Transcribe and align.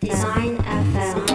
Design 0.00 0.56
FM. 0.58 1.31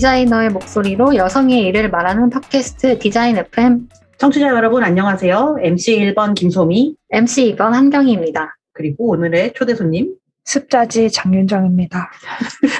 디자이너의 0.00 0.48
목소리로 0.48 1.14
여성의 1.14 1.60
일을 1.66 1.90
말하는 1.90 2.30
팟캐스트 2.30 3.00
디자인 3.00 3.36
FM 3.36 3.86
청취자 4.16 4.48
여러분 4.48 4.82
안녕하세요. 4.82 5.58
MC 5.60 5.98
1번 5.98 6.34
김소미 6.34 6.96
MC 7.10 7.54
2번 7.54 7.72
한경희입니다. 7.72 8.56
그리고 8.72 9.10
오늘의 9.10 9.52
초대 9.52 9.74
손님 9.74 10.14
습자지 10.44 11.10
장윤정입니다. 11.10 12.10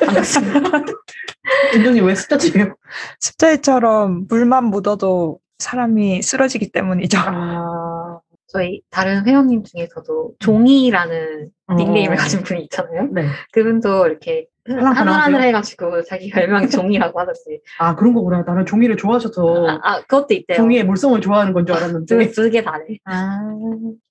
반갑습니다. 0.07 0.61
윤정님 1.77 2.07
왜 2.07 2.15
숫자집이에요? 2.15 2.75
습자지처럼 3.21 4.27
물만 4.27 4.65
묻어도 4.65 5.41
사람이 5.59 6.23
쓰러지기 6.23 6.73
때문이죠. 6.73 7.19
아, 7.21 8.21
저희 8.47 8.81
다른 8.89 9.27
회원님 9.27 9.65
중에서도 9.65 10.37
종이라는 10.39 11.51
어. 11.67 11.75
닉네임을 11.75 12.17
가진 12.17 12.43
분이 12.43 12.63
있잖아요. 12.63 13.09
네. 13.13 13.27
그분도 13.53 14.07
이렇게 14.07 14.47
하늘하늘 14.69 15.43
해가지고 15.43 16.03
자기 16.05 16.31
별명이 16.31 16.69
종이라고 16.69 17.19
하던데 17.19 17.41
아 17.79 17.97
그런 17.97 18.13
거구나. 18.15 18.43
나는 18.43 18.67
종이를 18.67 18.97
좋아하셔서 18.97 19.67
아, 19.69 19.81
아, 19.83 20.01
그것도 20.03 20.35
있대요. 20.35 20.57
종이의 20.57 20.85
물성을 20.85 21.21
좋아하는 21.21 21.53
건 21.53 21.65
줄 21.67 21.77
알았는데. 21.77 22.31
두개 22.31 22.63
다네. 22.63 22.99
아, 23.05 23.41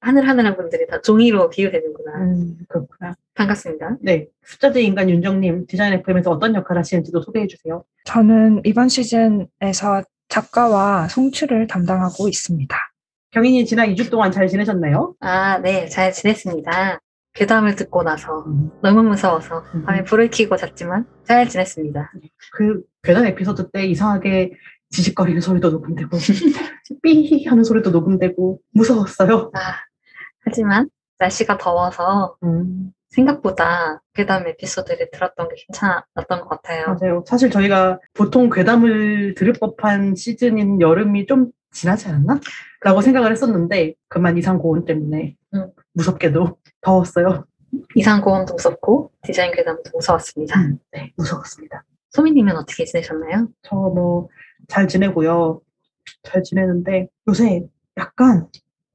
하늘하늘한 0.01 0.55
분들이 0.55 0.87
다 0.87 1.01
종이로 1.01 1.49
비유되는구나. 1.49 2.11
음, 2.17 2.57
그렇구나. 2.67 3.13
반갑습니다. 3.35 3.97
네. 4.01 4.27
숫자제 4.43 4.81
인간 4.81 5.09
윤정님 5.09 5.65
디자인 5.67 5.93
FM에서 5.93 6.31
어떤 6.31 6.55
역할 6.55 6.77
하시는지도 6.77 7.21
소개해 7.21 7.47
주세요. 7.47 7.83
저는 8.05 8.61
이번 8.65 8.89
시즌에서 8.89 10.03
작가와 10.29 11.07
송출을 11.07 11.67
담당하고 11.67 12.27
있습니다. 12.27 12.75
경인이 13.31 13.65
지난 13.65 13.93
2주 13.93 14.09
동안 14.09 14.31
잘 14.31 14.47
지내셨나요? 14.47 15.13
아, 15.19 15.59
네, 15.59 15.87
잘 15.87 16.11
지냈습니다. 16.11 16.99
괴담을 17.39 17.75
듣고 17.77 18.03
나서 18.03 18.43
음, 18.47 18.69
너무 18.81 19.01
무서워서 19.01 19.63
음. 19.73 19.85
밤에 19.85 20.03
불을 20.03 20.29
켜고 20.29 20.57
잤지만 20.57 21.05
잘 21.23 21.47
지냈습니다. 21.47 22.11
그 22.51 22.83
괴담 23.01 23.25
에피소드 23.27 23.71
때 23.71 23.85
이상하게 23.85 24.51
지직거리는 24.89 25.39
소리도 25.39 25.69
녹음되고 25.69 26.09
삐 27.01 27.45
하는 27.45 27.63
소리도 27.63 27.91
녹음되고 27.91 28.59
무서웠어요. 28.73 29.51
아, 29.53 29.59
하지만 30.43 30.89
날씨가 31.17 31.57
더워서 31.57 32.35
음. 32.43 32.91
생각보다 33.07 34.01
괴담 34.13 34.45
에피소드를 34.45 35.09
들었던 35.11 35.47
게 35.47 35.55
괜찮았던 35.65 36.41
것 36.41 36.49
같아요. 36.49 36.97
맞아요. 36.99 37.23
사실 37.25 37.49
저희가 37.49 37.99
보통 38.13 38.49
괴담을 38.49 39.33
들을 39.35 39.53
법한 39.53 40.15
시즌인 40.15 40.81
여름이 40.81 41.25
좀 41.25 41.51
지나지 41.71 42.09
않았나? 42.09 42.41
라고 42.81 43.01
생각을 43.01 43.31
했었는데 43.31 43.93
그만 44.09 44.37
이상 44.37 44.57
고온 44.57 44.83
때문에 44.83 45.35
음. 45.53 45.71
무섭게도 45.93 46.57
더웠어요. 46.81 47.45
이상고원도 47.95 48.53
무섭고 48.55 49.11
디자인 49.23 49.51
괴담도 49.51 49.91
무서웠습니다. 49.93 50.59
음, 50.59 50.79
네, 50.91 51.11
무서웠습니다. 51.17 51.83
소민님은 52.11 52.55
어떻게 52.57 52.85
지내셨나요? 52.85 53.47
저 53.63 53.75
뭐 53.75 54.27
잘 54.67 54.87
지내고요. 54.87 55.61
잘 56.23 56.43
지내는데 56.43 57.07
요새 57.27 57.63
약간 57.97 58.47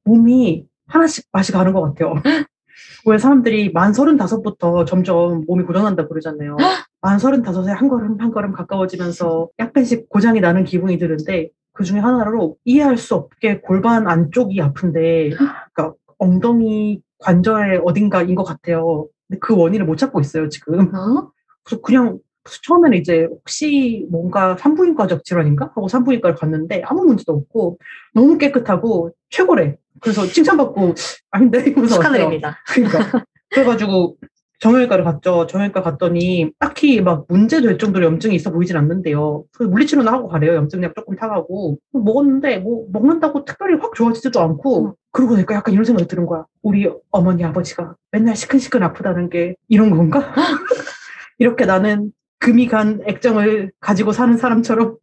몸이 0.04 0.66
하나씩 0.86 1.26
맛이 1.32 1.52
가는 1.52 1.72
것 1.72 1.82
같아요. 1.82 2.14
왜 3.06 3.18
사람들이 3.18 3.72
만 3.72 3.92
서른다섯부터 3.92 4.84
점점 4.84 5.44
몸이 5.46 5.64
고장난다 5.64 6.06
그러잖아요. 6.06 6.56
만 7.00 7.18
서른다섯에 7.18 7.72
한 7.72 7.88
걸음 7.88 8.20
한 8.20 8.30
걸음 8.30 8.52
가까워지면서 8.52 9.48
약간씩 9.58 10.08
고장이 10.08 10.40
나는 10.40 10.64
기분이 10.64 10.96
드는데 10.98 11.50
그 11.72 11.82
중에 11.84 11.98
하나로 11.98 12.56
이해할 12.64 12.96
수 12.96 13.14
없게 13.16 13.60
골반 13.60 14.06
안쪽이 14.08 14.60
아픈데 14.62 15.30
그러니까 15.74 15.94
엉덩이 16.18 17.00
관절 17.18 17.82
어딘가인 17.84 18.34
것 18.34 18.44
같아요. 18.44 19.08
근데 19.28 19.38
그 19.40 19.56
원인을 19.56 19.86
못 19.86 19.96
찾고 19.96 20.20
있어요 20.20 20.48
지금. 20.48 20.94
어? 20.94 21.30
그래서 21.62 21.80
그냥 21.82 22.18
처음에는 22.66 22.98
이제 22.98 23.26
혹시 23.30 24.06
뭔가 24.10 24.56
산부인과적 24.56 25.24
질환인가 25.24 25.66
하고 25.66 25.88
산부인과를 25.88 26.36
갔는데 26.36 26.82
아무 26.84 27.04
문제도 27.04 27.32
없고 27.32 27.78
너무 28.12 28.36
깨끗하고 28.38 29.12
최고래. 29.30 29.76
그래서 30.00 30.26
칭찬받고 30.26 30.94
아닌데 31.30 31.64
이러면서. 31.66 31.94
축하드립니다. 31.96 32.58
그러니까 32.66 33.24
그래가지고 33.50 34.16
정형외과를 34.64 35.04
갔죠. 35.04 35.46
정형외과 35.46 35.82
갔더니 35.82 36.50
딱히 36.58 37.02
막 37.02 37.26
문제 37.28 37.60
될 37.60 37.76
정도로 37.76 38.06
염증이 38.06 38.34
있어 38.34 38.50
보이진 38.50 38.78
않는데요. 38.78 39.44
그래서 39.52 39.70
물리치료는 39.70 40.10
하고 40.10 40.26
가래요. 40.26 40.54
염증약 40.54 40.94
조금 40.94 41.16
타가고 41.16 41.76
먹었는데 41.92 42.60
뭐 42.60 42.86
먹는다고 42.90 43.44
특별히 43.44 43.78
확 43.78 43.94
좋아지지도 43.94 44.40
않고 44.40 44.96
그러고 45.10 45.34
나니까 45.34 45.56
약간 45.56 45.74
이런 45.74 45.84
생각이 45.84 46.08
드는 46.08 46.24
거야. 46.24 46.46
우리 46.62 46.90
어머니 47.10 47.44
아버지가 47.44 47.94
맨날 48.10 48.36
시큰시큰 48.36 48.82
아프다는 48.82 49.28
게 49.28 49.54
이런 49.68 49.90
건가? 49.90 50.32
이렇게 51.36 51.66
나는 51.66 52.12
금이 52.38 52.68
간 52.68 53.02
액정을 53.06 53.70
가지고 53.80 54.12
사는 54.12 54.34
사람처럼 54.34 54.96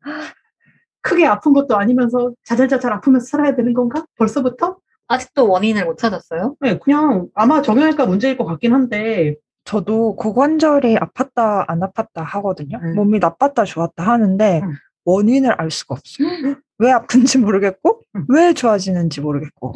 크게 1.01 1.28
아픈 1.28 1.53
것도 1.53 1.78
아니면서 1.78 2.31
자잘자잘 2.45 2.91
아프면서 2.93 3.28
살아야 3.28 3.55
되는 3.55 3.75
건가? 3.75 4.05
벌써부터? 4.17 4.78
아직도 5.07 5.47
원인을 5.49 5.85
못 5.85 5.97
찾았어요? 5.97 6.55
네, 6.61 6.79
그냥 6.79 7.28
아마 7.35 7.61
정형외과 7.61 8.05
문제일 8.05 8.38
것 8.38 8.45
같긴 8.45 8.73
한데 8.73 9.35
저도 9.63 10.16
고관절이 10.16 10.95
아팠다 10.95 11.66
안 11.67 11.79
아팠다 11.81 12.16
하거든요. 12.23 12.79
음. 12.81 12.95
몸이 12.95 13.19
나빴다 13.19 13.63
좋았다 13.63 14.03
하는데 14.03 14.61
음. 14.63 14.73
원인을 15.05 15.51
알 15.59 15.72
수가 15.72 15.95
없어요. 15.95 16.55
왜 16.79 16.91
아픈지 16.91 17.38
모르겠고 17.39 18.01
음. 18.16 18.25
왜 18.29 18.53
좋아지는지 18.53 19.22
모르겠고 19.22 19.73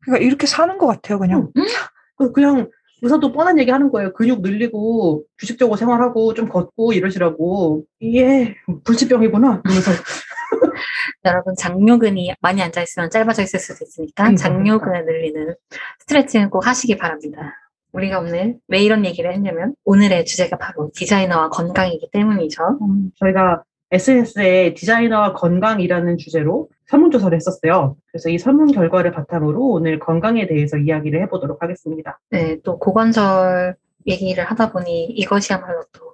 그러니까 0.00 0.24
이렇게 0.24 0.46
사는 0.46 0.76
것 0.78 0.86
같아요 0.86 1.18
그냥. 1.18 1.50
그- 2.16 2.32
그냥 2.32 2.68
의사도 3.00 3.30
뻔한 3.32 3.58
얘기 3.60 3.70
하는 3.70 3.90
거예요. 3.92 4.12
근육 4.12 4.40
늘리고 4.42 5.22
규칙적으로 5.38 5.76
생활하고 5.76 6.34
좀 6.34 6.48
걷고 6.48 6.92
이러시라고. 6.94 7.84
이게 8.00 8.56
불치병이구나. 8.84 9.62
그래서 9.62 9.92
여러분 11.24 11.54
장요근이 11.56 12.34
많이 12.40 12.60
앉아 12.60 12.82
있으면 12.82 13.08
짧아져 13.10 13.42
있을 13.42 13.60
수도 13.60 13.84
있으니까 13.84 14.24
그러니까, 14.24 14.42
장요근을 14.42 15.04
늘리는 15.04 15.54
스트레칭은 16.00 16.50
꼭 16.50 16.66
하시기 16.66 16.96
바랍니다. 16.96 17.54
우리가 17.92 18.20
오늘 18.20 18.56
왜 18.68 18.80
이런 18.80 19.04
얘기를 19.04 19.32
했냐면 19.32 19.74
오늘의 19.84 20.24
주제가 20.24 20.58
바로 20.58 20.90
디자이너와 20.94 21.48
건강이기 21.50 22.10
때문이죠. 22.12 22.78
저희가 23.16 23.62
SNS에 23.90 24.74
디자이너와 24.74 25.32
건강이라는 25.32 26.18
주제로 26.18 26.68
설문조사를 26.86 27.34
했었어요. 27.34 27.96
그래서 28.06 28.28
이 28.28 28.38
설문 28.38 28.72
결과를 28.72 29.12
바탕으로 29.12 29.66
오늘 29.70 29.98
건강에 29.98 30.46
대해서 30.46 30.76
이야기를 30.76 31.22
해보도록 31.22 31.62
하겠습니다. 31.62 32.18
네, 32.30 32.58
또 32.62 32.78
고관절 32.78 33.76
얘기를 34.06 34.44
하다 34.44 34.72
보니 34.72 35.06
이것이야말로 35.06 35.82
또 35.92 36.08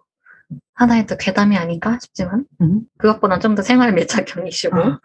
하나의 0.74 1.06
또 1.06 1.16
괴담이 1.16 1.56
아닌가 1.56 1.98
싶지만 2.00 2.44
음. 2.60 2.82
그것보다 2.98 3.38
좀 3.38 3.54
더 3.54 3.62
생활 3.62 3.92
밀착형이시고 3.92 4.76
아. 4.76 5.00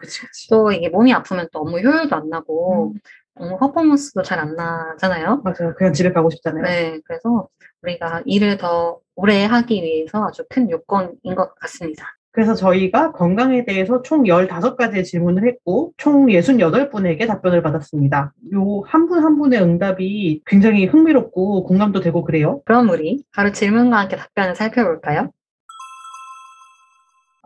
또 0.50 0.72
이게 0.72 0.88
몸이 0.88 1.12
아프면 1.12 1.48
또 1.52 1.60
업무 1.60 1.78
효율도 1.78 2.14
안 2.16 2.28
나고 2.28 2.94
업무 3.40 3.58
퍼포먼스도 3.58 4.22
잘 4.22 4.38
안 4.38 4.54
나잖아요. 4.54 5.42
맞아요. 5.44 5.74
그냥 5.76 5.92
집에 5.92 6.12
가고 6.12 6.30
싶잖아요. 6.30 6.62
네, 6.62 7.00
그래서 7.04 7.48
우리가 7.82 8.22
일을 8.26 8.58
더 8.58 8.98
오래 9.16 9.44
하기 9.44 9.82
위해서 9.82 10.26
아주 10.26 10.44
큰 10.48 10.70
요건인 10.70 11.34
것 11.36 11.54
같습니다. 11.56 12.06
그래서 12.32 12.54
저희가 12.54 13.10
건강에 13.12 13.64
대해서 13.64 14.02
총 14.02 14.22
15가지의 14.22 15.04
질문을 15.04 15.48
했고, 15.48 15.92
총 15.96 16.26
68분에게 16.26 17.26
답변을 17.26 17.60
받았습니다. 17.60 18.32
요 18.54 18.82
한 18.86 19.08
분한 19.08 19.36
분의 19.38 19.60
응답이 19.60 20.42
굉장히 20.46 20.86
흥미롭고 20.86 21.64
공감도 21.64 22.00
되고 22.00 22.22
그래요. 22.22 22.62
그럼 22.64 22.88
우리 22.90 23.24
바로 23.34 23.50
질문과 23.50 23.98
함께 23.98 24.16
답변을 24.16 24.54
살펴볼까요? 24.54 25.30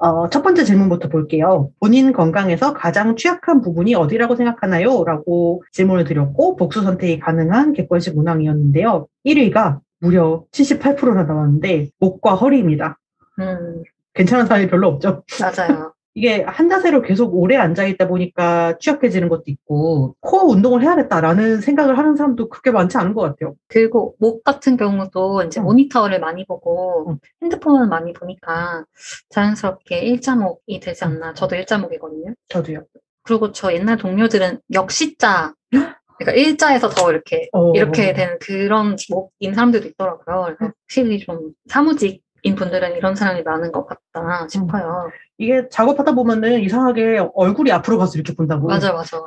어, 0.05 0.29
첫 0.29 0.43
번째 0.43 0.65
질문부터 0.65 1.09
볼게요. 1.09 1.71
본인 1.81 2.13
건강에서 2.13 2.75
가장 2.75 3.17
취약한 3.17 3.63
부분이 3.63 3.95
어디라고 3.95 4.37
생각하나요? 4.37 5.03
라고 5.03 5.63
질문을 5.73 6.05
드렸고, 6.05 6.57
복수 6.57 6.83
선택이 6.83 7.21
가능한 7.21 7.73
객관식 7.73 8.15
문항이었는데요. 8.15 9.07
1위가 9.25 9.79
무려 10.01 10.45
78%나 10.53 11.23
나왔는데, 11.23 11.89
목과 11.99 12.35
허리입니다. 12.35 12.99
음, 13.39 13.83
괜찮은 14.13 14.45
사람이 14.45 14.69
별로 14.69 14.89
없죠. 14.89 15.25
맞아요. 15.41 15.94
이게 16.15 16.43
한 16.43 16.69
자세로 16.69 17.03
계속 17.03 17.35
오래 17.35 17.57
앉아 17.57 17.85
있다 17.87 18.07
보니까 18.07 18.79
취약해지는 18.79 19.29
것도 19.29 19.45
있고 19.47 20.15
코어 20.21 20.45
운동을 20.45 20.83
해야겠다라는 20.83 21.61
생각을 21.61 21.99
하는 21.99 22.15
사람도 22.15 22.49
그렇게 22.49 22.71
많지 22.71 22.97
않은 22.97 23.15
것 23.15 23.23
같아요. 23.23 23.55
그리고 23.67 24.15
목 24.21 24.45
같은 24.45 24.77
경우도 24.77 25.43
이제 25.43 25.61
응. 25.61 25.65
모니터를 25.65 26.21
많이 26.21 26.47
보고 26.47 27.07
응. 27.09 27.19
핸드폰을 27.43 27.89
많이 27.89 28.13
보니까 28.13 28.85
자연스럽게 29.31 29.99
일자목이 30.01 30.79
되지 30.79 31.05
않나. 31.05 31.35
저도 31.35 31.57
일자목이거든요. 31.57 32.35
저도요. 32.49 32.85
그리고 33.25 33.51
저 33.51 33.73
옛날 33.73 33.97
동료들은 33.97 34.61
역시자, 34.73 35.55
그러니까 36.19 36.33
일자에서 36.33 36.91
더 36.91 37.11
이렇게 37.11 37.49
어. 37.53 37.73
이렇게 37.75 38.13
되는 38.13 38.39
그런 38.39 38.97
목인 39.11 39.55
사람들도 39.55 39.89
있더라고요. 39.89 40.57
확실히 40.61 41.19
좀 41.19 41.53
사무직인 41.67 42.55
분들은 42.55 42.97
이런 42.97 43.17
사람이 43.17 43.43
많은 43.43 43.73
것 43.73 43.87
같다 43.87 44.47
싶어요. 44.49 45.11
이게 45.39 45.69
작업하다 45.69 46.13
보면은 46.13 46.61
이상하게 46.61 47.29
얼굴이 47.35 47.73
앞으로 47.73 47.99
가서 47.99 48.13
이렇게 48.15 48.35
본다고. 48.35 48.69
맞아, 48.69 48.93
맞아. 48.93 49.21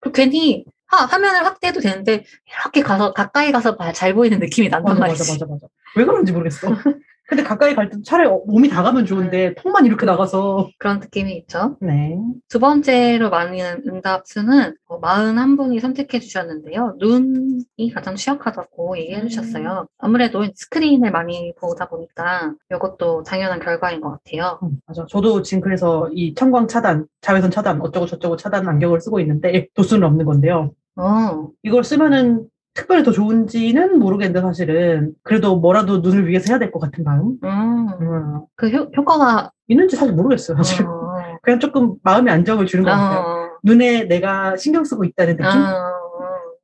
그 0.00 0.12
괜히 0.12 0.64
화, 0.86 1.06
화면을 1.06 1.44
확대해도 1.44 1.80
되는데 1.80 2.24
이렇게 2.46 2.82
가서 2.82 3.12
가까이 3.12 3.50
가서 3.50 3.76
잘 3.94 4.14
보이는 4.14 4.38
느낌이 4.38 4.68
난단 4.68 4.94
맞아, 4.94 5.00
말이지. 5.00 5.32
맞아, 5.32 5.44
맞아, 5.46 5.46
맞아. 5.52 5.66
왜 5.96 6.04
그런지 6.04 6.32
모르겠어. 6.32 6.68
근데 7.34 7.42
가까이 7.42 7.74
갈 7.74 7.90
때 7.90 7.96
차라리 8.04 8.28
어, 8.28 8.40
몸이 8.46 8.68
다 8.68 8.82
가면 8.84 9.06
좋은데 9.06 9.54
턱만 9.56 9.86
이렇게 9.86 10.06
나가서. 10.06 10.70
그런 10.78 11.00
느낌이 11.00 11.36
있죠. 11.38 11.76
네. 11.80 12.16
두 12.48 12.60
번째로 12.60 13.28
많이 13.28 13.60
응답 13.60 14.26
수는 14.26 14.76
41분이 14.88 15.80
선택해 15.80 16.20
주셨는데요. 16.20 16.94
눈이 16.98 17.92
가장 17.92 18.14
취약하다고 18.14 18.98
얘기해 18.98 19.22
음. 19.22 19.28
주셨어요. 19.28 19.86
아무래도 19.98 20.44
스크린을 20.54 21.10
많이 21.10 21.52
보다 21.58 21.88
보니까 21.88 22.54
이것도 22.72 23.24
당연한 23.24 23.58
결과인 23.58 24.00
것 24.00 24.10
같아요. 24.10 24.60
음, 24.62 24.78
맞아. 24.86 25.04
저도 25.08 25.42
지금 25.42 25.60
그래서 25.60 26.08
이 26.12 26.34
청광 26.34 26.68
차단, 26.68 27.06
자외선 27.20 27.50
차단, 27.50 27.80
어쩌고 27.80 28.06
저쩌고 28.06 28.36
차단 28.36 28.68
안경을 28.68 29.00
쓰고 29.00 29.18
있는데 29.20 29.66
도수는 29.74 30.06
없는 30.06 30.24
건데요. 30.24 30.70
어, 30.96 31.48
이걸 31.64 31.82
쓰면은 31.82 32.46
특별히 32.74 33.02
더 33.04 33.12
좋은지는 33.12 33.98
모르겠는데 34.00 34.40
사실은 34.40 35.14
그래도 35.22 35.56
뭐라도 35.56 35.98
눈을 35.98 36.26
위해서 36.28 36.46
해야 36.52 36.58
될 36.58 36.72
것 36.72 36.80
같은 36.80 37.04
마음 37.04 37.38
음, 37.44 37.88
음, 38.00 38.40
그 38.56 38.68
효, 38.68 38.90
효과가 38.96 39.52
있는지 39.68 39.96
사실 39.96 40.12
모르겠어요. 40.14 40.56
사실 40.56 40.84
어, 40.86 41.38
그냥 41.42 41.60
조금 41.60 41.94
마음의 42.02 42.32
안정을 42.32 42.66
주는 42.66 42.84
것 42.84 42.90
같아요. 42.90 43.20
어, 43.20 43.48
눈에 43.62 44.04
내가 44.04 44.56
신경 44.56 44.84
쓰고 44.84 45.04
있다는 45.04 45.36
느낌. 45.36 45.46
어, 45.60 45.94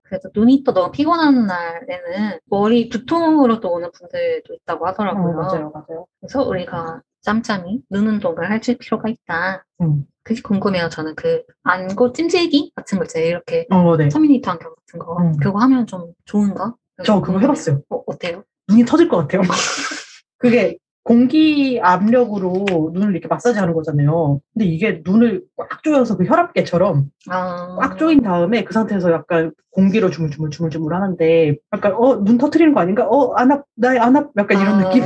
그래서 0.03 0.29
눈이 0.35 0.65
또 0.65 0.73
너무 0.75 0.91
피곤한 0.91 1.47
날에는 1.47 2.41
머리 2.47 2.89
두통으로도 2.89 3.71
오는 3.73 3.89
분들도 3.93 4.53
있다고 4.55 4.87
하더라고요. 4.89 5.33
어, 5.33 5.37
맞아요, 5.37 5.71
맞아요. 5.73 6.07
그래서 6.21 6.43
우리가 6.43 7.01
짬짬이 7.23 7.83
눈 7.91 8.09
운동을 8.09 8.51
해줄 8.53 8.79
필요가 8.79 9.09
있다. 9.09 9.65
음. 9.83 10.05
그게 10.23 10.41
궁금해요. 10.43 10.89
저는 10.91 11.15
그 11.15 11.43
안구 11.63 12.13
찜질기 12.13 12.73
같은 12.75 12.99
거 12.99 13.05
있잖아요. 13.05 13.29
이렇게 13.29 13.67
어, 13.71 13.97
네. 13.97 14.09
터미네이터 14.09 14.51
안경 14.51 14.75
같은 14.91 14.99
거. 14.99 15.17
음. 15.23 15.37
그거 15.39 15.59
하면 15.61 15.87
좀 15.87 16.13
좋은가? 16.25 16.75
저 17.05 17.21
그거 17.21 17.39
해봤어요. 17.39 17.81
어, 17.89 18.03
어때요? 18.07 18.43
눈이 18.69 18.85
터질 18.85 19.09
것 19.09 19.17
같아요. 19.19 19.43
그게 20.39 20.77
공기 21.03 21.81
압력으로 21.83 22.91
눈을 22.93 23.13
이렇게 23.13 23.27
마사지하는 23.27 23.73
거잖아요. 23.75 24.41
근데 24.53 24.67
이게 24.67 25.01
눈을 25.05 25.43
꽉 25.57 25.83
조여서 25.83 26.17
그 26.19 26.25
혈압계처럼 26.25 27.11
아, 27.31 27.77
꽉 27.81 27.97
조인 27.99 28.23
다음에 28.23 28.65
그 28.65 28.73
상태에서 28.75 29.11
약간 29.13 29.53
공기로 29.73 30.11
주물주물 30.11 30.51
주물주물 30.51 30.95
하는데 30.95 31.57
약간 31.73 31.95
어 31.95 32.17
눈 32.23 32.37
터트리는 32.39 32.75
거 32.75 32.81
아닌가? 32.81 33.07
어안 33.09 33.51
앞, 33.51 33.65
나안 33.77 34.17
앞, 34.17 34.31
약간 34.37 34.61
이런 34.61 34.75
아, 34.75 34.89
느낌. 34.89 35.05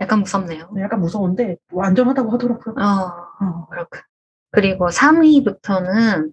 약간 0.00 0.20
무섭네요. 0.20 0.68
약간 0.80 1.00
무서운데 1.00 1.56
뭐 1.72 1.84
안전하다고 1.84 2.30
하더라고요. 2.30 2.74
어, 2.78 3.44
어. 3.44 3.66
그렇군. 3.70 4.00
그리고 4.52 4.88
3위부터는 4.88 6.32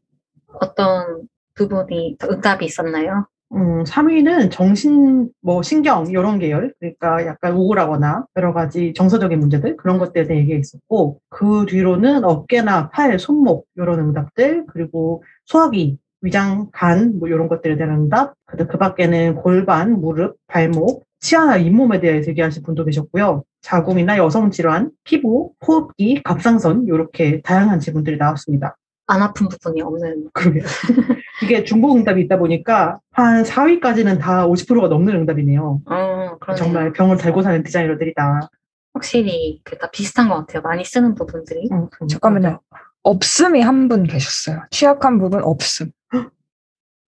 어떤 0.61 1.27
부분이 1.67 2.17
더 2.19 2.29
응답이 2.29 2.65
있었나요? 2.65 3.25
음, 3.51 3.83
3위는 3.83 4.51
정신, 4.51 5.29
뭐, 5.41 5.63
신경, 5.63 6.05
이런 6.07 6.37
계열. 6.37 6.73
그러니까 6.79 7.25
약간 7.25 7.53
우울하거나 7.53 8.25
여러 8.37 8.53
가지 8.53 8.93
정서적인 8.95 9.39
문제들, 9.39 9.75
그런 9.75 9.97
것들에 9.97 10.27
대해 10.27 10.41
얘기가 10.41 10.59
있었고, 10.59 11.19
그 11.29 11.65
뒤로는 11.67 12.23
어깨나 12.23 12.89
팔, 12.91 13.17
손목, 13.17 13.65
이런 13.75 13.99
응답들, 13.99 14.65
그리고 14.67 15.23
소화기, 15.45 15.97
위장, 16.21 16.67
간, 16.71 17.17
뭐, 17.17 17.27
이런 17.27 17.47
것들에 17.47 17.75
대한 17.75 17.93
응답. 17.95 18.35
그, 18.45 18.67
그 18.67 18.77
밖에는 18.77 19.35
골반, 19.35 19.99
무릎, 19.99 20.37
발목, 20.47 21.05
치아나 21.19 21.57
잇몸에 21.57 21.99
대해서 21.99 22.29
얘기하신 22.29 22.61
분도 22.63 22.85
계셨고요. 22.85 23.43
자궁이나 23.61 24.17
여성 24.17 24.51
질환, 24.51 24.91
피부, 25.03 25.53
호흡기, 25.65 26.21
갑상선, 26.23 26.85
이렇게 26.85 27.41
다양한 27.41 27.79
질문들이 27.79 28.17
나왔습니다. 28.17 28.77
안 29.09 29.21
아픈 29.23 29.49
부분이 29.49 29.81
없는. 29.81 30.29
그러게요. 30.33 30.63
이게 31.43 31.63
중복 31.63 31.95
응답이 31.97 32.21
있다 32.21 32.37
보니까 32.37 32.99
한 33.11 33.43
4위까지는 33.43 34.19
다 34.19 34.47
50%가 34.47 34.87
넘는 34.87 35.15
응답이네요. 35.15 35.81
어, 35.85 36.37
그러네요. 36.39 36.55
정말 36.55 36.93
병을 36.93 37.17
달고 37.17 37.41
사는 37.41 37.61
디자이너들이다. 37.63 38.49
확실히 38.93 39.61
그다 39.63 39.89
비슷한 39.91 40.27
것 40.29 40.35
같아요. 40.35 40.61
많이 40.61 40.83
쓰는 40.85 41.15
부분들이. 41.15 41.67
음, 41.71 41.87
음. 42.01 42.07
잠깐만요. 42.07 42.61
없음이 43.03 43.61
한 43.61 43.87
분 43.87 44.03
계셨어요. 44.03 44.63
취약한 44.71 45.17
부분 45.19 45.41
없음. 45.43 45.91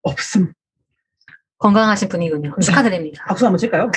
없음. 0.03 0.53
건강하신 1.59 2.09
분이군요. 2.09 2.55
네. 2.57 2.65
축하드립니다. 2.65 3.23
박수 3.27 3.45
한번 3.45 3.57
칠까요? 3.59 3.91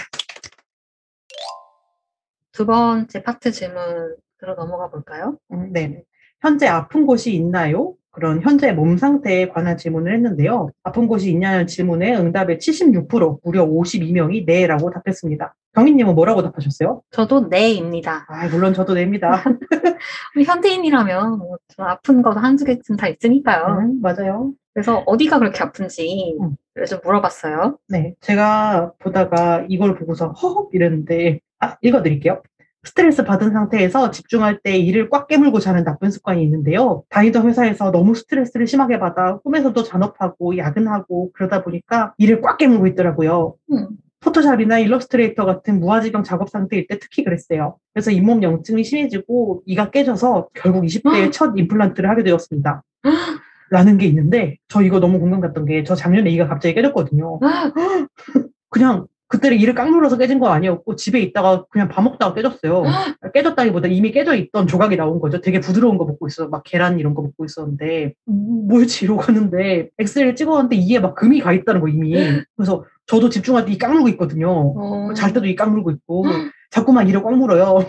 두 2.53 2.67
번째 2.67 3.23
파트 3.23 3.51
질문으로 3.51 4.55
넘어가 4.57 4.89
볼까요? 4.91 5.39
음, 5.53 5.73
네. 5.73 6.03
현재 6.45 6.67
아픈 6.67 7.07
곳이 7.07 7.35
있나요? 7.35 7.95
그런 8.11 8.43
현재 8.43 8.71
몸 8.71 8.99
상태에 8.99 9.49
관한 9.49 9.79
질문을 9.79 10.15
했는데요. 10.15 10.69
아픈 10.83 11.09
곳이 11.09 11.31
있냐는 11.31 11.67
질문에 11.67 12.15
응답의 12.17 12.59
76% 12.59 13.41
무려 13.43 13.67
52명이 13.67 14.45
네라고 14.45 14.91
답했습니다. 14.91 15.55
경희님은 15.75 16.15
뭐라고 16.15 16.43
답하셨어요? 16.43 17.01
저도 17.11 17.49
네입니다. 17.49 18.27
아, 18.29 18.47
물론 18.49 18.75
저도 18.75 18.93
네입니다. 18.93 19.43
현대인이라면 20.47 21.39
뭐좀 21.39 21.87
아픈 21.87 22.21
거 22.21 22.31
한두 22.33 22.67
개쯤 22.67 22.97
다 22.97 23.09
있으니까요. 23.09 23.79
음, 23.79 24.03
맞아요. 24.03 24.53
그래서 24.75 25.03
어디가 25.07 25.39
그렇게 25.39 25.63
아픈지 25.63 26.37
음. 26.43 26.57
좀 26.87 27.01
물어봤어요. 27.03 27.79
네, 27.89 28.15
제가 28.21 28.93
보다가 28.99 29.65
이걸 29.71 29.97
보고서 29.97 30.29
허헉 30.33 30.69
이랬는데, 30.75 31.41
아, 31.59 31.77
읽어드릴게요. 31.81 32.43
스트레스 32.85 33.25
받은 33.25 33.53
상태에서 33.53 34.11
집중할 34.11 34.61
때 34.63 34.77
이를 34.77 35.09
꽉 35.11 35.27
깨물고 35.27 35.59
자는 35.61 35.85
나쁜 35.85 36.11
습관이 36.11 36.43
있는데요. 36.45 37.03
다니던 37.09 37.49
회사에서 37.49 37.91
너무 37.91 38.15
스트레스를 38.15 38.67
심하게 38.67 38.99
받아 38.99 39.39
꿈에서도 39.39 39.83
잔업하고 39.83 40.57
야근하고 40.59 41.33
그러다 41.33 41.65
보니까 41.65 42.15
이를 42.19 42.41
꽉 42.41 42.59
깨물고 42.59 42.87
있더라고요. 42.89 43.55
음. 43.73 43.89
포토샵이나 44.21 44.79
일러스트레이터 44.79 45.45
같은 45.45 45.81
무아지경 45.81 46.23
작업 46.25 46.49
상태일 46.49 46.87
때 46.87 46.99
특히 46.99 47.25
그랬어요. 47.25 47.77
그래서 47.93 48.11
잇몸 48.11 48.43
염증이 48.43 48.83
심해지고 48.83 49.63
이가 49.67 49.91
깨져서 49.91 50.49
결국 50.55 50.85
20대에 50.85 51.31
첫 51.33 51.53
임플란트를 51.57 52.09
하게 52.09 52.23
되었습니다. 52.23 52.83
라는 53.71 53.99
게 53.99 54.07
있는데 54.07 54.57
저 54.69 54.83
이거 54.83 54.99
너무 55.01 55.19
공감 55.19 55.41
갔던 55.41 55.67
게 55.67 55.85
저 55.85 55.95
작년에 55.95 56.31
이가 56.31 56.47
갑자기 56.49 56.75
깨졌거든요. 56.75 57.39
그냥 58.71 59.07
그때는 59.29 59.59
이를 59.59 59.75
깡물어서 59.75 60.17
깨진 60.19 60.39
건 60.39 60.53
아니었고 60.53 60.97
집에 60.97 61.21
있다가 61.21 61.65
그냥 61.71 61.89
밥 61.89 62.03
먹다가 62.03 62.35
깨졌어요. 62.35 62.85
깨졌다기보다 63.33 63.89
이미 63.89 64.13
깨져 64.13 64.35
있던 64.37 64.67
조각이 64.67 64.97
나온 64.97 65.21
거죠. 65.21 65.41
되게 65.41 65.61
부드러운 65.61 65.99
거 65.99 66.05
먹고 66.05 66.27
있어. 66.29 66.49
막 66.49 66.63
계란 66.65 66.99
이런 67.01 67.15
거 67.15 67.23
먹고 67.23 67.45
있었는데 67.45 68.13
음, 68.29 68.69
뭐지 68.69 69.05
이러고 69.07 69.21
갔는데 69.21 69.89
엑스레이를 69.99 70.37
찍었는데 70.37 70.77
이에 70.77 70.99
막 71.01 71.15
금이 71.15 71.41
가 71.41 71.53
있다는 71.53 71.81
거 71.81 71.89
이미. 71.89 72.15
그래서 72.57 72.85
저도 73.07 73.29
집중할 73.29 73.65
때 73.67 73.73
이 73.73 73.79
깡 73.79 73.93
물고 73.93 74.09
있거든요. 74.11 74.49
어, 74.51 75.15
잘 75.15 75.33
때도 75.33 75.47
이 75.47 75.57
깡 75.57 75.73
물고 75.73 75.91
있고 75.91 76.25
자꾸만 76.71 77.09
이를 77.09 77.23
꽉 77.23 77.35
물어요. 77.37 77.87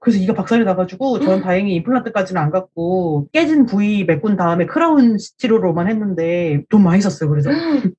그래서 0.00 0.18
이가 0.18 0.32
박살이 0.32 0.64
나가지고 0.64 1.20
저는 1.20 1.42
다행히 1.42 1.74
임플란트까지는 1.76 2.40
안 2.40 2.50
갔고 2.50 3.28
깨진 3.32 3.66
부위 3.66 4.04
메꾼 4.04 4.36
다음에 4.36 4.64
크라운 4.64 5.18
치료로만 5.38 5.88
했는데 5.88 6.62
돈 6.70 6.82
많이 6.82 7.02
썼어요. 7.02 7.28
그래서 7.28 7.50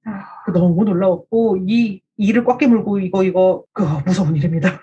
너무 0.54 0.84
놀라웠고 0.84 1.58
이 1.68 2.02
이를 2.22 2.44
꽉 2.46 2.60
깨물고 2.60 3.00
이거 3.00 3.24
이거 3.24 3.64
그 3.74 3.84
무서운 4.06 4.36
일입니다. 4.36 4.80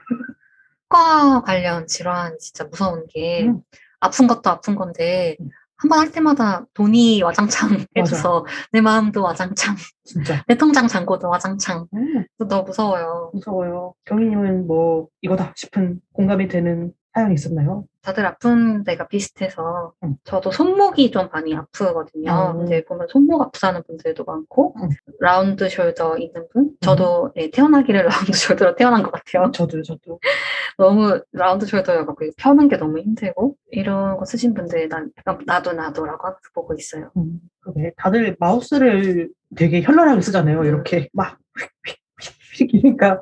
치과 0.89 1.43
관련 1.43 1.87
질환 1.87 2.37
진짜 2.39 2.65
무서운 2.65 3.07
게 3.09 3.47
음. 3.47 3.61
아픈 4.01 4.27
것도 4.27 4.51
아픈 4.51 4.75
건데 4.75 5.37
한번 5.77 6.01
할 6.01 6.11
때마다 6.11 6.67
돈이 6.75 7.23
와장창 7.23 7.85
해줘서 7.97 8.45
내 8.73 8.81
마음도 8.81 9.23
와장창, 9.23 9.77
진짜 10.05 10.43
내 10.49 10.57
통장 10.57 10.89
잔고도 10.89 11.29
와장창. 11.29 11.87
음, 11.95 12.25
너무 12.39 12.65
무서워요. 12.65 13.31
무서워요. 13.33 13.95
경희님은 14.07 14.67
뭐 14.67 15.07
이거다 15.21 15.53
싶은 15.55 16.01
공감이 16.13 16.49
되는 16.49 16.93
사연이 17.15 17.35
있었나요? 17.35 17.85
다들 18.09 18.25
아픈 18.25 18.85
데가 18.85 19.07
비슷해서 19.07 19.93
음. 20.03 20.17
저도 20.25 20.51
손목이 20.51 21.11
좀 21.11 21.29
많이 21.31 21.55
아프거든요. 21.55 22.55
음. 22.55 22.59
근데 22.61 22.83
보면 22.83 23.07
손목 23.09 23.43
아프다는 23.43 23.83
분들도 23.87 24.25
많고 24.25 24.75
음. 24.83 24.89
round 25.21 25.69
shoulder 25.69 26.19
있는 26.19 26.49
분 26.51 26.71
저도 26.81 27.33
네, 27.37 27.51
태어나기를 27.51 28.07
round 28.09 28.33
shoulder로 28.33 28.77
태어난 28.77 29.03
것 29.03 29.13
같아요. 29.13 29.51
저도 29.53 29.83
저도 29.83 30.21
너무 30.79 31.21
round 31.33 31.67
shoulder여갖고 31.67 32.23
이거 32.23 32.33
펴는 32.39 32.69
게 32.69 32.79
너무 32.79 32.99
힘들고 32.99 33.57
이런 33.73 34.17
거 34.17 34.25
쓰신 34.25 34.55
분들 34.55 34.89
난 34.89 35.11
약간 35.19 35.39
나도 35.45 35.75
나도라고 35.75 36.29
하면서 36.29 36.41
보고 36.55 36.75
있어요. 36.75 37.11
음, 37.19 37.41
그래. 37.61 37.93
다들 37.99 38.37
마우스를 38.41 39.29
되게 39.55 39.83
현란하게 39.83 40.23
쓰잖아요. 40.23 40.65
이렇게 40.65 41.11
막 41.13 41.37
그러니까 42.67 43.21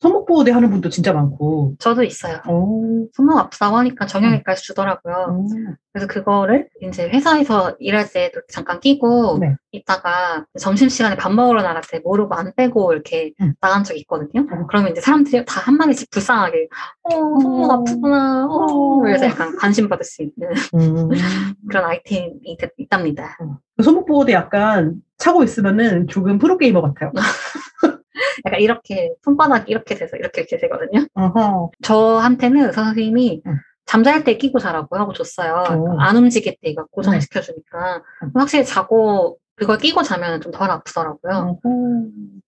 손목 0.00 0.26
보호대 0.26 0.50
하는 0.50 0.70
분도 0.70 0.88
진짜 0.88 1.12
많고. 1.12 1.74
저도 1.78 2.02
있어요. 2.02 2.38
오, 2.48 3.06
손목 3.12 3.38
아프다고 3.38 3.76
하니까 3.76 4.06
정형외과에서 4.06 4.62
주더라고요. 4.62 5.46
음. 5.50 5.74
그래서 5.92 6.06
그거를 6.06 6.68
이제 6.80 7.08
회사에서 7.08 7.76
일할 7.80 8.10
때도 8.10 8.40
잠깐 8.48 8.78
끼고 8.80 9.38
네. 9.40 9.56
있다가 9.72 10.46
점심시간에 10.58 11.16
밥 11.16 11.32
먹으러 11.32 11.62
나갈 11.62 11.82
때 11.90 11.98
모르고 12.04 12.34
안 12.34 12.52
빼고 12.56 12.92
이렇게 12.92 13.32
음. 13.40 13.54
나간 13.60 13.82
적이 13.84 14.00
있거든요. 14.00 14.46
음. 14.50 14.66
그러면 14.68 14.92
이제 14.92 15.00
사람들이 15.00 15.44
다 15.44 15.60
한마디씩 15.60 16.10
불쌍하게 16.10 16.68
어, 17.02 17.10
손목 17.10 17.70
어. 17.70 17.74
아프구나. 17.74 18.46
어. 18.46 18.64
어. 18.64 19.00
그래서 19.00 19.26
약간 19.26 19.56
관심 19.56 19.88
받을 19.88 20.04
수 20.04 20.22
있는 20.22 20.48
음. 20.74 21.08
그런 21.68 21.84
아이템이 21.84 22.34
있- 22.44 22.58
있답니다. 22.78 23.36
그 23.76 23.82
손목 23.82 24.06
보호대 24.06 24.32
약간 24.32 25.02
차고 25.18 25.42
있으면은 25.42 26.06
조금 26.06 26.38
프로게이머 26.38 26.80
같아요. 26.80 27.12
약간 28.46 28.60
이렇게 28.60 29.12
손바닥 29.22 29.68
이렇게 29.70 29.94
돼서 29.94 30.16
이렇게 30.16 30.42
이렇게 30.42 30.58
되거든요. 30.58 31.06
어허. 31.14 31.70
저한테는 31.82 32.66
의사 32.66 32.84
선생님이 32.84 33.42
음. 33.46 33.56
잠잘 33.86 34.24
때 34.24 34.36
끼고 34.36 34.58
자라고 34.58 34.96
하고 34.98 35.12
줬어요. 35.12 35.64
오. 35.76 35.98
안 36.00 36.16
움직일 36.16 36.56
때 36.62 36.70
이거 36.70 36.84
고정시켜주니까. 36.90 38.02
음. 38.24 38.30
확실히 38.34 38.64
자고 38.64 39.38
그걸 39.54 39.78
끼고 39.78 40.02
자면 40.02 40.40
좀 40.40 40.52
덜 40.52 40.70
아프더라고요. 40.70 41.58
어허. 41.64 42.04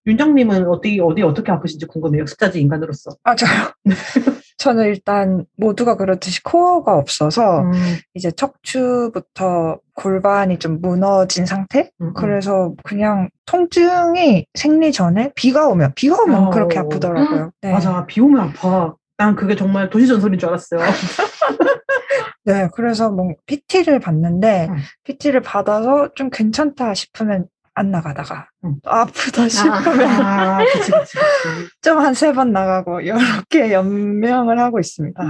윤정님은 0.07 0.67
어디 0.69 1.01
어디 1.01 1.23
어떻게 1.23 1.51
아프신지 1.53 1.87
궁금해요. 1.87 2.27
숫자지 2.27 2.61
인간으로서. 2.61 3.11
아, 3.25 3.35
저요? 3.35 3.51
저는 4.61 4.85
일단 4.85 5.47
모두가 5.57 5.97
그렇듯이 5.97 6.43
코어가 6.43 6.95
없어서 6.95 7.63
음, 7.63 7.73
이제 8.13 8.31
척추부터 8.31 9.81
골반이 9.95 10.59
좀 10.59 10.83
무너진 10.83 11.47
상태? 11.47 11.91
음, 12.03 12.09
음. 12.09 12.15
그래서 12.15 12.75
그냥 12.85 13.31
통증이 13.47 14.45
생리 14.53 14.93
전에 14.93 15.33
비가 15.35 15.67
오면, 15.67 15.95
비가 15.97 16.23
오면 16.23 16.45
어. 16.45 16.51
그렇게 16.51 16.79
아프더라고요. 16.79 17.53
네. 17.63 17.73
맞아. 17.73 18.05
비 18.05 18.21
오면 18.21 18.39
아파. 18.39 18.95
난 19.17 19.35
그게 19.35 19.57
정말 19.57 19.89
도시 19.89 20.07
전설인 20.07 20.39
줄 20.39 20.51
알았어요. 20.51 20.81
네, 22.45 22.69
그래서 22.75 23.11
뭐 23.11 23.33
PT를 23.47 23.99
받는데 23.99 24.69
음. 24.69 24.77
PT를 25.05 25.41
받아서 25.41 26.11
좀 26.15 26.29
괜찮다 26.29 26.93
싶으면 26.93 27.47
안 27.81 27.91
나가다가 27.91 28.49
음. 28.65 28.77
아프다 28.85 29.49
싶으면 29.49 30.11
아, 30.23 30.59
그치, 30.65 30.91
그치, 30.91 30.93
그치. 30.93 31.19
좀 31.83 31.99
한 31.99 32.15
세 32.15 32.33
번 32.33 32.53
나가고 32.53 33.01
개 33.49 33.73
연명을 33.73 34.59
하고 34.59 34.79
있습니다. 34.79 35.21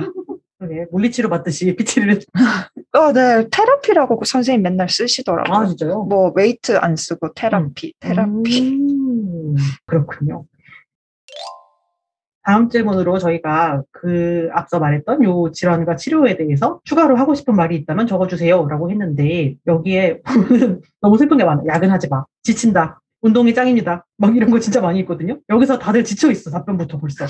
그러게. 0.58 0.86
물리치료 0.92 1.28
받듯이 1.30 1.74
PT를. 1.74 2.20
어, 2.92 3.12
네, 3.12 3.46
테라피라고 3.50 4.18
그 4.18 4.26
선생님 4.26 4.62
맨날 4.62 4.88
쓰시더라고요. 4.88 5.56
아, 5.56 5.66
진짜요? 5.66 6.02
뭐 6.04 6.32
웨이트 6.34 6.76
안 6.76 6.96
쓰고 6.96 7.32
테라피, 7.34 7.94
테라피. 7.98 8.74
음, 8.74 9.56
그렇군요. 9.86 10.44
다음 12.42 12.68
질문으로 12.70 13.18
저희가 13.18 13.82
그 13.92 14.48
앞서 14.52 14.78
말했던 14.78 15.22
요 15.24 15.50
질환과 15.52 15.96
치료에 15.96 16.36
대해서 16.36 16.80
추가로 16.84 17.16
하고 17.16 17.34
싶은 17.34 17.54
말이 17.54 17.76
있다면 17.76 18.06
적어주세요. 18.06 18.66
라고 18.68 18.90
했는데 18.90 19.56
여기에 19.66 20.20
너무 21.02 21.18
슬픈 21.18 21.36
게 21.36 21.44
많아. 21.44 21.62
야근하지 21.66 22.08
마. 22.08 22.24
지친다. 22.42 23.00
운동이 23.22 23.52
짱입니다. 23.52 24.06
막 24.16 24.34
이런 24.34 24.50
거 24.50 24.58
진짜 24.58 24.80
많이 24.80 24.98
있거든요. 25.00 25.38
여기서 25.50 25.78
다들 25.78 26.04
지쳐 26.04 26.30
있어. 26.30 26.50
답변부터 26.50 26.98
벌써. 26.98 27.26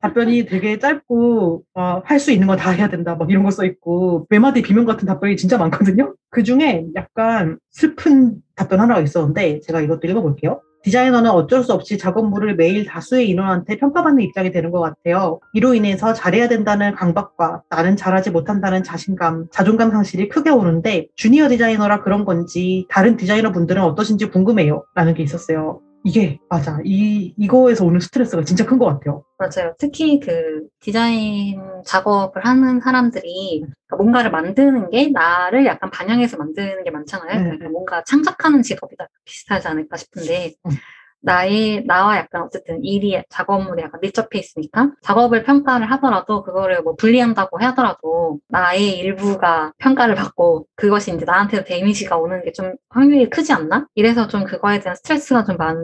답변이 0.00 0.44
되게 0.46 0.80
짧고 0.80 1.62
할수 2.02 2.32
있는 2.32 2.48
건 2.48 2.56
다 2.58 2.70
해야 2.72 2.88
된다. 2.88 3.14
막 3.14 3.30
이런 3.30 3.44
거 3.44 3.50
써 3.50 3.64
있고 3.64 4.26
메마디 4.30 4.62
비명 4.62 4.84
같은 4.84 5.06
답변이 5.06 5.36
진짜 5.36 5.56
많거든요. 5.56 6.14
그 6.30 6.42
중에 6.42 6.86
약간 6.96 7.58
슬픈 7.70 8.34
답변 8.56 8.80
하나가 8.80 9.00
있었는데 9.00 9.60
제가 9.60 9.80
이것도 9.80 10.08
읽어볼게요. 10.08 10.60
디자이너는 10.82 11.30
어쩔 11.30 11.64
수 11.64 11.72
없이 11.72 11.98
작업물을 11.98 12.56
매일 12.56 12.86
다수의 12.86 13.28
인원한테 13.28 13.78
평가받는 13.78 14.22
입장이 14.22 14.50
되는 14.50 14.70
것 14.70 14.80
같아요. 14.80 15.40
이로 15.52 15.74
인해서 15.74 16.12
잘해야 16.12 16.48
된다는 16.48 16.94
강박과 16.94 17.62
나는 17.70 17.96
잘하지 17.96 18.30
못한다는 18.30 18.82
자신감, 18.82 19.48
자존감 19.50 19.90
상실이 19.90 20.28
크게 20.28 20.50
오는데 20.50 21.08
주니어 21.16 21.48
디자이너라 21.48 22.02
그런 22.02 22.24
건지 22.24 22.86
다른 22.88 23.16
디자이너 23.16 23.52
분들은 23.52 23.82
어떠신지 23.82 24.26
궁금해요. 24.26 24.84
라는 24.94 25.14
게 25.14 25.22
있었어요. 25.22 25.80
이게 26.04 26.38
맞아. 26.48 26.78
이 26.84 27.34
이거에서 27.36 27.84
오는 27.84 28.00
스트레스가 28.00 28.44
진짜 28.44 28.64
큰 28.64 28.78
것 28.78 28.86
같아요. 28.86 29.24
맞아요. 29.38 29.74
특히 29.78 30.20
그 30.20 30.66
디자인 30.80 31.60
작업을 31.84 32.44
하는 32.46 32.80
사람들이 32.80 33.60
그러니까 33.60 33.96
뭔가를 33.96 34.30
만드는 34.30 34.90
게 34.90 35.08
나를 35.08 35.66
약간 35.66 35.90
반영해서 35.90 36.36
만드는 36.36 36.84
게 36.84 36.90
많잖아요. 36.90 37.36
네. 37.38 37.44
그러니까 37.44 37.68
뭔가 37.70 38.04
창작하는 38.04 38.62
직업이다 38.62 39.08
비슷하지 39.24 39.68
않을까 39.68 39.96
싶은데 39.96 40.54
음. 40.66 40.70
나의 41.20 41.84
나와 41.86 42.16
약간 42.16 42.42
어쨌든 42.42 42.84
일이 42.84 43.20
작업물이 43.28 43.82
약간 43.82 44.00
밀접해 44.00 44.38
있으니까 44.38 44.92
작업을 45.02 45.42
평가를 45.44 45.90
하더라도 45.92 46.42
그거를 46.42 46.82
뭐 46.82 46.94
분리한다고 46.96 47.58
하더라도 47.58 48.38
나의 48.48 48.98
일부가 48.98 49.72
평가를 49.78 50.14
받고 50.14 50.66
그것이 50.76 51.14
이제 51.14 51.24
나한테도 51.24 51.64
데미지가 51.64 52.16
오는 52.16 52.42
게 52.44 52.52
좀 52.52 52.74
확률이 52.88 53.28
크지 53.30 53.52
않나? 53.52 53.86
이래서 53.94 54.26
좀 54.28 54.44
그거에 54.44 54.80
대한 54.80 54.96
스트레스가 54.96 55.44
좀 55.44 55.56
많 55.58 55.76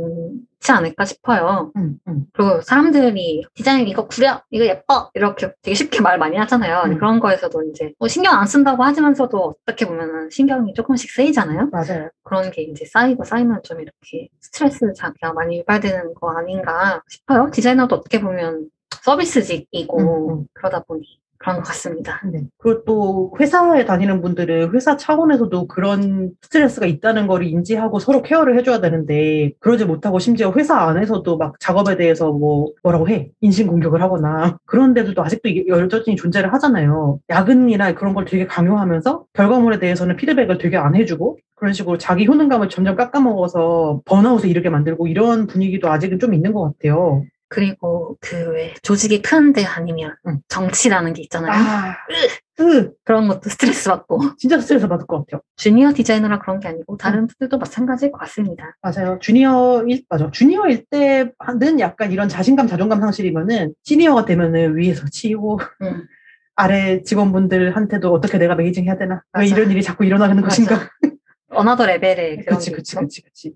지 0.64 0.72
않을까 0.72 1.04
싶어요. 1.04 1.70
음, 1.76 1.98
음. 2.08 2.24
그리고 2.32 2.62
사람들이 2.62 3.44
디자인 3.52 3.86
이거 3.86 4.06
구려 4.06 4.42
이거 4.50 4.64
예뻐 4.64 5.10
이렇게 5.12 5.52
되게 5.60 5.74
쉽게 5.74 6.00
말 6.00 6.16
많이 6.18 6.38
하잖아요. 6.38 6.84
음. 6.86 6.94
그런 6.96 7.20
거에서도 7.20 7.62
이제 7.64 7.92
뭐 7.98 8.08
신경 8.08 8.40
안 8.40 8.46
쓴다고 8.46 8.82
하지만서도 8.82 9.56
어떻게 9.66 9.84
보면은 9.86 10.30
신경이 10.30 10.72
조금씩 10.72 11.10
쓰이잖아요. 11.10 11.68
맞아요. 11.70 12.08
그런 12.22 12.50
게 12.50 12.62
이제 12.62 12.86
쌓이고 12.86 13.24
쌓이면 13.24 13.60
좀 13.62 13.82
이렇게 13.82 14.28
스트레스 14.40 14.90
자기가 14.94 15.34
많이 15.34 15.58
유발되는 15.58 16.14
거 16.14 16.30
아닌가 16.30 17.02
싶어요. 17.10 17.50
디자이너도 17.52 17.96
어떻게 17.96 18.22
보면 18.22 18.70
서비스직이고 19.02 20.00
음, 20.00 20.30
음. 20.30 20.46
그러다 20.54 20.82
보니 20.84 21.02
그런 21.44 21.56
것 21.56 21.64
같습니다. 21.64 22.22
네. 22.32 22.40
그리고 22.56 22.84
또 22.84 23.32
회사에 23.38 23.84
다니는 23.84 24.22
분들은 24.22 24.72
회사 24.72 24.96
차원에서도 24.96 25.66
그런 25.66 26.30
스트레스가 26.40 26.86
있다는 26.86 27.26
걸 27.26 27.44
인지하고 27.44 27.98
서로 27.98 28.22
케어를 28.22 28.56
해줘야 28.56 28.80
되는데 28.80 29.52
그러지 29.60 29.84
못하고 29.84 30.18
심지어 30.18 30.50
회사 30.52 30.80
안에서도 30.88 31.36
막 31.36 31.60
작업에 31.60 31.96
대해서 31.98 32.32
뭐 32.32 32.68
뭐라고 32.82 33.10
해 33.10 33.30
인신 33.42 33.66
공격을 33.66 34.00
하거나 34.00 34.56
그런데도 34.64 35.22
아직도 35.22 35.68
여전히 35.68 36.16
존재를 36.16 36.50
하잖아요. 36.54 37.18
야근이나 37.28 37.92
그런 37.92 38.14
걸 38.14 38.24
되게 38.24 38.46
강요하면서 38.46 39.26
결과물에 39.34 39.78
대해서는 39.78 40.16
피드백을 40.16 40.56
되게 40.56 40.78
안 40.78 40.94
해주고 40.94 41.36
그런 41.56 41.74
식으로 41.74 41.98
자기 41.98 42.26
효능감을 42.26 42.70
점점 42.70 42.96
깎아먹어서 42.96 44.00
번아웃에 44.06 44.48
이르게 44.48 44.70
만들고 44.70 45.08
이런 45.08 45.46
분위기도 45.46 45.90
아직은 45.90 46.18
좀 46.18 46.32
있는 46.32 46.52
것 46.54 46.62
같아요. 46.62 47.22
그리고 47.54 48.16
그 48.20 48.50
왜 48.54 48.74
조직이 48.82 49.22
큰데 49.22 49.64
아니면 49.64 50.16
음. 50.26 50.38
정치라는 50.48 51.12
게 51.12 51.22
있잖아요. 51.22 51.52
아, 51.52 51.96
으, 52.60 52.92
그런 53.04 53.28
것도 53.28 53.48
스트레스 53.48 53.88
받고 53.88 54.18
진짜 54.38 54.60
스트레스 54.60 54.86
받을 54.88 55.06
것 55.06 55.18
같아요. 55.24 55.40
주니어 55.56 55.92
디자이너라 55.94 56.40
그런 56.40 56.58
게 56.60 56.68
아니고 56.68 56.94
음. 56.94 56.98
다른 56.98 57.26
분들도 57.28 57.56
마찬가지일 57.58 58.10
것 58.12 58.18
같습니다. 58.18 58.76
맞아요. 58.82 59.18
주니어일, 59.20 60.02
맞아. 60.08 60.30
주니어일 60.30 60.84
때는 60.90 61.80
약간 61.80 62.10
이런 62.12 62.28
자신감, 62.28 62.66
자존감 62.66 63.00
상실이면은, 63.00 63.74
시니어가 63.84 64.24
되면은 64.24 64.76
위에서 64.76 65.06
치이고, 65.10 65.58
음. 65.82 66.06
아래 66.56 67.02
직원분들한테도 67.02 68.12
어떻게 68.12 68.38
내가 68.38 68.54
managing 68.54 68.84
해야 68.84 68.96
되나? 68.96 69.22
왜 69.36 69.42
맞아. 69.44 69.56
이런 69.56 69.70
일이 69.70 69.82
자꾸 69.82 70.04
일어나는. 70.04 70.42
것인가? 70.42 70.88
another 71.50 71.86
level의 71.86 72.38
그런 72.44 72.58
그치, 72.58 72.70
게 72.70 72.76
그치. 72.76 72.96
그치, 72.96 73.22
그치. 73.22 73.52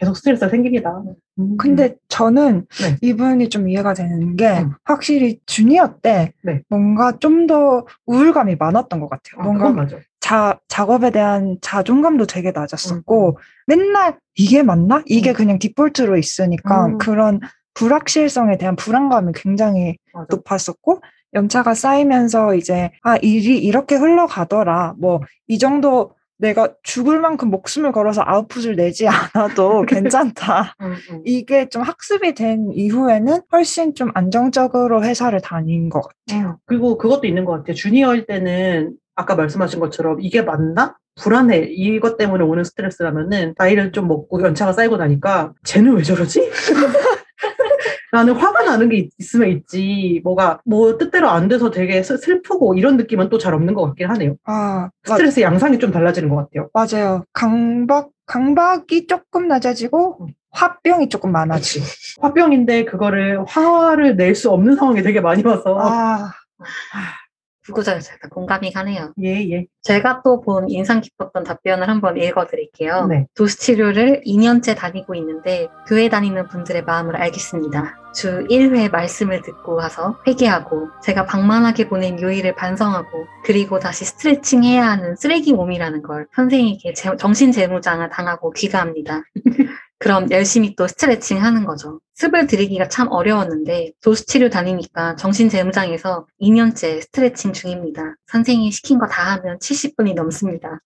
계속 0.00 0.16
스트레스가 0.16 0.48
생깁니다. 0.48 1.02
음. 1.38 1.56
근데 1.58 1.94
저는 2.08 2.66
네. 2.80 2.96
이분이 3.02 3.50
좀 3.50 3.68
이해가 3.68 3.92
되는 3.94 4.34
게 4.36 4.48
음. 4.60 4.72
확실히 4.84 5.38
주니어 5.46 5.96
때 6.02 6.32
네. 6.42 6.62
뭔가 6.68 7.12
좀 7.18 7.46
더 7.46 7.84
우울감이 8.06 8.56
많았던 8.56 9.00
것 9.00 9.08
같아요. 9.10 9.40
아, 9.40 9.44
뭔가. 9.44 9.86
자, 10.20 10.58
작업에 10.68 11.10
대한 11.10 11.56
자존감도 11.60 12.26
되게 12.26 12.50
낮았었고 12.52 13.30
음. 13.30 13.34
맨날 13.66 14.18
이게 14.34 14.62
맞나? 14.62 15.02
이게 15.06 15.30
음. 15.30 15.34
그냥 15.34 15.58
디폴트로 15.58 16.16
있으니까 16.16 16.86
음. 16.86 16.98
그런 16.98 17.40
불확실성에 17.74 18.58
대한 18.58 18.76
불안감이 18.76 19.32
굉장히 19.34 19.96
맞아. 20.12 20.26
높았었고 20.30 21.00
연차가 21.34 21.74
쌓이면서 21.74 22.54
이제 22.54 22.90
아 23.02 23.16
일이 23.16 23.58
이렇게 23.58 23.96
흘러가더라 23.96 24.94
뭐 24.98 25.20
이 25.48 25.58
정도 25.58 26.12
내가 26.40 26.70
죽을 26.82 27.20
만큼 27.20 27.50
목숨을 27.50 27.92
걸어서 27.92 28.22
아웃풋을 28.24 28.76
내지 28.76 29.06
않아도 29.34 29.82
괜찮다. 29.82 30.74
이게 31.24 31.68
좀 31.68 31.82
학습이 31.82 32.34
된 32.34 32.70
이후에는 32.72 33.40
훨씬 33.52 33.94
좀 33.94 34.10
안정적으로 34.14 35.04
회사를 35.04 35.40
다닌 35.40 35.88
것 35.88 36.02
같아요. 36.02 36.58
그리고 36.66 36.96
그것도 36.98 37.26
있는 37.26 37.44
것 37.44 37.52
같아요. 37.52 37.74
주니어일 37.74 38.26
때는 38.26 38.94
아까 39.14 39.34
말씀하신 39.36 39.80
것처럼 39.80 40.20
이게 40.20 40.42
맞나? 40.42 40.96
불안해. 41.20 41.68
이것 41.72 42.16
때문에 42.16 42.42
오는 42.44 42.64
스트레스라면은 42.64 43.54
나이를 43.58 43.92
좀 43.92 44.08
먹고 44.08 44.40
연차가 44.42 44.72
쌓이고 44.72 44.96
나니까 44.96 45.52
쟤는 45.64 45.94
왜 45.96 46.02
저러지? 46.02 46.48
나는 48.12 48.34
화가 48.34 48.64
나는 48.64 48.88
게 48.88 48.96
있- 48.98 49.12
있으면 49.18 49.48
있지. 49.50 50.20
뭐가 50.24 50.60
뭐 50.64 50.98
뜻대로 50.98 51.28
안 51.28 51.48
돼서 51.48 51.70
되게 51.70 52.02
슬- 52.02 52.18
슬프고 52.18 52.74
이런 52.74 52.96
느낌은 52.96 53.28
또 53.28 53.38
잘 53.38 53.54
없는 53.54 53.74
것 53.74 53.84
같긴 53.86 54.08
하네요. 54.10 54.36
아, 54.44 54.88
마- 55.08 55.14
스트레스 55.16 55.40
양상이 55.40 55.78
좀 55.78 55.90
달라지는 55.92 56.28
것 56.28 56.36
같아요. 56.36 56.68
맞아요. 56.74 57.24
강박, 57.32 58.10
강박이 58.26 59.06
조금 59.06 59.48
낮아지고 59.48 60.28
화병이 60.52 61.08
조금 61.08 61.30
많아지고. 61.32 61.84
화병인데 62.20 62.84
그거를 62.84 63.44
화를 63.46 64.16
낼 64.16 64.34
수 64.34 64.50
없는 64.50 64.76
상황이 64.76 65.02
되게 65.02 65.20
많이 65.20 65.42
와서 65.44 65.78
아, 65.80 66.32
구구절절 67.70 68.18
다 68.20 68.28
공감이 68.28 68.72
가네요. 68.72 69.12
예, 69.22 69.50
예. 69.50 69.66
제가 69.82 70.22
또 70.22 70.40
본 70.40 70.68
인상 70.70 71.00
깊었던 71.00 71.44
답변을 71.44 71.88
한번 71.88 72.16
읽어드릴게요. 72.16 73.06
네. 73.06 73.26
도수치료를 73.36 74.22
2년째 74.26 74.76
다니고 74.76 75.14
있는데 75.16 75.68
교회 75.86 76.08
다니는 76.08 76.48
분들의 76.48 76.84
마음을 76.84 77.16
알겠습니다. 77.16 77.96
주 78.14 78.46
1회 78.48 78.90
말씀을 78.90 79.42
듣고 79.42 79.74
와서 79.74 80.18
회개하고 80.26 80.88
제가 81.02 81.26
방만하게 81.26 81.88
보낸 81.88 82.20
요일을 82.20 82.54
반성하고 82.56 83.08
그리고 83.44 83.78
다시 83.78 84.04
스트레칭 84.04 84.64
해야 84.64 84.86
하는 84.88 85.14
쓰레기 85.16 85.52
몸이라는 85.52 86.02
걸 86.02 86.26
선생님께 86.34 86.92
제- 86.94 87.16
정신재무장을 87.16 88.08
당하고 88.10 88.50
귀가합니다. 88.52 89.22
그럼 89.98 90.30
열심히 90.30 90.74
또 90.76 90.86
스트레칭 90.88 91.42
하는 91.44 91.64
거죠. 91.64 92.00
습을 92.20 92.46
들이기가 92.46 92.88
참 92.88 93.08
어려웠는데 93.10 93.92
도수치료 94.02 94.50
다니니까 94.50 95.16
정신재무장에서 95.16 96.26
2년째 96.42 97.00
스트레칭 97.00 97.54
중입니다. 97.54 98.16
선생님이 98.26 98.70
시킨 98.72 98.98
거 98.98 99.06
다 99.06 99.36
하면 99.36 99.58
70분이 99.58 100.14
넘습니다. 100.14 100.80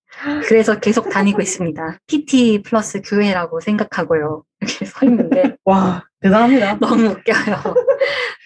그래서 0.47 0.79
계속 0.79 1.11
다니고 1.11 1.43
있습니다. 1.43 1.99
PT 2.07 2.63
플러스 2.63 3.03
교회라고 3.03 3.59
생각하고요. 3.59 4.45
이렇게 4.61 4.85
서 4.85 5.05
있는데 5.07 5.57
와, 5.67 6.05
대단합니다. 6.21 6.79
너무 6.79 7.07
웃겨요. 7.09 7.75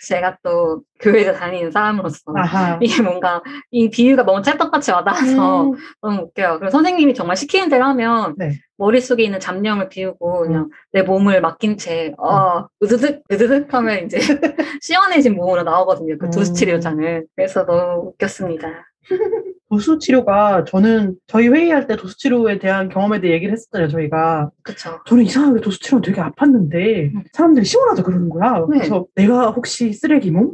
제가 0.06 0.38
또 0.42 0.82
교회를 1.00 1.34
다니는 1.34 1.70
사람으로서 1.70 2.18
아하. 2.34 2.78
이게 2.80 3.02
뭔가 3.02 3.42
이 3.70 3.90
비유가 3.90 4.22
너무 4.24 4.40
찰떡같이 4.42 4.90
와닿아서 4.92 5.64
음, 5.70 5.76
너무 6.00 6.22
웃겨요. 6.22 6.58
그리고 6.58 6.70
선생님이 6.70 7.12
정말 7.14 7.36
시키는 7.36 7.68
대로 7.68 7.84
하면 7.84 8.34
네. 8.38 8.52
머릿속에 8.78 9.24
있는 9.24 9.38
잡념을 9.40 9.88
비우고 9.90 10.46
그냥 10.46 10.70
내 10.92 11.02
몸을 11.02 11.40
맡긴 11.40 11.76
채 11.76 12.14
어, 12.16 12.66
으드득 12.82 13.22
으드득 13.30 13.72
하면 13.74 14.04
이제 14.04 14.18
시원해진 14.80 15.34
몸으로 15.34 15.62
나오거든요. 15.62 16.16
그 16.18 16.26
음. 16.26 16.30
도수치료장을. 16.30 17.26
그래서 17.34 17.66
너무 17.66 18.08
웃겼습니다. 18.10 18.68
도수 19.70 19.98
치료가 19.98 20.64
저는 20.64 21.16
저희 21.26 21.48
회의할 21.48 21.86
때 21.86 21.96
도수 21.96 22.16
치료에 22.16 22.58
대한 22.58 22.88
경험에 22.88 23.20
대해 23.20 23.34
얘기를 23.34 23.52
했었잖아요, 23.52 23.88
저희가. 23.88 24.50
그쵸. 24.62 25.00
저는 25.06 25.24
이상하게 25.24 25.60
도수 25.60 25.78
치료는 25.80 26.02
되게 26.02 26.20
아팠는데 26.22 27.14
음. 27.14 27.22
사람들이 27.32 27.64
시원하다 27.66 28.02
그러는 28.02 28.28
거야. 28.30 28.64
네. 28.70 28.78
그래서 28.78 29.06
내가 29.14 29.50
혹시 29.50 29.92
쓰레기 29.92 30.30
몸? 30.30 30.52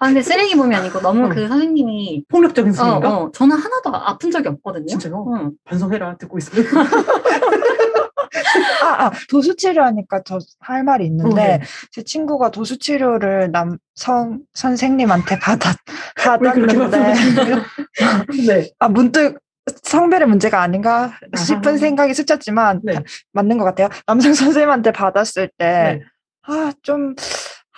아, 0.00 0.06
근데 0.06 0.22
쓰레기 0.22 0.56
몸이 0.56 0.74
아니고 0.74 1.00
너무 1.00 1.26
어. 1.26 1.28
그 1.28 1.46
선생님이 1.46 2.24
폭력적인 2.28 2.70
어, 2.70 2.74
스님인가? 2.74 3.16
어, 3.16 3.30
저는 3.32 3.56
하나도 3.56 3.94
아픈 3.94 4.32
적이 4.32 4.48
없거든요. 4.48 4.86
진짜요? 4.86 5.24
응. 5.36 5.52
반성해라 5.64 6.16
듣고 6.16 6.38
있으면. 6.38 6.66
아, 8.82 9.04
아, 9.06 9.12
도수치료 9.28 9.82
하니까 9.82 10.22
저 10.22 10.38
할 10.60 10.84
말이 10.84 11.06
있는데, 11.06 11.30
어, 11.30 11.34
네. 11.58 11.60
제 11.90 12.02
친구가 12.02 12.50
도수치료를 12.50 13.50
남성 13.52 14.40
선생님한테 14.54 15.38
받았, 15.38 15.76
받았는데? 16.16 16.98
네. 18.46 18.70
아, 18.78 18.88
문득 18.88 19.38
성별의 19.82 20.26
문제가 20.28 20.60
아닌가 20.62 21.12
싶은 21.36 21.68
아하. 21.68 21.76
생각이 21.78 22.14
스쳤지만, 22.14 22.80
네. 22.84 22.94
다- 22.94 23.02
맞는 23.32 23.58
것 23.58 23.64
같아요. 23.64 23.88
남성 24.06 24.34
선생님한테 24.34 24.92
받았을 24.92 25.48
때, 25.56 26.00
네. 26.00 26.00
아, 26.44 26.72
좀, 26.82 27.14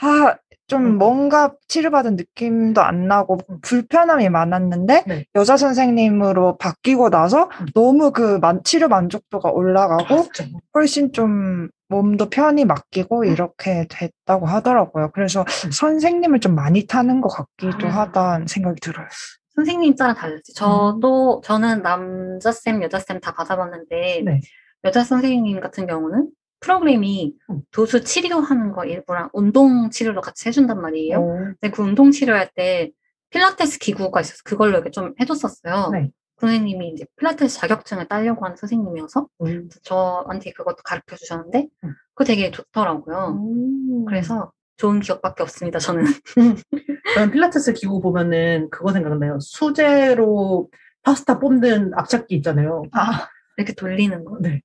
아, 0.00 0.34
좀 0.66 0.86
음. 0.86 0.98
뭔가 0.98 1.52
치료받은 1.68 2.16
느낌도 2.16 2.80
안 2.80 3.06
나고 3.06 3.38
음. 3.50 3.58
불편함이 3.60 4.28
많았는데 4.30 5.04
네. 5.06 5.24
여자 5.34 5.56
선생님으로 5.56 6.56
바뀌고 6.56 7.10
나서 7.10 7.50
음. 7.60 7.66
너무 7.74 8.12
그 8.12 8.38
만- 8.38 8.62
치료 8.64 8.88
만족도가 8.88 9.50
올라가고 9.50 10.14
아, 10.14 10.22
진짜. 10.32 10.46
훨씬 10.74 11.12
좀 11.12 11.68
몸도 11.88 12.30
편히 12.30 12.64
맡기고 12.64 13.24
이렇게 13.24 13.86
됐다고 13.90 14.46
하더라고요. 14.46 15.10
그래서 15.12 15.42
음. 15.66 15.70
선생님을 15.70 16.40
좀 16.40 16.54
많이 16.54 16.86
타는 16.86 17.20
것 17.20 17.28
같기도 17.28 17.86
아. 17.88 17.90
하다는 17.90 18.46
생각이 18.46 18.80
들어요. 18.80 19.06
선생님 19.54 19.94
따라 19.94 20.14
다르지. 20.14 20.52
저도, 20.54 21.40
저는 21.44 21.82
남자 21.82 22.50
쌤, 22.50 22.82
여자 22.82 22.98
쌤 22.98 23.20
다 23.20 23.32
받아봤는데, 23.34 24.22
네. 24.24 24.40
여자 24.82 25.04
선생님 25.04 25.60
같은 25.60 25.86
경우는 25.86 26.28
프로그램이 26.64 27.34
음. 27.50 27.60
도수 27.70 28.02
치료하는 28.02 28.72
거 28.72 28.86
일부랑 28.86 29.28
운동 29.34 29.90
치료를 29.90 30.22
같이 30.22 30.48
해준단 30.48 30.80
말이에요. 30.80 31.18
어, 31.18 31.34
근데 31.60 31.70
그 31.70 31.82
운동 31.82 32.10
치료할 32.10 32.50
때 32.54 32.90
필라테스 33.28 33.78
기구가 33.78 34.22
있어서 34.22 34.40
그걸로 34.44 34.72
이렇게 34.78 34.90
좀 34.90 35.12
해줬었어요. 35.20 35.90
네. 35.92 36.10
선생님이 36.38 36.88
이제 36.90 37.04
필라테스 37.16 37.58
자격증을 37.58 38.08
따려고 38.08 38.46
하는 38.46 38.56
선생님이어서 38.56 39.28
음. 39.42 39.68
저한테 39.82 40.52
그것도 40.52 40.78
가르쳐 40.84 41.16
주셨는데 41.16 41.68
음. 41.84 41.94
그거 42.14 42.24
되게 42.24 42.50
좋더라고요. 42.50 43.38
음. 43.38 44.04
그래서 44.06 44.50
좋은 44.78 45.00
기억밖에 45.00 45.42
없습니다. 45.42 45.78
저는 45.78 46.04
저는 47.14 47.30
필라테스 47.30 47.74
기구 47.74 48.00
보면은 48.00 48.70
그거 48.70 48.90
생각나요. 48.92 49.38
수제로 49.40 50.70
파스타 51.02 51.38
뽑는 51.38 51.92
압착기 51.94 52.34
있잖아요. 52.36 52.84
아, 52.92 53.28
이렇게 53.56 53.72
돌리는 53.74 54.24
거. 54.24 54.38
네. 54.40 54.60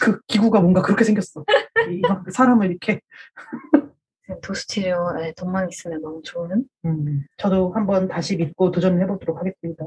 그 0.00 0.20
기구가 0.26 0.60
뭔가 0.60 0.82
그렇게 0.82 1.04
생겼어. 1.04 1.44
이- 1.90 2.00
막 2.00 2.24
사람을 2.30 2.70
이렇게. 2.70 3.00
도수 4.42 4.66
치료에 4.66 5.32
돈만 5.36 5.68
있으면 5.68 6.00
너무 6.00 6.22
좋은. 6.22 6.64
음, 6.86 7.26
저도 7.36 7.72
한번 7.74 8.08
다시 8.08 8.36
믿고 8.36 8.70
도전을 8.70 9.02
해보도록 9.02 9.38
하겠습니다. 9.38 9.84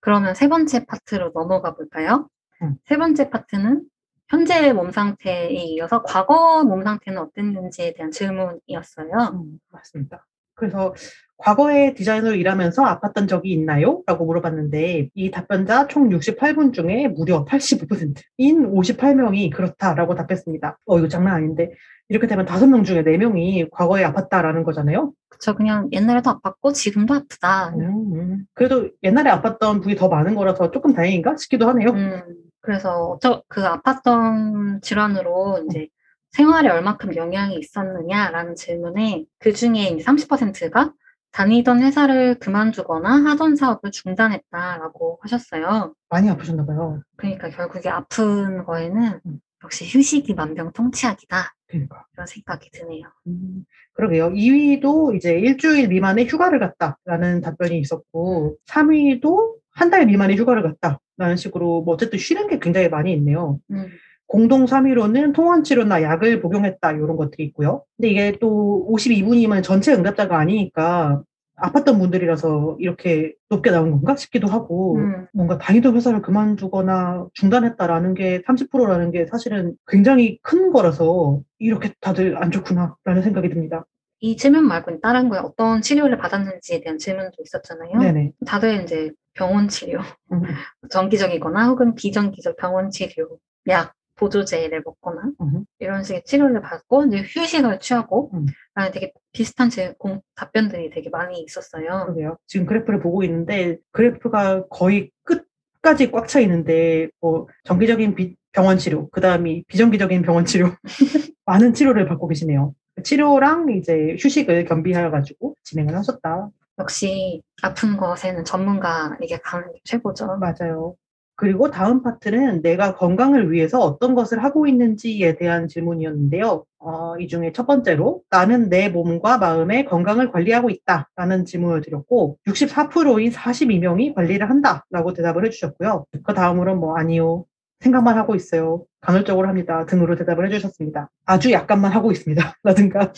그러면 0.00 0.34
세 0.34 0.48
번째 0.48 0.84
파트로 0.86 1.30
넘어가 1.34 1.74
볼까요? 1.74 2.28
음. 2.62 2.76
세 2.86 2.96
번째 2.96 3.30
파트는 3.30 3.84
현재 4.28 4.72
몸 4.72 4.90
상태에 4.90 5.50
이어서 5.52 6.02
과거 6.02 6.64
몸 6.64 6.82
상태는 6.82 7.20
어땠는지에 7.22 7.92
대한 7.94 8.10
질문이었어요. 8.10 9.12
음, 9.34 9.60
맞습니다. 9.68 10.26
그래서 10.56 10.94
과거에 11.38 11.92
디자이너로 11.94 12.34
일하면서 12.34 12.82
아팠던 12.82 13.28
적이 13.28 13.52
있나요? 13.52 14.02
라고 14.06 14.24
물어봤는데 14.24 15.10
이 15.14 15.30
답변자 15.30 15.86
총 15.86 16.08
68분 16.08 16.72
중에 16.72 17.08
무려 17.08 17.44
85%인 17.44 18.72
58명이 18.72 19.52
그렇다라고 19.52 20.14
답했습니다. 20.14 20.78
어 20.86 20.98
이거 20.98 21.08
장난 21.08 21.34
아닌데 21.34 21.72
이렇게 22.08 22.26
되면 22.26 22.46
5명 22.46 22.84
중에 22.84 23.02
4명이 23.04 23.68
과거에 23.70 24.02
아팠다라는 24.04 24.64
거잖아요. 24.64 25.12
그쵸. 25.28 25.54
그냥 25.54 25.88
옛날에도 25.92 26.30
아팠고 26.40 26.72
지금도 26.72 27.12
아프다. 27.14 27.74
음, 27.76 28.46
그래도 28.54 28.88
옛날에 29.02 29.30
아팠던 29.30 29.82
부위 29.82 29.94
더 29.94 30.08
많은 30.08 30.34
거라서 30.34 30.70
조금 30.70 30.94
다행인가 30.94 31.36
싶기도 31.36 31.68
하네요. 31.68 31.90
음, 31.90 32.22
그래서 32.62 33.18
저 33.20 33.42
그 33.48 33.62
아팠던 33.62 34.80
질환으로 34.82 35.64
이제 35.68 35.88
생활에 36.36 36.68
얼마큼 36.68 37.16
영향이 37.16 37.56
있었느냐라는 37.58 38.56
질문에 38.56 39.24
그 39.38 39.54
중에 39.54 39.84
이제 39.88 40.04
30%가 40.04 40.92
다니던 41.32 41.82
회사를 41.82 42.38
그만두거나 42.38 43.24
하던 43.30 43.56
사업을 43.56 43.90
중단했다라고 43.90 45.18
하셨어요. 45.22 45.94
많이 46.10 46.28
아프셨나 46.28 46.66
봐요. 46.66 47.00
그러니까 47.16 47.48
결국에 47.48 47.88
아픈 47.88 48.64
거에는 48.64 49.20
음. 49.24 49.38
역시 49.64 49.86
휴식이 49.86 50.34
만병통치약이다. 50.34 51.54
그러니까. 51.68 52.04
그런 52.12 52.26
생각이 52.26 52.70
드네요. 52.70 53.04
음, 53.26 53.64
그러게요. 53.94 54.30
2위도 54.30 55.16
이제 55.16 55.38
일주일 55.38 55.88
미만의 55.88 56.26
휴가를 56.28 56.58
갔다라는 56.60 57.40
답변이 57.40 57.78
있었고, 57.80 58.56
3위도 58.66 59.54
한 59.70 59.90
달 59.90 60.06
미만의 60.06 60.36
휴가를 60.36 60.62
갔다라는 60.62 61.36
식으로 61.36 61.82
뭐 61.82 61.94
어쨌든 61.94 62.18
쉬는 62.18 62.46
게 62.48 62.58
굉장히 62.58 62.88
많이 62.88 63.12
있네요. 63.14 63.58
음, 63.70 63.88
공동 64.26 64.64
3위로는 64.64 65.34
통원 65.34 65.62
치료나 65.62 66.02
약을 66.02 66.40
복용했다 66.40 66.92
이런 66.92 67.16
것들이 67.16 67.44
있고요. 67.44 67.84
근데 67.96 68.08
이게 68.08 68.38
또 68.40 68.86
52분이면 68.90 69.62
전체 69.62 69.92
응답자가 69.92 70.38
아니니까 70.38 71.22
아팠던 71.56 71.98
분들이라서 71.98 72.76
이렇게 72.80 73.32
높게 73.48 73.70
나온 73.70 73.90
건가 73.90 74.14
싶기도 74.16 74.46
하고 74.46 74.96
음, 74.96 75.26
뭔가 75.32 75.58
다니던 75.58 75.96
회사를 75.96 76.20
그만두거나 76.20 77.28
중단했다라는 77.32 78.14
게 78.14 78.42
30%라는 78.42 79.10
게 79.10 79.26
사실은 79.26 79.74
굉장히 79.86 80.38
큰 80.42 80.70
거라서 80.70 81.40
이렇게 81.58 81.94
다들 82.00 82.36
안 82.42 82.50
좋구나라는 82.50 83.22
생각이 83.22 83.48
듭니다. 83.48 83.86
이 84.20 84.36
질문 84.36 84.66
말고는 84.66 85.00
다른 85.00 85.28
거에 85.28 85.38
어떤 85.38 85.82
치료를 85.82 86.18
받았는지에 86.18 86.80
대한 86.80 86.98
질문도 86.98 87.36
있었잖아요. 87.42 87.98
네네. 87.98 88.32
다들 88.46 88.82
이제 88.82 89.12
병원 89.34 89.68
치료, 89.68 90.00
음. 90.32 90.42
정기적이거나 90.90 91.68
혹은 91.68 91.94
비정기적 91.94 92.56
병원 92.56 92.90
치료, 92.90 93.38
약, 93.68 93.94
보조제를 94.16 94.82
먹거나 94.84 95.30
음. 95.40 95.64
이런 95.78 96.02
식의 96.02 96.24
치료를 96.24 96.60
받고 96.62 97.06
이제 97.06 97.22
휴식을 97.22 97.80
취하고 97.80 98.30
음. 98.34 98.46
아, 98.74 98.90
되게 98.90 99.12
비슷한 99.32 99.70
제 99.70 99.94
공, 99.98 100.20
답변들이 100.34 100.90
되게 100.90 101.10
많이 101.10 101.40
있었어요. 101.42 102.04
그러게요. 102.06 102.36
지금 102.46 102.66
그래프를 102.66 103.00
보고 103.00 103.22
있는데 103.22 103.78
그래프가 103.92 104.66
거의 104.68 105.10
끝까지 105.24 106.10
꽉 106.10 106.26
차 106.26 106.40
있는데 106.40 107.08
뭐 107.20 107.46
정기적인 107.64 108.14
비- 108.14 108.36
병원 108.52 108.78
치료, 108.78 109.08
그 109.10 109.20
다음이 109.20 109.64
비정기적인 109.68 110.22
병원 110.22 110.44
치료 110.46 110.70
많은 111.44 111.74
치료를 111.74 112.08
받고 112.08 112.26
계시네요. 112.28 112.74
치료랑 113.04 113.70
이제 113.76 114.16
휴식을 114.18 114.64
겸비하여 114.64 115.10
가지고 115.10 115.54
진행을 115.62 115.94
하셨다. 115.94 116.48
역시 116.78 117.42
아픈 117.62 117.96
것에는 117.98 118.44
전문가에게 118.44 119.38
가는 119.44 119.70
게 119.72 119.78
최고죠. 119.84 120.38
맞아요. 120.38 120.94
그리고 121.36 121.70
다음 121.70 122.02
파트는 122.02 122.62
내가 122.62 122.96
건강을 122.96 123.52
위해서 123.52 123.78
어떤 123.80 124.14
것을 124.14 124.42
하고 124.42 124.66
있는지에 124.66 125.36
대한 125.36 125.68
질문이었는데요. 125.68 126.64
어, 126.78 127.18
이 127.18 127.28
중에 127.28 127.52
첫 127.52 127.66
번째로 127.66 128.22
나는 128.30 128.68
내 128.70 128.88
몸과 128.88 129.36
마음의 129.38 129.84
건강을 129.84 130.32
관리하고 130.32 130.70
있다 130.70 131.10
라는 131.14 131.44
질문을 131.44 131.82
드렸고 131.82 132.38
64%인 132.46 133.30
42명이 133.30 134.14
관리를 134.14 134.48
한다 134.48 134.86
라고 134.90 135.12
대답을 135.12 135.44
해주셨고요. 135.46 136.06
그 136.24 136.34
다음으로 136.34 136.76
뭐 136.76 136.96
아니요. 136.96 137.44
생각만 137.80 138.16
하고 138.16 138.34
있어요. 138.34 138.84
간헐적으로 139.02 139.48
합니다. 139.48 139.84
등으로 139.84 140.16
대답을 140.16 140.46
해주셨습니다. 140.46 141.10
아주 141.26 141.52
약간만 141.52 141.92
하고 141.92 142.10
있습니다. 142.10 142.54
라든가 142.64 143.12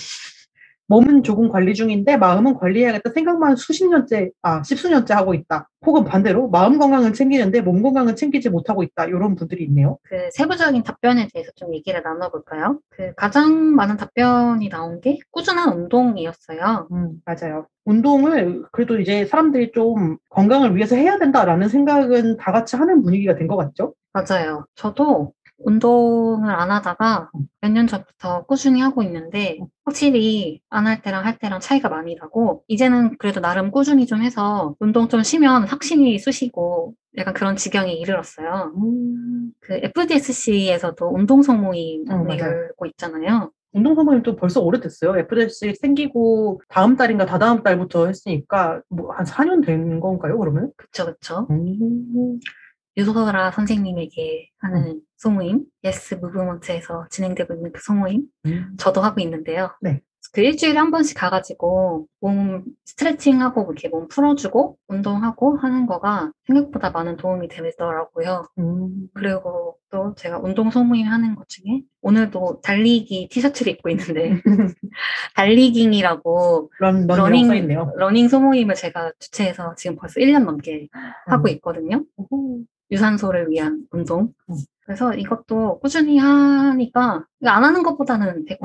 몸은 0.89 1.23
조금 1.23 1.49
관리 1.51 1.75
중인데 1.75 2.17
마음은 2.17 2.55
관리해야겠다 2.55 3.11
생각만 3.11 3.57
수십 3.57 3.87
년째, 3.89 4.31
아, 4.43 4.63
십수년째 4.63 5.13
하고 5.15 5.35
있다. 5.35 5.69
혹은 5.87 6.05
반대로 6.05 6.49
마음 6.49 6.79
건강은 6.79 7.13
챙기는데 7.13 7.61
몸 7.61 7.83
건강은 7.83 8.17
챙기지 8.17 8.49
못하고 8.49 8.83
있다. 8.83 9.05
이런 9.05 9.35
분들이 9.37 9.65
있네요. 9.65 9.99
그 10.03 10.17
세부적인 10.33 10.83
답변에 10.83 11.29
대해서 11.33 11.53
좀 11.57 11.75
얘기를 11.75 12.03
나눠볼까요? 12.03 12.81
그 12.91 13.13
가장 13.17 13.53
많은 13.75 13.99
답변이 13.99 14.69
나온 14.71 15.01
게 15.01 15.19
꾸준한 15.31 15.75
운동이었어요. 15.77 16.89
음, 16.91 17.13
맞아요. 17.27 17.67
운동을 17.85 18.65
그래도 18.73 18.99
이제 18.99 19.25
사람들이 19.27 19.73
좀 19.73 20.17
건강을 20.31 20.75
위해서 20.75 20.97
해야 20.97 21.19
된다라는 21.19 21.69
생각은 21.69 22.39
다 22.39 22.51
같이 22.51 22.77
하는 22.77 23.03
분위기가 23.03 23.35
된 23.35 23.47
것 23.47 23.57
같죠? 23.57 23.95
맞아요. 24.13 24.67
저도 24.75 25.33
운동을 25.59 26.51
안 26.55 26.71
하다가 26.71 27.31
몇 27.61 27.73
년 27.73 27.87
전부터 27.87 28.45
꾸준히 28.47 28.81
하고 28.81 29.03
있는데 29.03 29.59
확실히 29.85 30.61
안 30.71 30.87
할 30.87 31.03
때랑 31.03 31.25
할 31.27 31.39
때랑 31.39 31.61
차이가 31.61 31.89
많이 31.89 32.15
나고 32.15 32.65
이제는 32.69 33.17
그래도 33.19 33.41
나름 33.41 33.71
꾸준히 33.71 34.07
좀 34.07 34.23
해서 34.23 34.75
운동 34.81 35.09
좀 35.09 35.23
쉬면 35.23 35.65
확신이 35.65 36.19
쑤시고 36.19 36.95
약간 37.17 37.35
그런 37.35 37.57
지경에 37.57 37.93
이르렀어요. 37.93 38.73
음, 38.77 39.53
그 39.61 39.75
FDSC에서도 39.83 41.07
운동성 41.15 41.61
모임 41.61 42.05
어. 42.11 42.25
열고 42.39 42.87
있잖아요. 42.87 43.51
운동 43.73 43.95
선생님도 43.95 44.37
벌써 44.37 44.63
오래됐어요. 44.63 45.19
FDC 45.19 45.75
생기고 45.81 46.63
다음 46.69 46.97
달인가 46.97 47.27
다다음 47.27 47.63
달부터 47.63 48.07
했으니까 48.07 48.81
뭐 48.89 49.13
한 49.13 49.27
4년 49.27 49.65
된 49.65 50.01
건가요, 50.01 50.39
그러면? 50.39 50.71
그쵸, 50.77 51.05
그쵸. 51.07 51.47
음, 51.51 52.39
유소라 52.99 53.53
선생님에게 53.53 54.51
하는 54.59 55.01
소모임, 55.17 55.65
예스 55.85 56.17
무브먼트에서 56.17 57.07
진행되고 57.11 57.55
있는 57.55 57.73
그 57.73 57.81
소모임, 57.81 58.25
음. 58.47 58.75
저도 58.77 59.01
하고 59.01 59.21
있는데요. 59.21 59.71
네. 59.81 60.01
그 60.33 60.43
일주일에 60.43 60.77
한 60.79 60.91
번씩 60.91 61.17
가가지고 61.17 62.07
몸 62.21 62.65
스트레칭하고 62.85 63.63
이렇게 63.63 63.89
몸 63.89 64.09
풀어주고 64.09 64.77
운동하고 64.89 65.57
하는 65.57 65.87
거가 65.87 66.33
생각보다 66.47 66.91
많은 66.91 67.17
도움이 67.17 67.49
되더라고요. 67.49 68.45
음. 68.59 69.09
그리고 69.15 69.77
또 69.91 70.15
제가 70.17 70.39
운동 70.39 70.71
소모임 70.71 71.07
하는 71.07 71.35
것 71.35 71.49
중에 71.49 71.83
오늘도 72.03 72.61
달리기 72.63 73.29
티셔츠를 73.31 73.73
입고 73.73 73.89
있는데 73.91 74.43
달리깅이라고 75.35 76.73
런, 76.79 77.07
러닝. 77.07 77.49
러닝 77.97 78.29
소모임을 78.29 78.75
제가 78.75 79.13
주최해서 79.19 79.77
지금 79.77 79.97
벌써 79.97 80.21
1년 80.21 80.45
넘게 80.45 80.89
하고 81.27 81.49
있거든요. 81.49 82.05
음. 82.33 82.67
유산소를 82.91 83.51
위한 83.51 83.87
운동. 83.91 84.33
음. 84.51 84.57
그래서 84.85 85.13
이것도 85.13 85.81
꾸준히 85.81 86.17
하니까 86.17 87.27
안 87.45 87.65
하는 87.65 87.83
것보다는 87.83 88.47
100% 88.47 88.59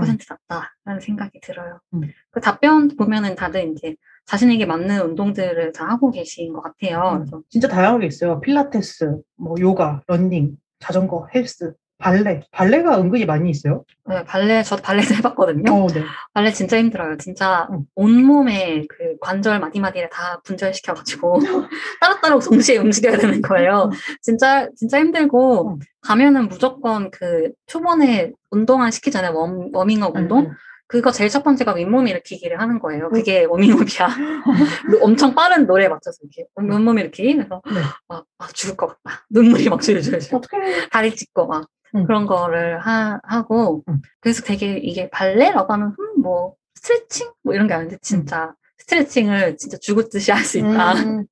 낫다라는 0.49 1.01
생각이 1.01 1.41
들어요. 1.41 1.81
음. 1.93 2.01
그 2.31 2.39
답변 2.39 2.87
보면은 2.95 3.35
다들 3.35 3.73
이제 3.73 3.95
자신에게 4.25 4.65
맞는 4.65 5.01
운동들을 5.01 5.73
다 5.73 5.89
하고 5.89 6.11
계신 6.11 6.53
것 6.53 6.61
같아요. 6.61 7.25
음. 7.33 7.41
진짜 7.49 7.67
다양하게 7.67 8.07
있어요. 8.07 8.39
필라테스, 8.39 9.17
뭐 9.35 9.55
요가, 9.59 10.01
런닝, 10.07 10.55
자전거, 10.79 11.27
헬스, 11.35 11.73
발레. 11.99 12.41
발레가 12.51 12.99
은근히 12.99 13.25
많이 13.25 13.49
있어요. 13.49 13.85
네, 14.05 14.23
발레 14.25 14.63
저도 14.63 14.81
발레도 14.81 15.15
해봤거든요. 15.15 15.71
어, 15.73 15.87
네. 15.87 16.03
발레 16.33 16.51
진짜 16.51 16.77
힘들어요. 16.77 17.17
진짜 17.17 17.67
음. 17.71 17.85
온몸에 17.95 18.85
그 18.89 19.17
관절 19.21 19.59
마디마디를 19.59 20.09
다 20.09 20.41
분절시켜가지고 20.43 21.39
따로따로 22.01 22.39
동시에 22.39 22.77
움직여야 22.77 23.17
되는 23.17 23.41
거예요. 23.41 23.89
진짜 24.21 24.69
진짜 24.75 24.99
힘들고 24.99 25.69
음. 25.69 25.79
가면은 26.01 26.49
무조건 26.49 27.09
그 27.11 27.51
초반에 27.67 28.31
운동화 28.51 28.91
시키잖아요. 28.91 29.31
웜, 29.31 29.69
워밍업 29.73 30.15
운동. 30.15 30.39
음. 30.39 30.51
그거 30.87 31.11
제일 31.11 31.29
첫 31.29 31.43
번째가 31.43 31.73
윗몸 31.73 32.07
일으키기를 32.07 32.59
하는 32.59 32.77
거예요. 32.77 33.09
그게 33.09 33.45
워밍업이야. 33.45 34.09
엄청 35.01 35.33
빠른 35.33 35.65
노래에 35.65 35.87
맞춰서 35.87 36.17
이렇게 36.21 36.45
윗몸 36.59 36.99
일으키기. 36.99 37.35
그래서 37.35 37.61
네. 37.73 37.81
막, 38.07 38.25
아, 38.37 38.47
죽을 38.53 38.75
것 38.75 38.87
같다. 38.87 39.25
눈물이 39.31 39.69
막 39.69 39.81
줄줄줄. 39.81 40.35
어떻게 40.35 40.57
다리 40.91 41.15
찢고 41.15 41.47
막 41.47 41.67
음. 41.95 42.05
그런 42.05 42.25
거를 42.25 42.79
하, 42.79 43.19
하고 43.23 43.83
음. 43.87 44.01
그래서 44.19 44.43
되게 44.43 44.77
이게 44.77 45.09
발레라고 45.09 45.71
하면 45.73 45.95
음, 45.99 46.21
뭐 46.21 46.55
스트레칭 46.75 47.31
뭐 47.43 47.53
이런 47.53 47.67
게 47.67 47.73
아닌데 47.73 47.97
진짜 48.01 48.53
스트레칭을 48.79 49.57
진짜 49.57 49.77
죽었듯이 49.77 50.31
할 50.31 50.43
수 50.43 50.57
있다. 50.59 50.93
음. 50.93 51.25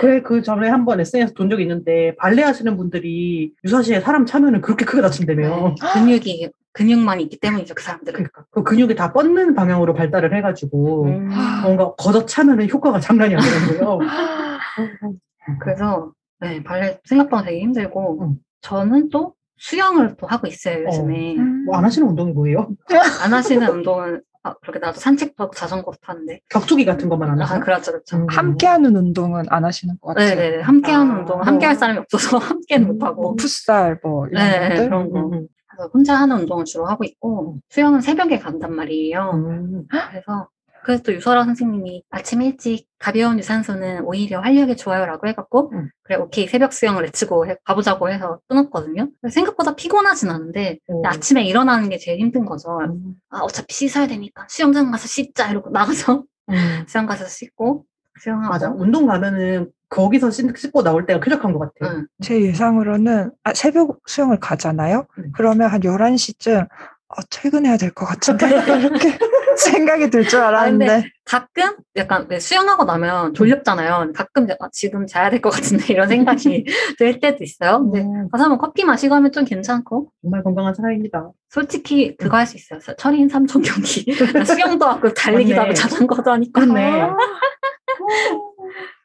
그래 0.00 0.20
그 0.20 0.42
전에 0.42 0.68
한 0.68 0.84
번 0.84 0.98
SNS 1.00 1.34
본 1.34 1.48
적이 1.48 1.62
있는데 1.62 2.16
발레 2.16 2.42
하시는 2.42 2.76
분들이 2.76 3.52
유사시에 3.64 4.00
사람 4.00 4.26
차면은 4.26 4.60
그렇게 4.60 4.84
크게 4.84 5.00
다친다며요. 5.00 5.74
네, 5.80 5.92
근육이 5.92 6.50
근육만 6.72 7.20
있기 7.20 7.38
때문이죠 7.38 7.74
그 7.74 7.82
사람들은. 7.84 8.14
그러니까 8.14 8.44
그 8.50 8.64
근육이 8.64 8.96
다 8.96 9.12
뻗는 9.12 9.54
방향으로 9.54 9.94
발달을 9.94 10.34
해가지고 10.36 11.04
음, 11.04 11.30
뭔가 11.62 11.94
걷어 11.94 12.26
차면은 12.26 12.68
효과가 12.68 12.98
장난이 12.98 13.36
아니더라고요. 13.36 14.00
그래서 15.60 16.12
네, 16.40 16.62
발레 16.64 16.98
생각보다 17.04 17.44
되게 17.44 17.60
힘들고 17.60 18.22
음. 18.22 18.34
저는 18.60 19.10
또 19.10 19.34
수영을 19.56 20.16
또 20.18 20.26
하고 20.26 20.46
있어요 20.46 20.84
요즘에. 20.84 21.34
뭐안 21.66 21.84
하시는 21.84 22.06
운동이 22.08 22.32
뭐예요? 22.32 22.68
안 23.24 23.32
하시는 23.32 23.66
운동은 23.68 24.22
아, 24.46 24.52
그렇게 24.60 24.78
나도 24.78 25.00
산책도 25.00 25.42
하고 25.42 25.54
자전거도 25.54 25.96
타는데. 26.02 26.40
격투기 26.50 26.84
같은 26.84 27.08
것만 27.08 27.30
안 27.30 27.40
아, 27.40 27.44
하시나? 27.44 27.60
그렇죠, 27.60 27.92
그렇죠. 27.92 28.18
음. 28.18 28.26
함께하는 28.28 28.94
운동은 28.94 29.44
안 29.48 29.64
하시는 29.64 29.96
것 29.98 30.08
같아요. 30.08 30.34
네네네. 30.36 30.62
함께하는 30.62 31.14
아, 31.14 31.18
운동은 31.20 31.46
함께할 31.46 31.74
사람이 31.76 31.98
없어서 32.00 32.36
함께는 32.68 32.86
음. 32.86 32.92
못하고. 32.92 33.22
뭐 33.22 33.34
풋살 33.36 34.00
뭐 34.02 34.26
이런 34.28 34.44
네, 34.50 34.68
것들. 34.68 34.84
그런 34.90 35.10
거. 35.10 35.18
음, 35.20 35.32
음, 35.32 35.46
그래서 35.66 35.90
혼자 35.94 36.14
하는 36.16 36.40
운동을 36.40 36.66
주로 36.66 36.84
하고 36.84 37.04
있고, 37.04 37.56
수영은 37.70 38.02
새벽에 38.02 38.38
간단 38.38 38.74
말이에요. 38.76 39.30
음. 39.32 39.84
그래서, 40.10 40.48
그래서 40.84 41.02
또 41.02 41.12
유설아 41.14 41.44
선생님이 41.44 42.02
아침 42.10 42.42
일찍 42.42 42.86
가벼운 42.98 43.38
유산소는 43.38 44.04
오히려 44.04 44.40
활력에 44.40 44.76
좋아요라고 44.76 45.26
해갖고, 45.28 45.70
음. 45.72 45.90
그래, 46.02 46.16
오케이, 46.16 46.46
새벽 46.46 46.72
수영을 46.72 47.02
레츠고 47.04 47.46
해- 47.46 47.56
가보자고 47.64 48.10
해서 48.10 48.40
끊었거든요. 48.48 49.08
생각보다 49.30 49.74
피곤하진 49.74 50.30
않은데, 50.30 50.78
오. 50.88 51.06
아침에 51.06 51.44
일어나는 51.44 51.88
게 51.88 51.98
제일 51.98 52.20
힘든 52.20 52.44
거죠. 52.44 52.78
음. 52.80 53.14
아, 53.30 53.38
어차피 53.40 53.74
씻어야 53.74 54.06
되니까 54.06 54.46
수영장 54.48 54.90
가서 54.90 55.08
씻자 55.08 55.50
이러고 55.50 55.70
나가서 55.70 56.22
음. 56.50 56.84
수영 56.86 57.06
가서 57.06 57.24
씻고 57.26 57.84
수영하고 58.20 58.48
맞아. 58.52 58.70
운동 58.70 59.06
가면은 59.06 59.70
거기서 59.88 60.30
씻- 60.30 60.56
씻고 60.56 60.82
나올 60.82 61.06
때가 61.06 61.20
쾌적한 61.20 61.52
것 61.52 61.58
같아요. 61.60 61.98
응. 62.00 62.06
제 62.22 62.40
예상으로는 62.42 63.30
아, 63.44 63.54
새벽 63.54 64.00
수영을 64.06 64.38
가잖아요. 64.40 65.06
네. 65.16 65.24
그러면 65.34 65.68
한 65.70 65.80
11시쯤 65.82 66.68
어, 67.16 67.22
퇴근해야 67.30 67.76
될 67.76 67.92
것 67.94 68.06
같은데 68.06 68.46
이렇게 68.48 69.18
생각이 69.56 70.10
들 70.10 70.26
줄 70.26 70.40
알았는데 70.40 70.88
아, 70.88 71.02
가끔 71.24 71.76
약간 71.96 72.26
왜 72.28 72.40
수영하고 72.40 72.84
나면 72.84 73.34
졸렵잖아요. 73.34 74.12
가끔 74.14 74.48
아, 74.60 74.68
지금 74.72 75.06
자야 75.06 75.30
될 75.30 75.40
것 75.40 75.50
같은데 75.50 75.84
이런 75.94 76.08
생각이 76.08 76.64
들 76.98 77.20
때도 77.20 77.44
있어요. 77.44 77.78
근데 77.84 78.00
음, 78.00 78.28
가서 78.30 78.44
한번 78.44 78.58
커피 78.58 78.84
마시고 78.84 79.14
하면 79.14 79.30
좀 79.30 79.44
괜찮고 79.44 80.10
정말 80.22 80.42
건강한 80.42 80.74
사람입니다. 80.74 81.30
솔직히 81.50 82.16
그거 82.16 82.36
할 82.36 82.46
수 82.46 82.56
있어요. 82.56 82.80
철인 82.98 83.28
삼종 83.28 83.62
경기 83.62 84.04
수영도 84.44 84.86
하고 84.86 85.12
달리기도 85.14 85.54
맞네. 85.56 85.68
하고 85.68 85.74
자전거도 85.74 86.32
하니까 86.32 86.60
그렇네. 86.60 87.06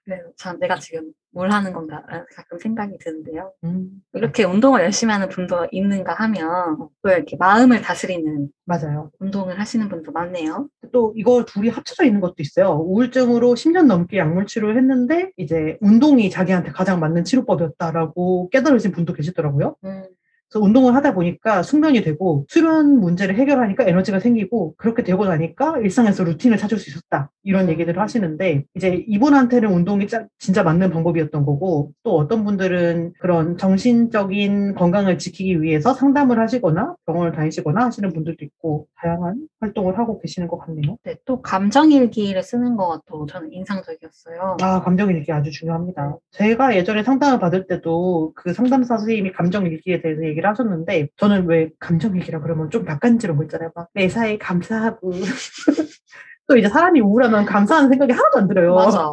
그래서 0.05 0.23
참 0.37 0.59
내가 0.59 0.75
지금 0.79 1.11
뭘 1.39 1.51
하는 1.51 1.71
건가 1.71 2.03
라는 2.05 2.25
가끔 2.35 2.59
생각이 2.59 2.97
드는데요. 2.97 3.53
음, 3.63 4.01
이렇게 4.11 4.43
운동을 4.43 4.81
열심히 4.81 5.13
하는 5.13 5.29
분도 5.29 5.69
있는가 5.71 6.13
하면 6.13 6.89
또 7.01 7.09
이렇게 7.09 7.37
마음을 7.37 7.81
다스리는 7.81 8.49
맞아요. 8.65 9.09
운동을 9.19 9.57
하시는 9.57 9.87
분도 9.87 10.11
많네요. 10.11 10.67
또 10.91 11.13
이거 11.15 11.45
둘이 11.45 11.69
합쳐져 11.69 12.03
있는 12.03 12.19
것도 12.19 12.35
있어요. 12.39 12.71
우울증으로 12.71 13.55
10년 13.55 13.87
넘게 13.87 14.17
약물 14.17 14.47
치료를 14.47 14.75
했는데 14.75 15.31
이제 15.37 15.77
운동이 15.79 16.29
자기한테 16.29 16.71
가장 16.71 16.99
맞는 16.99 17.23
치료법이었다라고 17.23 18.49
깨달으신 18.49 18.91
분도 18.91 19.13
계시더라고요. 19.13 19.77
음, 19.85 20.03
그래서 20.51 20.63
운동을 20.65 20.95
하다 20.95 21.13
보니까 21.13 21.61
숙면이 21.63 22.01
되고 22.01 22.45
수면 22.49 22.99
문제를 22.99 23.35
해결하니까 23.35 23.83
에너지가 23.85 24.19
생기고 24.19 24.75
그렇게 24.77 25.03
되고 25.03 25.25
나니까 25.25 25.77
일상에서 25.79 26.23
루틴을 26.23 26.57
찾을 26.57 26.77
수 26.77 26.89
있었다 26.89 27.31
이런 27.43 27.69
얘기들을 27.69 28.01
하시는데 28.01 28.63
이제 28.75 29.03
이분한테는 29.07 29.69
운동이 29.71 30.07
짜- 30.07 30.25
진짜 30.39 30.63
맞는 30.63 30.89
방법이었던 30.91 31.45
거고 31.45 31.91
또 32.03 32.17
어떤 32.17 32.43
분들은 32.43 33.13
그런 33.19 33.57
정신적인 33.57 34.75
건강을 34.75 35.17
지키기 35.17 35.61
위해서 35.61 35.93
상담을 35.93 36.39
하시거나 36.39 36.95
병원을 37.05 37.31
다니시거나 37.31 37.85
하시는 37.85 38.11
분들도 38.11 38.43
있고 38.45 38.87
다양한 39.01 39.47
활동을 39.59 39.97
하고 39.97 40.19
계시는 40.19 40.47
것 40.47 40.57
같네요. 40.59 40.97
네, 41.03 41.15
또 41.25 41.41
감정일기를 41.41 42.41
쓰는 42.43 42.75
것도 42.75 43.25
저는 43.27 43.51
인상적이었어요. 43.53 44.57
아, 44.61 44.81
감정일기 44.81 45.31
아주 45.31 45.51
중요합니다. 45.51 46.17
제가 46.31 46.75
예전에 46.75 47.03
상담을 47.03 47.39
받을 47.39 47.67
때도 47.67 48.33
그 48.35 48.53
상담사 48.53 48.97
선생님이 48.97 49.31
감정일기에 49.31 50.01
대해서 50.01 50.23
얘기 50.25 50.38
를 50.41 50.49
하셨는데, 50.49 51.09
저는 51.17 51.47
왜 51.47 51.69
감정일기라 51.79 52.41
그러면 52.41 52.69
좀 52.69 52.83
낯간지러운 52.85 53.37
거 53.37 53.43
있잖아요. 53.43 53.71
막 53.75 53.87
매사에 53.93 54.37
감사하고. 54.37 55.11
또 56.47 56.57
이제 56.57 56.67
사람이 56.67 56.99
우울하면 57.01 57.45
감사하는 57.45 57.89
생각이 57.89 58.11
하나도 58.11 58.39
안 58.39 58.47
들어요. 58.47 58.73
맞아. 58.75 59.11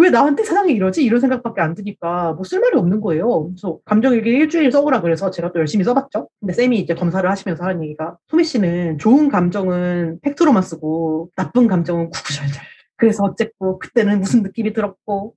왜 0.00 0.10
나한테 0.10 0.44
세상에 0.44 0.72
이러지? 0.72 1.04
이런 1.04 1.20
생각밖에 1.20 1.60
안 1.60 1.74
드니까 1.74 2.32
뭐 2.34 2.44
쓸 2.44 2.60
말이 2.60 2.76
없는 2.76 3.00
거예요. 3.00 3.48
그래서 3.48 3.78
감정일기 3.84 4.30
일주일 4.30 4.70
써보라 4.70 5.00
그래서 5.00 5.28
제가 5.30 5.50
또 5.52 5.58
열심히 5.58 5.84
써봤죠. 5.84 6.28
근데 6.40 6.52
쌤이 6.54 6.78
이제 6.78 6.94
검사를 6.94 7.28
하시면서 7.28 7.64
하는 7.64 7.82
얘기가 7.82 8.16
소미 8.28 8.44
씨는 8.44 8.98
좋은 8.98 9.28
감정은 9.28 10.20
팩트로만 10.22 10.62
쓰고 10.62 11.30
나쁜 11.34 11.66
감정은 11.66 12.10
구구절절. 12.10 12.62
그래서 12.98 13.22
어쨌고 13.24 13.78
그때는 13.78 14.18
무슨 14.20 14.42
느낌이 14.42 14.72
들었고 14.72 15.34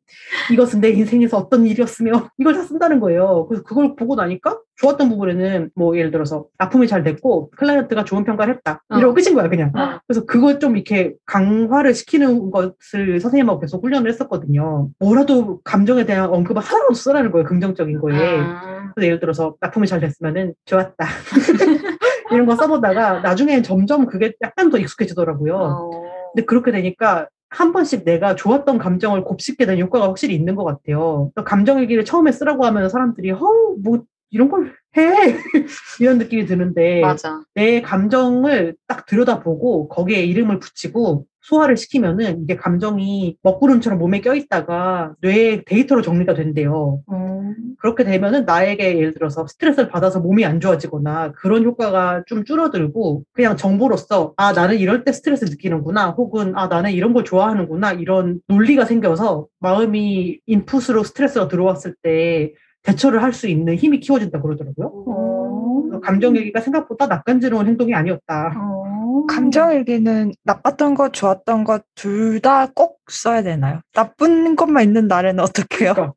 이것은 0.51 0.81
내 0.81 0.89
인생에서 0.89 1.37
어떤 1.37 1.65
일이었으며 1.65 2.29
이걸 2.39 2.55
다 2.55 2.63
쓴다는 2.63 2.99
거예요. 2.99 3.45
그래서 3.47 3.63
그걸 3.63 3.95
보고 3.95 4.15
나니까 4.15 4.59
좋았던 4.77 5.09
부분에는 5.09 5.69
뭐 5.75 5.95
예를 5.95 6.09
들어서 6.09 6.47
아픔이 6.57 6.87
잘 6.87 7.03
됐고 7.03 7.51
클라이언트가 7.51 8.03
좋은 8.03 8.25
평가를 8.25 8.55
했다. 8.55 8.83
이러고 8.89 9.11
어. 9.11 9.13
끝인 9.13 9.35
거야 9.35 9.47
그냥. 9.47 9.71
어. 9.75 9.99
그래서 10.07 10.25
그걸 10.25 10.59
좀 10.59 10.75
이렇게 10.75 11.13
강화를 11.27 11.93
시키는 11.93 12.49
것을 12.49 13.19
선생님하고 13.19 13.59
계속 13.59 13.83
훈련을 13.83 14.09
했었거든요. 14.09 14.89
뭐라도 14.99 15.61
감정에 15.63 16.05
대한 16.05 16.29
언급을 16.29 16.63
하나도 16.63 16.95
쓰라는 16.95 17.31
거예요. 17.31 17.45
긍정적인 17.45 17.99
거에. 17.99 18.39
아, 18.39 18.91
그래서 18.95 19.05
예를 19.05 19.19
들어서 19.19 19.55
아픔이 19.61 19.85
잘 19.85 19.99
됐으면은 19.99 20.55
좋았다. 20.65 21.05
이런 22.31 22.47
거 22.47 22.55
써보다가 22.55 23.19
나중에 23.19 23.61
점점 23.61 24.07
그게 24.07 24.33
약간 24.41 24.71
더 24.71 24.79
익숙해지더라고요. 24.79 25.55
어, 25.55 25.89
근데 26.33 26.45
그렇게 26.45 26.71
되니까 26.71 27.27
한 27.51 27.73
번씩 27.73 28.05
내가 28.05 28.35
좋았던 28.35 28.77
감정을 28.77 29.23
곱씹게 29.23 29.65
되는 29.65 29.83
효과가 29.83 30.07
확실히 30.07 30.33
있는 30.35 30.55
것 30.55 30.63
같아요. 30.63 31.31
감정일기를 31.35 32.05
처음에 32.05 32.31
쓰라고 32.31 32.65
하면 32.65 32.89
사람들이 32.89 33.31
허, 33.31 33.45
뭐 33.83 34.03
이런 34.31 34.49
걸 34.49 34.73
해. 34.97 35.35
이런 35.99 36.17
느낌이 36.17 36.45
드는데 36.45 37.01
맞아. 37.01 37.41
내 37.53 37.81
감정을 37.81 38.75
딱 38.87 39.05
들여다보고 39.05 39.89
거기에 39.89 40.23
이름을 40.23 40.59
붙이고 40.59 41.25
소화를 41.41 41.75
시키면은 41.77 42.43
이게 42.43 42.55
감정이 42.55 43.37
먹구름처럼 43.43 43.99
몸에 43.99 44.21
껴있다가 44.21 45.13
뇌에 45.21 45.63
데이터로 45.65 46.01
정리가 46.01 46.33
된대요. 46.35 47.01
어, 47.07 47.41
그렇게 47.79 48.03
되면은 48.03 48.45
나에게 48.45 48.97
예를 48.97 49.13
들어서 49.13 49.47
스트레스를 49.47 49.89
받아서 49.89 50.19
몸이 50.19 50.45
안 50.45 50.59
좋아지거나 50.59 51.31
그런 51.33 51.63
효과가 51.63 52.23
좀 52.27 52.45
줄어들고 52.45 53.23
그냥 53.33 53.57
정보로서 53.57 54.33
아 54.37 54.53
나는 54.53 54.77
이럴 54.77 55.03
때 55.03 55.11
스트레스 55.11 55.45
느끼는구나 55.45 56.11
혹은 56.11 56.53
아 56.55 56.67
나는 56.67 56.91
이런 56.91 57.13
걸 57.13 57.23
좋아하는구나 57.23 57.93
이런 57.93 58.39
논리가 58.47 58.85
생겨서 58.85 59.47
마음이 59.59 60.39
인풋으로 60.45 61.03
스트레스가 61.03 61.47
들어왔을 61.47 61.95
때 62.03 62.53
대처를 62.83 63.21
할 63.23 63.31
수 63.33 63.47
있는 63.47 63.75
힘이 63.75 63.99
키워진다 63.99 64.41
그러더라고요. 64.41 64.87
어, 65.07 65.99
감정 66.01 66.35
얘기가 66.35 66.59
생각보다 66.61 67.07
낯간지러운 67.07 67.67
행동이 67.67 67.93
아니었다. 67.93 68.53
어. 68.57 68.80
감정일기는 69.27 70.33
나빴던 70.43 70.95
것, 70.95 71.13
좋았던 71.13 71.63
것 71.63 71.83
둘 71.95 72.39
다 72.41 72.67
꼭 72.75 72.99
써야 73.09 73.43
되나요? 73.43 73.81
나쁜 73.93 74.55
것만 74.55 74.83
있는 74.83 75.07
날에는 75.07 75.43
어떻게 75.43 75.85
해요? 75.85 75.93
그러니까. 75.93 76.13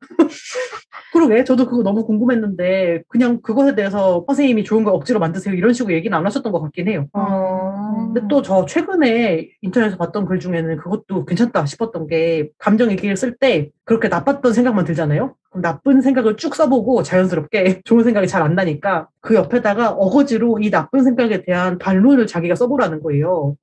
그러게 1.14 1.44
저도 1.44 1.66
그거 1.66 1.84
너무 1.84 2.04
궁금했는데 2.04 3.04
그냥 3.08 3.40
그것에 3.40 3.76
대해서 3.76 4.24
선생님이 4.26 4.64
좋은 4.64 4.82
걸 4.82 4.92
억지로 4.94 5.20
만드세요 5.20 5.54
이런 5.54 5.72
식으로 5.72 5.94
얘기는 5.94 6.16
안 6.16 6.26
하셨던 6.26 6.50
것 6.52 6.60
같긴 6.60 6.88
해요. 6.88 7.06
어. 7.12 8.10
근데 8.12 8.26
또 8.28 8.42
저 8.42 8.66
최근에 8.66 9.48
인터넷에서 9.62 9.96
봤던 9.96 10.26
글 10.26 10.40
중에는 10.40 10.76
그것도 10.78 11.24
괜찮다 11.24 11.66
싶었던 11.66 12.08
게 12.08 12.50
감정 12.58 12.90
얘기를 12.90 13.16
쓸 13.16 13.36
때 13.36 13.70
그렇게 13.84 14.08
나빴던 14.08 14.52
생각만 14.52 14.84
들잖아요. 14.84 15.34
그럼 15.50 15.62
나쁜 15.62 16.00
생각을 16.02 16.36
쭉 16.36 16.54
써보고 16.56 17.04
자연스럽게 17.04 17.82
좋은 17.86 18.02
생각이 18.02 18.26
잘 18.26 18.42
안 18.42 18.54
나니까 18.56 19.08
그 19.20 19.36
옆에다가 19.36 19.90
어거지로 19.92 20.58
이 20.60 20.70
나쁜 20.70 21.04
생각에 21.04 21.42
대한 21.44 21.78
반론을 21.78 22.26
자기가 22.26 22.56
써보라는 22.56 23.02
거예요. 23.02 23.54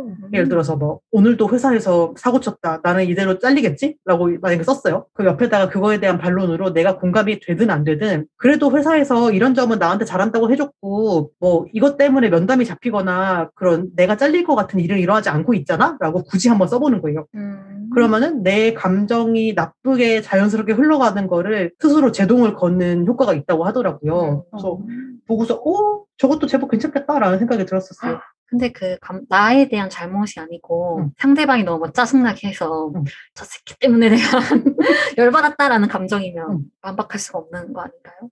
어. 0.00 0.28
예를 0.32 0.48
들어서 0.48 0.76
뭐 0.76 1.00
오늘도 1.10 1.48
회사에서 1.50 2.14
사고 2.16 2.40
쳤다. 2.40 2.80
나는 2.82 3.04
이대로 3.06 3.38
잘리겠지? 3.38 3.96
라고 4.04 4.28
만약에 4.40 4.62
썼어요. 4.62 5.06
그 5.14 5.24
옆에다가 5.24 5.68
그거에 5.68 6.00
대한 6.00 6.18
반론으로 6.18 6.72
내가 6.72 6.98
공감이 6.98 7.40
되든 7.40 7.70
안 7.70 7.84
되든 7.84 8.26
그래도 8.36 8.76
회사에서 8.76 9.32
이런 9.32 9.54
점은 9.54 9.78
나한테 9.78 10.04
잘한다고 10.04 10.50
해줬고 10.50 11.32
뭐 11.38 11.66
이것 11.72 11.96
때문에 11.96 12.28
면담이 12.28 12.64
잡히거나 12.64 13.50
그런 13.54 13.90
내가 13.96 14.16
잘릴 14.16 14.44
것 14.44 14.54
같은 14.54 14.80
일은 14.80 14.98
일어나지 14.98 15.28
않고 15.28 15.54
있잖아? 15.54 15.96
라고 16.00 16.22
굳이 16.22 16.48
한번 16.48 16.68
써보는 16.68 17.00
거예요. 17.00 17.26
음. 17.34 17.77
그러면은 17.98 18.44
내 18.44 18.74
감정이 18.74 19.54
나쁘게 19.54 20.22
자연스럽게 20.22 20.72
흘러가는 20.72 21.26
거를 21.26 21.72
스스로 21.80 22.12
제동을 22.12 22.54
걷는 22.54 23.08
효과가 23.08 23.34
있다고 23.34 23.64
하더라고요. 23.64 24.44
그래서 24.52 24.78
보고서 25.26 25.56
어 25.56 26.04
저것도 26.16 26.46
제법 26.46 26.70
괜찮겠다라는 26.70 27.40
생각이 27.40 27.66
들었었어요. 27.66 28.20
근데 28.46 28.70
그 28.70 28.96
감- 29.00 29.22
나에 29.28 29.68
대한 29.68 29.90
잘못이 29.90 30.38
아니고 30.38 31.00
응. 31.00 31.10
상대방이 31.18 31.64
너무 31.64 31.90
짜증나게 31.92 32.48
해서 32.48 32.92
응. 32.94 33.02
저 33.34 33.44
새끼 33.44 33.74
때문에 33.80 34.10
내가 34.10 34.38
열받았다라는 35.18 35.88
감정이면 35.88 36.50
응. 36.52 36.58
반박할 36.80 37.18
수가 37.18 37.40
없는 37.40 37.72
거 37.72 37.80
아닌가요? 37.80 38.30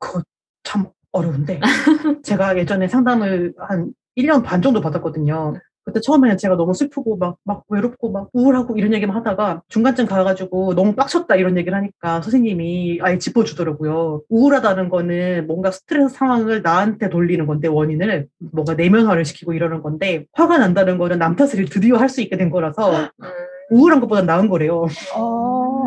그거 0.00 0.20
참 0.64 0.88
어려운데 1.12 1.60
제가 2.24 2.58
예전에 2.58 2.88
상담을 2.88 3.54
한 3.56 3.92
1년 4.16 4.42
반 4.42 4.60
정도 4.62 4.80
받았거든요. 4.80 5.54
그때 5.86 6.00
처음에는 6.00 6.36
제가 6.36 6.56
너무 6.56 6.74
슬프고 6.74 7.16
막, 7.16 7.38
막 7.44 7.62
외롭고 7.68 8.10
막 8.10 8.28
우울하고 8.32 8.76
이런 8.76 8.92
얘기만 8.92 9.16
하다가 9.16 9.62
중간쯤 9.68 10.06
가가지고 10.06 10.74
너무 10.74 10.96
빡쳤다 10.96 11.36
이런 11.36 11.56
얘기를 11.56 11.78
하니까 11.78 12.20
선생님이 12.22 12.98
아예 13.02 13.18
짚어주더라고요. 13.18 14.22
우울하다는 14.28 14.88
거는 14.88 15.46
뭔가 15.46 15.70
스트레스 15.70 16.08
상황을 16.08 16.62
나한테 16.62 17.08
돌리는 17.08 17.46
건데 17.46 17.68
원인을 17.68 18.26
뭔가 18.52 18.74
내면화를 18.74 19.24
시키고 19.24 19.52
이러는 19.52 19.80
건데 19.80 20.26
화가 20.32 20.58
난다는 20.58 20.98
거는 20.98 21.18
남 21.18 21.36
탓을 21.36 21.66
드디어 21.70 21.96
할 21.96 22.06
수 22.08 22.20
있게 22.20 22.36
된 22.36 22.50
거라서 22.50 22.92
음. 23.02 23.28
우울한 23.70 24.00
것보다 24.00 24.22
나은 24.22 24.48
거래요. 24.48 24.86
어. 25.16 25.86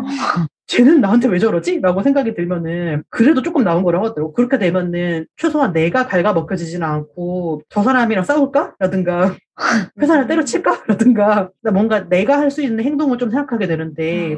쟤는 0.70 1.00
나한테 1.00 1.26
왜 1.26 1.40
저러지? 1.40 1.80
라고 1.80 2.00
생각이 2.00 2.32
들면은 2.32 3.02
그래도 3.10 3.42
조금 3.42 3.64
나은 3.64 3.82
거라고 3.82 4.06
하더라고. 4.06 4.32
그렇게 4.32 4.56
되면은 4.56 5.26
최소한 5.36 5.72
내가 5.72 6.06
갉아먹혀지지는 6.06 6.86
않고 6.86 7.62
저 7.68 7.82
사람이랑 7.82 8.22
싸울까? 8.22 8.74
라든가 8.78 9.34
회사를 10.00 10.28
때려칠까? 10.28 10.84
라든가 10.86 11.50
뭔가 11.72 12.08
내가 12.08 12.38
할 12.38 12.50
수 12.52 12.62
있는 12.62 12.84
행동을 12.84 13.18
좀 13.18 13.30
생각하게 13.30 13.66
되는데 13.66 14.36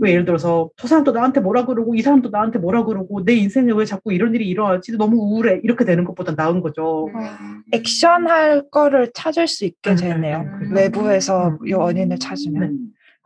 왜 0.00 0.10
예를 0.12 0.24
들어서 0.24 0.68
저 0.76 0.88
사람도 0.88 1.12
나한테 1.12 1.40
뭐라 1.40 1.64
그러고 1.64 1.94
이 1.94 2.02
사람도 2.02 2.30
나한테 2.30 2.58
뭐라 2.58 2.84
그러고 2.84 3.24
내 3.24 3.34
인생에 3.34 3.70
왜 3.72 3.84
자꾸 3.84 4.12
이런 4.12 4.34
일이 4.34 4.48
일어나지? 4.48 4.96
너무 4.96 5.16
우울해. 5.16 5.60
이렇게 5.62 5.84
되는 5.84 6.02
것보다 6.04 6.34
나은 6.36 6.60
거죠. 6.60 7.06
음. 7.14 7.62
액션할 7.72 8.64
거를 8.72 9.12
찾을 9.14 9.46
수 9.46 9.64
있게 9.64 9.90
음, 9.90 9.96
되네요. 9.96 10.38
음. 10.60 10.74
외부에서 10.74 11.50
음. 11.50 11.58
이 11.68 11.72
원인을 11.72 12.18
찾으면. 12.18 12.62
네. 12.72 12.78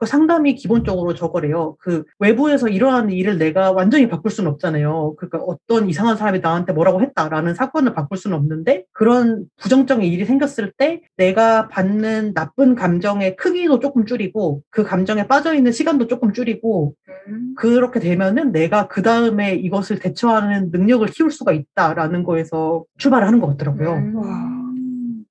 그 0.03 0.07
상담이 0.07 0.57
기본적으로 0.57 1.15
저거래요. 1.15 1.77
그 1.79 2.03
외부에서 2.19 2.67
일어나는 2.67 3.13
일을 3.13 3.39
내가 3.39 3.71
완전히 3.71 4.09
바꿀 4.09 4.33
수는 4.33 4.51
없잖아요. 4.51 5.15
그러니까 5.17 5.39
어떤 5.39 5.89
이상한 5.89 6.17
사람이 6.17 6.41
나한테 6.41 6.73
뭐라고 6.73 7.01
했다라는 7.03 7.55
사건을 7.55 7.95
바꿀 7.95 8.19
수는 8.19 8.37
없는데 8.37 8.85
그런 8.91 9.45
부정적인 9.59 10.05
일이 10.11 10.25
생겼을 10.25 10.73
때 10.77 11.03
내가 11.17 11.69
받는 11.69 12.35
나쁜 12.35 12.75
감정의 12.75 13.37
크기도 13.37 13.79
조금 13.79 14.05
줄이고 14.05 14.63
그 14.71 14.83
감정에 14.83 15.29
빠져 15.29 15.55
있는 15.55 15.71
시간도 15.71 16.09
조금 16.09 16.33
줄이고 16.33 16.97
음. 17.29 17.55
그렇게 17.57 18.01
되면은 18.01 18.51
내가 18.51 18.89
그 18.89 19.03
다음에 19.03 19.55
이것을 19.55 20.01
대처하는 20.01 20.71
능력을 20.73 21.07
키울 21.11 21.31
수가 21.31 21.53
있다라는 21.53 22.25
거에서 22.25 22.83
출발을 22.99 23.25
하는 23.25 23.39
것 23.39 23.47
같더라고요. 23.51 23.93
음. 23.93 25.25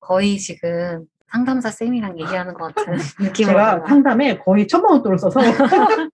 거의 0.00 0.36
지금 0.36 1.06
상담사 1.30 1.70
쌤이랑 1.70 2.18
얘기하는 2.20 2.54
것 2.54 2.74
같은 2.74 2.92
느낌으로 3.20 3.52
제가. 3.58 3.84
상담에 3.86 4.38
거의 4.38 4.66
천만 4.66 4.92
원 4.92 5.02
돈을 5.02 5.18
써서 5.18 5.40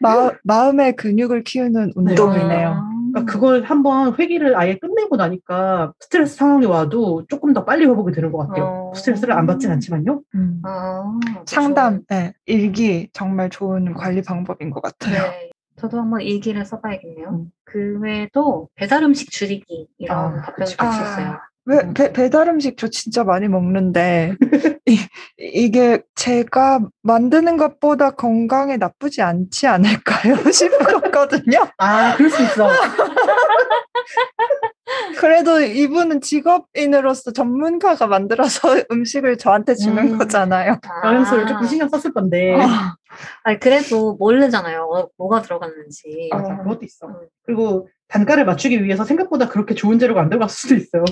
마, 0.00 0.30
마음의 0.44 0.96
근육을 0.96 1.44
키우는 1.44 1.92
운동이네요. 1.94 2.68
아. 2.68 2.90
그러니까 3.12 3.32
그걸 3.32 3.62
한번 3.62 4.14
회기를 4.18 4.56
아예 4.58 4.76
끝내고 4.76 5.16
나니까 5.16 5.92
스트레스 6.00 6.36
상황이 6.36 6.66
와도 6.66 7.24
조금 7.28 7.54
더 7.54 7.64
빨리 7.64 7.86
회복이 7.86 8.12
되는 8.12 8.30
것 8.30 8.46
같아요. 8.46 8.90
어. 8.90 8.92
스트레스를 8.94 9.32
안 9.32 9.46
받진 9.46 9.70
않지만요. 9.70 10.20
음. 10.34 10.60
아, 10.64 11.18
상담, 11.46 12.02
네, 12.10 12.34
일기 12.44 13.08
정말 13.14 13.48
좋은 13.48 13.94
관리 13.94 14.20
방법인 14.20 14.68
것 14.70 14.82
같아요. 14.82 15.22
네. 15.22 15.50
저도 15.76 15.98
한번 15.98 16.20
일기를 16.22 16.64
써봐야겠네요. 16.66 17.28
음. 17.30 17.50
그 17.64 17.98
외에도 18.00 18.68
배달 18.74 19.02
음식 19.02 19.30
줄이기 19.30 19.88
이런 19.98 20.18
아, 20.18 20.42
답변을 20.42 20.54
그치. 20.64 20.76
받았어요. 20.76 21.38
왜 21.66 21.78
음. 21.78 21.94
배, 21.94 22.12
배달 22.12 22.48
음식 22.48 22.76
저 22.78 22.88
진짜 22.88 23.24
많이 23.24 23.48
먹는데 23.48 24.36
이, 24.86 24.98
이게 25.36 26.00
제가 26.14 26.80
만드는 27.02 27.56
것보다 27.56 28.12
건강에 28.12 28.76
나쁘지 28.76 29.20
않지 29.20 29.66
않을까요 29.66 30.36
싶었거든요. 30.50 31.66
아, 31.78 32.14
그럴 32.16 32.30
수 32.30 32.42
있어. 32.42 32.70
그래도 35.18 35.60
이분은 35.60 36.20
직업인으로서 36.20 37.32
전문가가 37.32 38.06
만들어서 38.06 38.68
음식을 38.92 39.36
저한테 39.36 39.74
주는 39.74 40.12
음. 40.12 40.18
거잖아요. 40.18 40.78
영양소를 41.04 41.46
조금 41.48 41.66
신경 41.66 41.88
썼을 41.88 42.14
건데. 42.14 42.56
아, 42.60 42.94
아니, 43.42 43.58
그래도 43.58 44.14
모르잖아요. 44.14 44.82
어, 44.82 45.08
뭐가 45.16 45.42
들어갔는지. 45.42 46.30
어. 46.32 46.62
그것도 46.62 46.84
있어. 46.84 47.08
음. 47.08 47.14
그리고 47.44 47.88
단가를 48.08 48.44
맞추기 48.44 48.84
위해서 48.84 49.04
생각보다 49.04 49.48
그렇게 49.48 49.74
좋은 49.74 49.98
재료가 49.98 50.20
안 50.20 50.28
들어갔을 50.28 50.54
수도 50.56 50.74
있어요. 50.76 51.04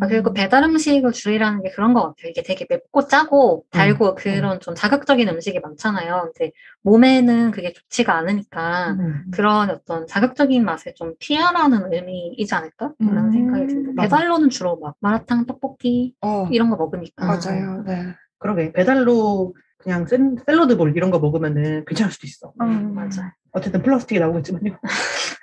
아, 0.00 0.06
그리고 0.06 0.32
배달 0.34 0.62
음식을 0.64 1.12
줄이라는 1.12 1.62
게 1.62 1.70
그런 1.70 1.94
것 1.94 2.02
같아요. 2.02 2.30
이게 2.30 2.42
되게 2.42 2.66
맵고 2.68 3.08
짜고 3.08 3.64
달고 3.70 4.16
그런 4.16 4.60
좀 4.60 4.74
자극적인 4.74 5.26
음식이 5.28 5.60
많잖아요. 5.60 6.30
근데 6.34 6.52
몸에는 6.82 7.52
그게 7.52 7.72
좋지가 7.72 8.14
않으니까 8.14 8.96
음. 9.00 9.24
그런 9.32 9.70
어떤 9.70 10.06
자극적인 10.06 10.64
맛을 10.64 10.94
좀 10.94 11.14
피하라는 11.18 11.92
의미이지 11.92 12.54
않을까? 12.54 12.92
라는 13.00 13.24
음, 13.24 13.32
생각이 13.32 13.66
듭니다. 13.66 14.02
배달로는 14.02 14.50
주로 14.50 14.78
막 14.78 14.94
마라탕, 15.00 15.46
떡볶이 15.46 16.14
어, 16.20 16.48
이런 16.52 16.68
거 16.70 16.76
먹으니까. 16.76 17.24
맞아요. 17.26 17.82
네. 17.86 18.14
그러게. 18.38 18.72
배달로 18.72 19.54
그냥 19.78 20.06
샌- 20.06 20.36
샐러드볼 20.46 20.94
이런 20.96 21.10
거 21.10 21.18
먹으면은 21.18 21.84
괜찮을 21.86 22.12
수도 22.12 22.26
있어. 22.26 22.52
음, 22.60 22.94
맞아요. 22.94 23.32
어쨌든 23.52 23.80
플라스틱이 23.82 24.20
나오겠지만요. 24.20 24.78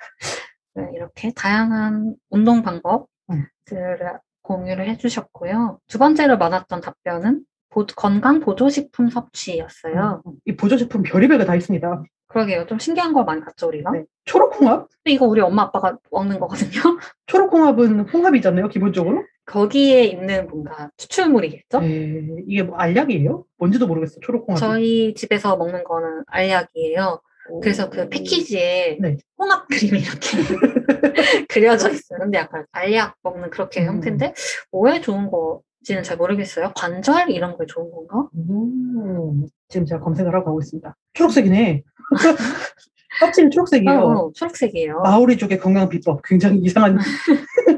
네, 0.74 0.90
이렇게 0.94 1.32
다양한 1.32 2.14
운동 2.30 2.62
방법들을 2.62 3.06
음. 3.30 4.18
공유를 4.42 4.88
해주셨고요. 4.90 5.78
두 5.88 5.98
번째로 5.98 6.36
많았던 6.36 6.80
답변은 6.80 7.44
보- 7.70 7.86
건강 7.86 8.40
보조식품 8.40 9.08
섭취였어요. 9.10 10.22
이 10.44 10.56
보조제품 10.56 11.02
별의별 11.02 11.38
게 11.38 11.44
다 11.44 11.54
있습니다. 11.54 12.02
그러게요. 12.28 12.66
좀 12.66 12.78
신기한 12.78 13.12
걸 13.12 13.24
많이 13.24 13.40
갔죠, 13.40 13.68
우리가? 13.68 13.92
네. 13.92 14.04
초록홍합? 14.24 14.88
이거 15.04 15.26
우리 15.26 15.40
엄마 15.40 15.62
아빠가 15.62 15.96
먹는 16.10 16.40
거거든요. 16.40 16.70
초록홍합은 17.26 18.00
홍합이잖아요, 18.08 18.68
기본적으로. 18.68 19.24
거기에 19.46 20.04
있는 20.04 20.48
뭔가 20.48 20.90
추출물이겠죠? 20.96 21.80
네, 21.80 22.22
이게 22.48 22.62
뭐 22.62 22.76
알약이에요? 22.78 23.44
뭔지도 23.58 23.86
모르겠어, 23.86 24.18
초록홍합. 24.20 24.58
저희 24.58 25.14
집에서 25.14 25.56
먹는 25.56 25.84
거는 25.84 26.24
알약이에요. 26.26 27.20
그래서 27.62 27.90
그 27.90 28.08
패키지에 28.08 28.98
네. 29.00 29.16
홍합 29.38 29.68
그림이 29.68 30.00
이렇게 30.00 30.38
그려져 31.48 31.90
있어요. 31.90 32.20
근데 32.20 32.38
약간 32.38 32.64
알약 32.72 33.16
먹는 33.22 33.50
그렇게 33.50 33.82
음. 33.82 33.86
형태인데 33.86 34.34
뭐에 34.72 35.00
좋은 35.00 35.30
거지는 35.30 36.02
잘 36.02 36.16
모르겠어요. 36.16 36.72
관절 36.74 37.30
이런 37.30 37.56
거에 37.56 37.66
좋은 37.66 37.90
건가? 37.90 38.28
음, 38.34 39.46
지금 39.68 39.86
제가 39.86 40.00
검색을 40.00 40.34
하고 40.34 40.46
가고 40.46 40.60
있습니다. 40.60 40.96
초록색이네. 41.12 41.82
껍질이 43.20 43.50
초록색이에요. 43.50 43.98
어, 44.00 44.32
초록색이에요. 44.34 45.00
마오리족의 45.02 45.58
건강 45.58 45.88
비법. 45.88 46.22
굉장히 46.24 46.58
이상한. 46.62 46.98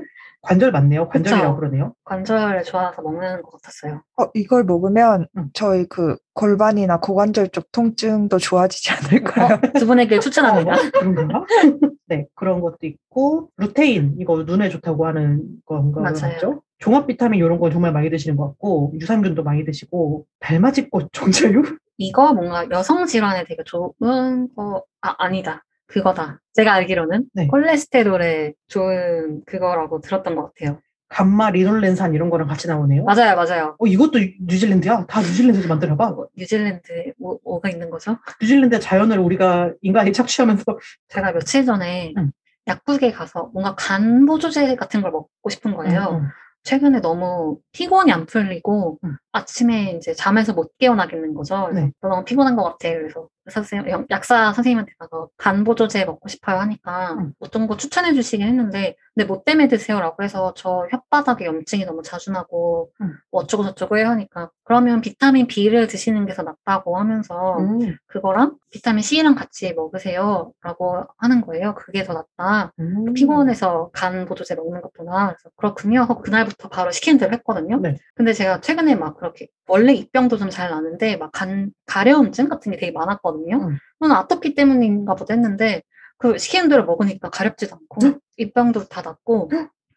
관절 0.47 0.71
맞네요. 0.71 1.09
관절이라고 1.09 1.57
그쵸. 1.57 1.61
그러네요. 1.61 1.95
관절에 2.05 2.63
좋아서 2.63 3.03
먹는 3.03 3.43
것 3.43 3.51
같았어요. 3.51 4.03
어, 4.17 4.31
이걸 4.35 4.63
먹으면 4.65 5.27
음. 5.37 5.49
저희 5.53 5.87
그 5.87 6.17
골반이나 6.35 7.01
고관절 7.01 7.49
쪽 7.49 7.71
통증도 7.73 8.39
좋아지지 8.39 8.93
않을까요? 8.93 9.61
두 9.77 9.87
분에게 9.87 10.21
추천합니다. 10.21 10.73
어, 10.73 10.91
그런 10.93 11.15
건가? 11.17 11.45
네, 12.07 12.27
그런 12.37 12.61
것도 12.61 12.79
있고, 12.83 13.51
루테인, 13.57 14.17
이거 14.21 14.37
눈에 14.45 14.69
좋다고 14.69 15.07
하는 15.07 15.43
건가 15.65 16.01
맞아요. 16.03 16.33
맞죠? 16.35 16.63
종합 16.79 17.07
비타민 17.09 17.41
이런 17.41 17.59
거 17.59 17.69
정말 17.71 17.93
많이 17.93 18.09
드시는 18.09 18.37
것 18.37 18.47
같고, 18.51 18.93
유산균도 19.01 19.43
많이 19.43 19.65
드시고, 19.65 20.27
달맞이꽃 20.39 21.09
종자유? 21.13 21.63
이거 21.99 22.33
뭔가 22.35 22.69
여성 22.71 23.07
질환에 23.07 23.45
되게 23.45 23.65
좋은 23.65 24.49
거, 24.55 24.85
아, 25.01 25.15
아니다. 25.19 25.65
그거다. 25.87 26.41
제가 26.55 26.73
알기로는 26.75 27.27
네. 27.35 27.47
콜레스테롤에 27.49 28.55
좋은 28.69 29.43
그거라고 29.47 30.01
들었던 30.01 30.35
것 30.35 30.53
같아요. 30.55 30.81
감마 31.09 31.51
리놀렌산 31.51 32.15
이런 32.15 32.31
거랑 32.31 32.49
같이 32.49 32.67
나오네요. 32.67 33.05
맞아요, 33.05 33.37
맞아요. 33.37 33.77
어, 33.79 33.87
이것도 33.87 34.19
뉴질랜드야? 34.45 35.07
다 35.07 35.21
뉴질랜드에서 35.21 35.69
만드나 35.69 35.97
봐. 35.97 36.11
뭐, 36.11 36.27
뉴질랜드에 36.37 37.13
뭐, 37.19 37.39
뭐가 37.45 37.71
있는 37.71 37.91
거죠? 37.91 38.19
뉴질랜드 38.41 38.81
자연을 38.81 39.19
우리가 39.19 39.73
인간이 39.83 40.13
착취하면서 40.13 40.65
제가 41.09 41.33
며칠 41.33 41.65
전에 41.65 42.13
응. 42.17 42.33
약국에 42.67 43.13
가서 43.13 43.51
뭔가 43.53 43.77
간 43.77 44.27
보조제 44.27 44.75
같은 44.75 45.01
걸 45.01 45.13
먹고 45.13 45.49
싶은 45.49 45.77
거예요. 45.77 46.01
음, 46.11 46.25
음. 46.25 46.29
최근에 46.65 47.01
너무 47.01 47.59
피곤이 47.71 48.11
안 48.11 48.27
풀리고 48.27 48.99
음. 49.05 49.17
아침에 49.31 49.93
이제 49.93 50.13
잠에서 50.13 50.53
못 50.53 50.77
깨어나겠는 50.79 51.35
거죠. 51.35 51.71
네. 51.73 51.93
너 52.01 52.09
너무 52.09 52.25
피곤한 52.25 52.57
것 52.57 52.65
같아. 52.65 52.93
그래서 52.93 53.29
선생님, 53.51 53.89
영- 53.91 54.07
약사 54.11 54.53
선생님한테 54.53 54.93
가서 54.99 55.29
간 55.37 55.65
보조제 55.65 56.05
먹고 56.05 56.29
싶어요 56.29 56.59
하니까 56.61 57.15
음. 57.15 57.33
어떤 57.41 57.67
거 57.67 57.77
추천해 57.77 58.13
주시긴 58.15 58.47
했는데 58.47 58.97
근데 59.15 59.27
뭐 59.27 59.43
때문에 59.45 59.69
드세요라고 59.69 60.23
해서 60.23 60.53
저 60.57 60.87
혓바닥에 61.11 61.45
염증이 61.45 61.85
너무 61.87 62.03
자주 62.03 62.31
나고 62.33 62.91
음. 63.01 63.15
뭐 63.31 63.43
어쩌고 63.43 63.65
저쩌고 63.65 63.97
해요 63.99 64.09
하니까 64.09 64.51
그러면 64.65 65.01
비타민 65.01 65.47
B를 65.47 65.87
드시는 65.87 66.27
게 66.27 66.35
더 66.37 66.43
낫다고 66.43 66.99
하면서 66.99 67.57
음, 67.59 67.97
그거랑 68.09 68.57
비타민 68.71 69.03
C랑 69.03 69.35
같이 69.35 69.73
먹으세요 69.73 70.53
라고 70.63 71.05
하는 71.17 71.41
거예요. 71.41 71.75
그게 71.75 72.05
더 72.05 72.13
낫다. 72.13 72.73
음. 72.79 73.15
피곤해서 73.15 73.91
간 73.95 74.27
보조제 74.27 74.55
먹는 74.55 74.83
것보다 74.83 75.29
그래서 75.29 75.51
그렇군요 75.57 76.01
하고 76.03 76.21
그날부터 76.21 76.69
바로 76.69 76.91
시키는 76.93 77.19
대로 77.19 77.33
했거든요. 77.35 77.79
네. 77.81 77.97
근데 78.15 78.33
제가 78.35 78.61
최근에 78.61 78.97
막 78.97 79.17
그렇게 79.17 79.49
원래 79.69 79.93
입병도 79.95 80.37
좀 80.39 80.51
잘 80.51 80.71
나는데 80.71 81.17
막 81.17 81.31
간 81.33 81.71
가려움증 81.87 82.49
같은 82.49 82.71
게 82.73 82.79
되게 82.79 82.93
많았거든요. 82.93 83.36
음. 83.37 83.79
저는 84.01 84.17
아토피 84.17 84.55
때문인가 84.55 85.15
보다 85.15 85.35
했는데 85.35 85.83
그 86.19 86.39
시키는 86.39 86.69
대로 86.69 86.85
먹으니까 86.85 87.31
가렵지도 87.31 87.77
않고 87.77 88.07
음. 88.07 88.19
입병도 88.37 88.89
다 88.89 89.03
낫고 89.03 89.51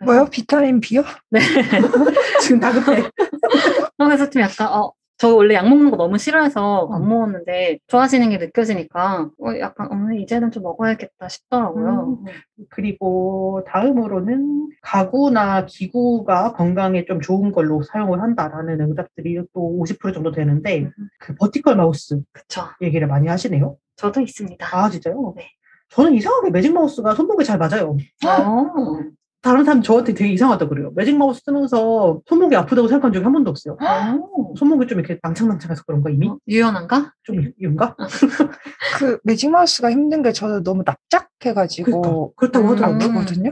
뭐요? 0.03 0.25
비타민 0.25 0.79
B요? 0.79 1.03
네. 1.29 1.39
지금 2.41 2.59
다급해. 2.59 3.03
그래서 3.97 4.29
좀 4.29 4.41
약간 4.41 4.67
어. 4.67 4.93
저 5.19 5.35
원래 5.35 5.53
약 5.53 5.67
먹는 5.67 5.91
거 5.91 5.97
너무 5.97 6.17
싫어해서 6.17 6.87
안 6.93 7.03
음. 7.03 7.09
먹었는데 7.09 7.79
좋아지는 7.87 8.29
게 8.29 8.37
느껴지니까 8.37 9.29
어, 9.37 9.59
약간 9.59 9.91
어, 9.91 10.13
이제는 10.13 10.49
좀 10.49 10.63
먹어야겠다 10.63 11.27
싶더라고요. 11.27 12.23
그리고 12.69 13.61
다음으로는 13.67 14.69
가구나 14.81 15.65
기구가 15.65 16.53
건강에 16.53 17.03
좀 17.03 17.19
좋은 17.19 17.51
걸로 17.51 17.83
사용을 17.83 18.21
한다라는 18.21 18.79
응답들이 18.79 19.41
또 19.53 19.77
50% 19.81 20.13
정도 20.13 20.31
되는데 20.31 20.83
음. 20.83 20.91
그 21.19 21.35
vertical 21.35 21.75
마우스 21.75 22.21
그쵸. 22.31 22.61
얘기를 22.81 23.05
많이 23.05 23.27
하시네요. 23.27 23.75
저도 23.97 24.21
있습니다. 24.21 24.65
아 24.71 24.89
진짜요? 24.89 25.33
네. 25.35 25.49
저는 25.89 26.13
이상하게 26.13 26.51
매직 26.51 26.73
마우스가 26.73 27.13
손목에 27.13 27.43
잘 27.43 27.57
맞아요. 27.57 27.97
어. 28.25 28.65
다른 29.41 29.63
사람 29.63 29.81
저한테 29.81 30.13
되게 30.13 30.31
이상하다 30.33 30.67
그래요. 30.67 30.91
매직 30.95 31.17
마우스 31.17 31.41
쓰면서 31.45 32.19
손목이 32.25 32.55
아프다고 32.57 32.87
생각한 32.89 33.13
적이 33.13 33.23
한 33.23 33.31
번도 33.33 33.51
없어요. 33.51 33.77
어. 33.81 34.53
손목이 34.57 34.87
좀 34.87 34.99
이렇게 34.99 35.17
낭창낭창해서 35.23 35.83
그런가 35.87 36.09
이미? 36.09 36.27
어, 36.27 36.37
유연한가? 36.47 37.13
좀 37.23 37.51
이런가? 37.57 37.95
그 38.99 39.17
매직 39.23 39.49
마우스가 39.49 39.91
힘든 39.91 40.21
게 40.23 40.33
저는 40.33 40.63
너무 40.63 40.83
납작해가지고 40.85 42.01
그러니까, 42.01 42.33
그렇다고 42.35 42.65
음. 42.67 42.71
하더라고요. 42.73 42.97
아프거든요. 43.19 43.51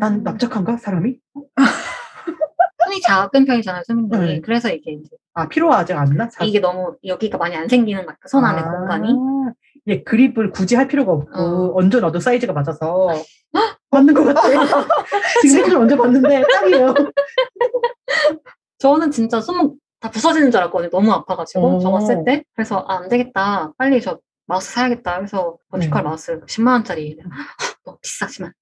난 0.00 0.22
납작한가 0.22 0.78
사람이? 0.78 1.18
손이 2.84 3.00
작은 3.02 3.44
편이잖아요, 3.44 3.82
수민님이. 3.86 4.26
네. 4.26 4.40
그래서 4.40 4.70
이게 4.70 4.92
이제 4.92 5.10
아 5.34 5.46
필요하지 5.46 5.92
않나? 5.92 6.28
자- 6.30 6.44
이게 6.44 6.60
너무 6.60 6.96
여기가 7.04 7.36
많이 7.36 7.54
안 7.54 7.68
생기는 7.68 8.00
것 8.06 8.08
같아요. 8.08 8.28
손 8.28 8.44
안에 8.44 8.60
아, 8.62 8.70
공간이. 8.70 9.14
예, 9.86 10.02
그립을 10.02 10.50
굳이 10.50 10.76
할 10.76 10.88
필요가 10.88 11.12
없고 11.12 11.30
어. 11.38 11.72
얹어 11.76 12.00
놔도 12.00 12.20
사이즈가 12.20 12.52
맞아서 12.54 13.08
맞는 13.90 14.14
것 14.14 14.24
같아요. 14.24 14.60
지금 15.42 15.60
사실 15.62 15.76
얹어 15.76 15.96
봤는데 15.96 16.42
딱이에요. 16.52 16.94
저는 18.78 19.10
진짜 19.10 19.40
손목 19.40 19.78
다 20.00 20.10
부서지는 20.10 20.50
줄 20.50 20.60
알았거든요. 20.60 20.90
너무 20.90 21.12
아파가지고 21.12 21.76
어. 21.76 21.78
저거 21.80 22.00
쓸 22.00 22.24
때. 22.24 22.44
그래서 22.54 22.84
아, 22.88 22.98
안 22.98 23.08
되겠다. 23.08 23.72
빨리 23.76 24.00
저 24.00 24.18
마우스 24.46 24.72
사야겠다. 24.72 25.16
그래서 25.16 25.58
vertical 25.70 26.02
네. 26.02 26.08
마우스 26.08 26.40
10만 26.40 26.72
원짜리. 26.72 27.18
너 27.90 27.98
비싸지만 28.00 28.52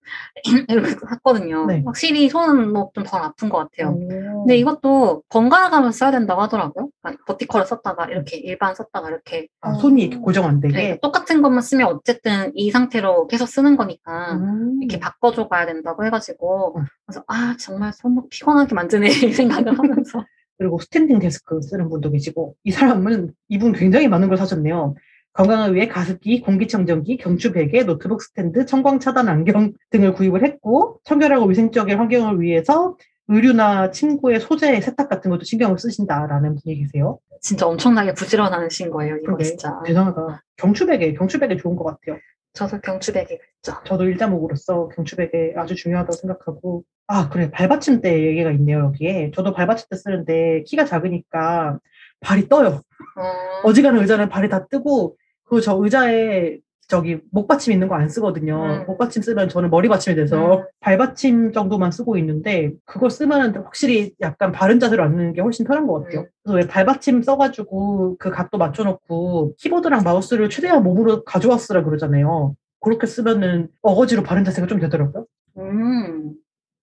이렇게 0.69 0.91
샀거든요. 0.91 1.67
네. 1.67 1.83
확실히 1.85 2.29
손은 2.29 2.73
뭐 2.73 2.91
좀 2.95 3.05
덜 3.05 3.23
아픈 3.23 3.49
것 3.49 3.59
같아요. 3.59 3.95
오. 3.95 4.45
근데 4.45 4.57
이것도 4.57 5.23
번갈아 5.29 5.71
가면서 5.71 5.97
써야 5.99 6.11
된다고 6.11 6.41
하더라고요. 6.43 6.89
그러니까 7.03 7.25
vertical을 7.27 7.67
썼다가 7.67 8.07
이렇게 8.07 8.37
일반 8.39 8.75
썼다가 8.75 9.09
이렇게 9.09 9.49
아, 9.61 9.75
손이 9.75 10.03
이렇게 10.03 10.19
고정 10.19 10.47
안 10.47 10.61
되게. 10.61 10.75
네, 10.75 10.99
똑같은 11.03 11.43
것만 11.43 11.61
쓰면 11.61 11.87
어쨌든 11.87 12.53
이 12.55 12.71
상태로 12.71 13.27
계속 13.27 13.47
쓰는 13.47 13.77
거니까 13.77 14.35
음. 14.35 14.79
이렇게 14.83 14.99
바꿔줘 14.99 15.49
가야 15.49 15.67
된다고 15.67 16.05
해가지고 16.05 16.79
음. 16.79 16.85
그래서 17.07 17.25
아 17.29 17.57
정말 17.59 17.93
손목 17.93 18.31
피곤하게 18.31 18.75
만드네 18.75 19.07
이 19.29 19.33
생각을 19.33 19.79
하면서 19.79 20.25
그리고 20.59 20.79
standing 20.81 21.19
desk 21.19 21.61
쓰는 21.63 21.89
분도 21.89 22.11
계시고 22.11 22.57
이 22.65 22.71
사람은 22.73 23.33
이분 23.49 23.73
굉장히 23.73 24.09
많은 24.09 24.29
걸 24.29 24.37
사셨네요. 24.39 24.95
건강을 25.39 25.77
위해 25.77 25.87
가습기, 25.87 26.41
공기청정기, 26.41 27.19
경추 27.19 27.53
베개, 27.53 27.85
노트북 27.85 28.23
스탠드, 28.23 28.67
청광 28.67 28.99
차단 28.99 29.29
안경 29.29 29.73
등을 29.91 30.13
구입을 30.15 30.45
했고 30.45 30.99
청결하고 31.05 31.47
위생적인 31.47 31.97
환경을 31.97 32.41
위해서 32.41 32.97
의류나 33.29 33.93
침구의 33.93 34.41
소재, 34.41 34.81
세탁 34.81 35.09
같은 35.09 35.31
것도 35.31 35.45
신경을 35.45 35.79
쓰신다라는 35.79 36.57
분이 36.57 36.81
계세요. 36.81 37.21
진짜 37.41 37.69
엄청나게 37.69 38.15
부지런하신 38.15 38.91
거예요 38.91 39.15
이거 39.19 39.27
그러게. 39.27 39.45
진짜 39.45 39.81
대단하다. 39.85 40.43
경추 40.57 40.87
베개, 40.87 41.15
경추 41.15 41.39
베개 41.39 41.57
좋은 41.57 41.77
것 41.77 41.85
같아요. 41.85 42.19
저도 42.55 42.81
경추베개 42.81 43.39
그랬죠 43.39 43.81
저도 43.85 44.07
일자목으로서 44.09 44.89
경추 44.89 45.15
베개 45.15 45.53
아주 45.57 45.77
중요하다고 45.77 46.13
생각하고 46.15 46.83
아 47.07 47.29
그래 47.29 47.49
발받침대 47.53 48.27
얘기가 48.27 48.51
있네요 48.53 48.81
여기에. 48.87 49.31
저도 49.37 49.53
발받침대 49.53 49.95
쓰는데 49.95 50.65
키가 50.67 50.85
작으니까 50.85 51.79
발이 52.21 52.49
떠요. 52.49 52.83
어, 53.17 53.69
어지간한 53.69 54.01
의자는 54.03 54.31
발이 54.31 54.49
다 54.49 54.67
뜨고 54.67 55.17
그저 55.49 55.77
의자에 55.81 56.59
저기 56.89 57.21
목받침 57.33 57.73
있는 57.73 57.87
거 57.87 57.97
안 57.97 58.09
쓰거든요. 58.09 58.63
음. 58.81 58.87
목받침 58.87 59.21
쓰면 59.23 59.51
저는 59.51 59.69
머리 59.69 59.89
받침이 59.89 60.17
돼서 60.17 60.59
음. 60.61 60.65
발받침 60.81 61.53
정도만 61.53 61.91
쓰고 61.91 62.17
있는데 62.17 62.73
그걸 62.87 63.11
쓰면 63.11 63.57
확실히 63.57 64.15
약간 64.23 64.53
바른 64.53 64.81
자세로 64.81 65.03
앉는 65.03 65.35
게 65.35 65.43
훨씬 65.43 65.67
편한 65.67 65.87
것 65.87 66.03
같아요. 66.05 66.21
음. 66.23 66.27
그래서 66.45 66.57
왜 66.57 66.67
발받침 66.67 67.23
써가지고 67.23 68.17
그 68.19 68.31
각도 68.31 68.57
맞춰놓고 68.57 69.57
키보드랑 69.59 70.03
마우스를 70.03 70.49
최대한 70.49 70.83
몸으로 70.83 71.25
가져왔으라 71.25 71.85
그러잖아요. 71.85 72.57
그렇게 72.81 73.07
쓰면은 73.07 73.69
어거지로 73.83 74.23
바른 74.23 74.45
자세가 74.45 74.67
좀 74.67 74.81
되더라고요. 74.81 75.27
음, 75.59 76.33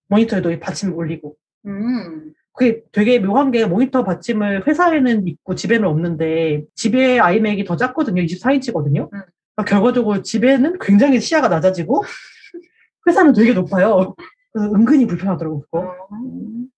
모니터에도 0.10 0.52
이 0.52 0.60
받침 0.60 0.94
올리고. 0.94 1.36
음. 1.66 2.34
그게 2.56 2.82
되게 2.92 3.20
묘한 3.20 3.52
게 3.52 3.66
모니터 3.66 4.04
받침을 4.04 4.66
회사에는 4.66 5.28
있고 5.28 5.56
집에는 5.56 5.88
없는데 5.88 6.64
집에 6.74 7.20
아이맥이 7.20 7.66
더 7.66 7.76
작거든요. 7.76 8.22
24인치거든요. 8.22 9.10
음. 9.14 9.22
결과적으로 9.66 10.22
집에는 10.22 10.78
굉장히 10.80 11.20
시야가 11.20 11.48
낮아지고 11.48 12.04
회사는 13.08 13.34
되게 13.34 13.54
높아요. 13.54 14.16
그래서 14.52 14.74
은근히 14.74 15.06
불편하더라고요. 15.06 15.62
그거. 15.62 15.80
어, 15.80 16.08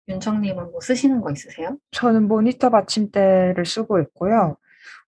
윤정님은 0.09 0.71
뭐 0.71 0.80
쓰시는 0.82 1.21
거 1.21 1.32
있으세요? 1.32 1.78
저는 1.91 2.28
모니터 2.28 2.69
받침대를 2.69 3.65
쓰고 3.65 3.99
있고요. 4.01 4.57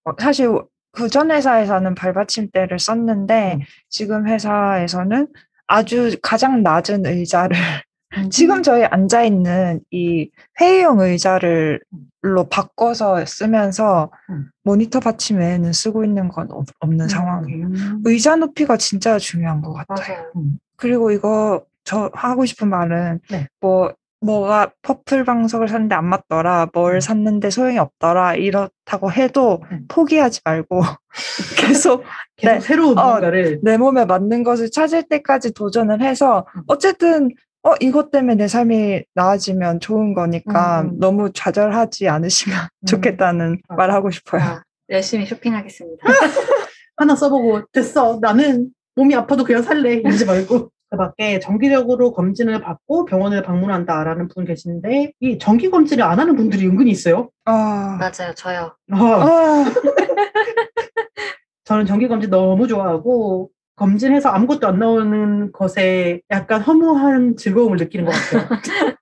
어, 0.03 0.11
사실 0.19 0.49
그전 0.91 1.31
회사에서는 1.31 1.95
발받침대를 1.95 2.79
썼는데 2.79 3.55
음. 3.55 3.59
지금 3.89 4.27
회사에서는 4.27 5.27
아주 5.67 6.15
가장 6.21 6.63
낮은 6.63 7.05
의자를 7.05 7.57
음. 8.17 8.29
지금 8.29 8.63
저희 8.63 8.83
앉아 8.85 9.23
있는 9.23 9.81
이 9.91 10.29
회의용 10.59 10.99
의자를 10.99 11.79
로 12.21 12.49
바꿔서 12.49 13.25
쓰면서 13.25 14.11
음. 14.29 14.49
모니터 14.63 14.99
받침 14.99 15.37
외에는 15.37 15.71
쓰고 15.71 16.03
있는 16.03 16.27
건 16.27 16.47
없, 16.51 16.65
없는 16.79 17.07
상황이에요. 17.07 17.67
음. 17.67 18.01
의자 18.03 18.35
높이가 18.35 18.75
진짜 18.75 19.17
중요한 19.17 19.61
것 19.61 19.71
같아요. 19.71 20.29
그리고 20.75 21.11
이거 21.11 21.63
저 21.85 22.11
하고 22.13 22.45
싶은 22.45 22.69
말은 22.69 23.21
네. 23.29 23.47
뭐 23.61 23.93
뭐가 24.21 24.73
퍼플 24.81 25.23
방석을 25.23 25.69
샀는데 25.69 25.95
안 25.95 26.05
맞더라, 26.05 26.69
뭘 26.73 26.95
음. 26.95 26.99
샀는데 26.99 27.49
소용이 27.49 27.77
없더라 27.77 28.35
이렇다고 28.35 29.11
해도 29.11 29.61
음. 29.71 29.85
포기하지 29.87 30.41
말고 30.43 30.81
계속 31.57 32.03
계속 32.35 32.53
네. 32.53 32.59
새로운 32.59 32.97
어, 32.97 33.03
뭔가를 33.03 33.59
내 33.63 33.77
몸에 33.77 34.05
맞는 34.05 34.43
것을 34.43 34.71
찾을 34.71 35.03
때까지 35.03 35.53
도전을 35.53 36.01
해서 36.01 36.45
음. 36.55 36.63
어쨌든 36.67 37.29
어 37.63 37.73
이것 37.81 38.09
때문에 38.11 38.35
내 38.35 38.47
삶이 38.47 39.03
나아지면 39.15 39.79
좋은 39.81 40.13
거니까 40.13 40.81
음, 40.81 40.85
음. 40.91 40.99
너무 40.99 41.31
좌절하지 41.33 42.07
않으시면 42.07 42.57
좋겠다는 42.87 43.61
맞아. 43.67 43.77
말 43.77 43.91
하고 43.91 44.09
싶어요. 44.11 44.41
아, 44.41 44.63
열심히 44.89 45.25
쇼핑하겠습니다. 45.25 46.03
하나 46.95 47.15
써보고 47.15 47.63
됐어. 47.71 48.19
나는 48.21 48.69
몸이 48.95 49.13
아파도 49.15 49.43
그냥 49.43 49.61
살래. 49.61 49.95
이러지 49.95 50.25
말고. 50.25 50.69
그 50.91 50.97
밖에 50.97 51.37
정기적으로 51.39 52.13
검진을 52.13 52.61
받고 52.61 53.05
병원을 53.05 53.43
방문한다라는 53.43 54.27
분 54.27 54.43
계신데 54.43 55.11
이 55.19 55.37
정기 55.37 55.69
검진을 55.69 56.03
안 56.03 56.19
하는 56.19 56.35
분들이 56.35 56.65
은근히 56.65 56.89
있어요. 56.89 57.29
아, 57.45 57.95
맞아요, 57.99 58.33
저요. 58.33 58.75
아, 58.91 58.97
아, 58.97 59.65
저는 61.65 61.85
정기 61.85 62.07
검진 62.07 62.31
너무 62.31 62.67
좋아하고 62.67 63.51
검진해서 63.79 64.27
아무것도 64.29 64.67
안 64.67 64.77
나오는 64.77 65.53
것에 65.53 66.21
약간 66.29 66.61
허무한 66.61 67.37
즐거움을 67.37 67.77
느끼는 67.77 68.05
것 68.05 68.11
같아요. 68.11 68.49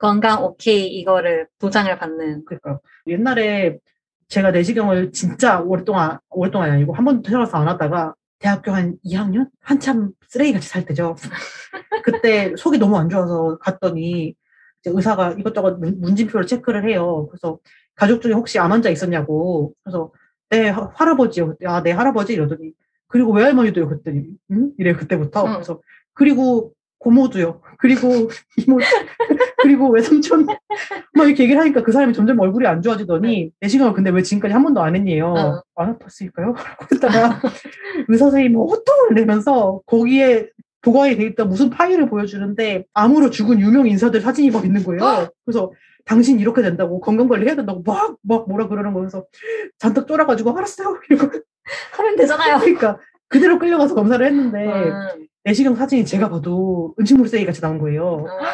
건강 0.00 0.42
오케이 0.44 0.88
이거를 0.88 1.46
보장을 1.60 1.96
받는. 1.96 2.44
그러니까 2.44 2.80
옛날에 3.06 3.78
제가 4.26 4.50
내시경을 4.50 5.12
진짜 5.12 5.60
오랫동안 5.60 6.18
오랫동안이 6.30 6.72
아니고 6.72 6.92
한 6.92 7.04
번도 7.04 7.22
태어나서 7.22 7.58
안 7.58 7.68
하다가 7.68 8.14
대학교 8.40 8.72
한 8.72 8.96
2학년 9.04 9.48
한참 9.62 10.10
쓰레기같이 10.26 10.68
살 10.68 10.84
때죠. 10.84 11.14
그때 12.02 12.52
속이 12.56 12.78
너무 12.78 12.98
안 12.98 13.08
좋아서 13.08 13.58
갔더니 13.58 14.34
의사가 14.86 15.36
이것저것 15.38 15.78
문- 15.78 16.00
문진표를 16.00 16.46
체크를 16.48 16.88
해요. 16.88 17.28
그래서 17.30 17.60
가족 17.94 18.20
중에 18.22 18.32
혹시 18.32 18.58
암 18.58 18.72
환자 18.72 18.90
있었냐고. 18.90 19.72
그래서 19.84 20.10
네 20.48 20.68
하- 20.70 20.90
할아버지요. 20.96 21.54
아, 21.66 21.80
네 21.84 21.92
할아버지 21.92 22.32
이러더니 22.32 22.72
그리고 23.10 23.32
외할머니도요. 23.32 23.88
그랬더니 23.88 24.24
응? 24.52 24.70
이래요 24.78 24.96
그때부터. 24.96 25.46
응. 25.46 25.52
그래서 25.54 25.80
그리고 26.14 26.72
고모도요. 27.00 27.60
그리고 27.78 28.30
이모 28.56 28.78
그리고 29.62 29.90
외삼촌 29.90 30.46
막 30.46 31.26
이렇게 31.26 31.44
얘기를 31.44 31.60
하니까 31.60 31.82
그 31.82 31.92
사람이 31.92 32.12
점점 32.14 32.38
얼굴이 32.38 32.66
안 32.66 32.82
좋아지더니 32.82 33.50
내시경을 33.60 33.94
근데 33.94 34.10
왜 34.10 34.22
지금까지 34.22 34.52
한 34.52 34.62
번도 34.62 34.80
안 34.80 34.94
했니요? 34.94 35.26
어. 35.26 35.62
안 35.76 35.98
아팠을까요? 35.98 36.54
라고 36.54 36.86
했다가 36.92 37.40
의사 38.08 38.26
선생님이 38.26 38.54
호통을 38.54 39.14
내면서 39.14 39.80
거기에 39.86 40.48
보관이 40.82 41.16
돼 41.16 41.24
있던 41.24 41.48
무슨 41.48 41.68
파일을 41.68 42.08
보여주는데 42.08 42.84
암으로 42.94 43.30
죽은 43.30 43.60
유명 43.60 43.86
인사들 43.86 44.20
사진이 44.20 44.50
막 44.50 44.64
있는 44.64 44.82
거예요. 44.84 45.28
그래서 45.44 45.72
당신 46.04 46.40
이렇게 46.40 46.62
된다고 46.62 47.00
건강 47.00 47.28
관리 47.28 47.46
해야 47.46 47.54
된다고 47.54 47.82
막, 47.84 48.16
막 48.22 48.48
뭐라 48.48 48.68
그러는 48.68 48.92
거여서 48.94 49.26
잔뜩 49.78 50.06
쫄아가지고 50.06 50.56
알았어요. 50.56 51.00
이러고 51.10 51.38
하면 51.92 52.16
되잖아요. 52.16 52.58
그러니까 52.58 52.98
그대로 53.28 53.58
끌려가서 53.58 53.94
검사를 53.94 54.24
했는데 54.24 54.66
음, 54.66 55.26
내시경 55.44 55.74
사진이 55.76 56.04
제가 56.04 56.28
봐도 56.28 56.94
음식물 56.98 57.28
쓰레기 57.28 57.46
같이 57.46 57.60
나온 57.60 57.78
거예요. 57.78 58.26
음, 58.28 58.46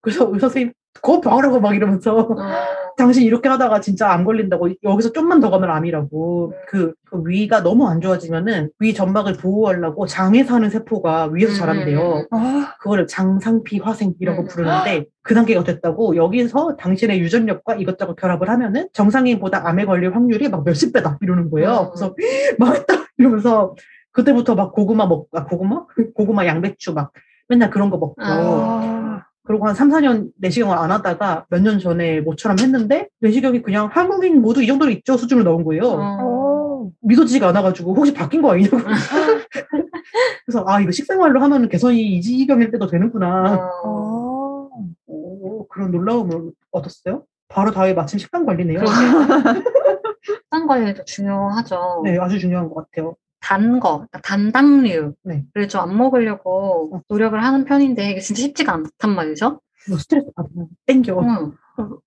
그래서 0.00 0.26
의사 0.32 0.48
선생님 0.48 0.72
그거 0.94 1.20
봐라고 1.20 1.60
막 1.60 1.74
이러면서 1.74 2.28
음. 2.28 2.36
당신 2.96 3.22
이렇게 3.22 3.48
하다가 3.48 3.80
진짜 3.80 4.12
암 4.12 4.24
걸린다고 4.24 4.68
여기서 4.82 5.12
좀만 5.12 5.40
더 5.40 5.50
가면 5.50 5.70
암이라고 5.70 6.52
그, 6.68 6.92
그 7.06 7.22
위가 7.24 7.62
너무 7.62 7.88
안 7.88 8.00
좋아지면은 8.00 8.70
위 8.78 8.92
점막을 8.92 9.34
보호하려고 9.34 10.06
장에 10.06 10.44
사는 10.44 10.68
세포가 10.68 11.30
위에서 11.32 11.52
음, 11.52 11.58
자란대요. 11.58 12.26
아, 12.30 12.74
그거를 12.80 13.06
장상피 13.06 13.78
화생이라고 13.78 14.42
음. 14.42 14.46
부르는데 14.46 15.06
그 15.22 15.34
단계가 15.34 15.64
됐다고 15.64 16.16
여기서 16.16 16.76
당신의 16.76 17.20
유전력과 17.20 17.76
이것저것 17.76 18.14
결합을 18.14 18.50
하면은 18.50 18.88
정상인보다 18.92 19.66
암에 19.66 19.86
걸릴 19.86 20.14
확률이 20.14 20.48
막 20.48 20.64
몇십 20.64 20.92
배다 20.92 21.18
이러는 21.22 21.50
거예요. 21.50 21.84
음. 21.84 21.88
그래서 21.90 22.14
망했다 22.58 22.94
이러면서 23.18 23.74
그때부터 24.12 24.54
막 24.54 24.72
고구마 24.72 25.06
먹, 25.06 25.28
아, 25.32 25.44
고구마? 25.44 25.86
고구마 26.14 26.46
양배추 26.46 26.92
막 26.92 27.12
맨날 27.48 27.70
그런 27.70 27.90
거 27.90 27.96
먹고 27.96 28.14
아, 28.18 29.24
그리고 29.44 29.66
한 29.66 29.74
3, 29.74 29.88
4년 29.90 30.30
내시경을 30.38 30.76
안 30.76 30.90
하다가 30.92 31.46
몇 31.50 31.60
년 31.62 31.78
전에 31.78 32.20
모처럼 32.20 32.58
했는데 32.60 33.08
내시경이 33.20 33.62
그냥 33.62 33.88
한국인 33.92 34.40
모두 34.40 34.62
이 34.62 34.66
정도로 34.66 34.90
있죠 34.92 35.16
수준을 35.16 35.44
넣은 35.44 35.64
거예요. 35.64 35.82
어. 35.84 36.22
오, 36.24 36.92
믿어지지가 37.00 37.48
않아가지고 37.48 37.94
혹시 37.94 38.12
바뀐 38.14 38.40
거 38.42 38.52
아니냐고. 38.52 38.76
그래서 40.46 40.64
아 40.66 40.80
이거 40.80 40.90
식생활로 40.90 41.40
하면 41.40 41.68
개선이 41.68 42.00
이지경일 42.16 42.70
때도 42.70 42.86
되는구나. 42.86 43.70
어. 43.84 43.88
어. 43.88 44.70
오, 45.06 45.66
그런 45.68 45.90
놀라움을 45.90 46.52
얻었어요. 46.70 47.24
바로 47.48 47.70
다음에 47.70 47.94
마침 47.94 48.18
식단 48.18 48.46
관리네요. 48.46 48.80
식단 50.24 50.66
관리도 50.66 51.04
중요하죠. 51.04 52.02
네, 52.04 52.18
아주 52.18 52.38
중요한 52.38 52.68
것 52.68 52.74
같아요. 52.90 53.16
단 53.42 53.80
거, 53.80 53.96
그러니까 53.96 54.20
단당류를 54.20 55.14
네. 55.24 55.44
좀안 55.68 55.96
먹으려고 55.96 57.02
노력을 57.08 57.42
하는 57.42 57.64
편인데 57.64 58.10
이게 58.10 58.20
진짜 58.20 58.40
쉽지가 58.42 58.72
않단 58.72 59.14
말이죠. 59.14 59.60
뭐 59.88 59.98
스트레스 59.98 60.30
받으면 60.34 60.68
땡겨. 60.86 61.20
응. 61.20 61.52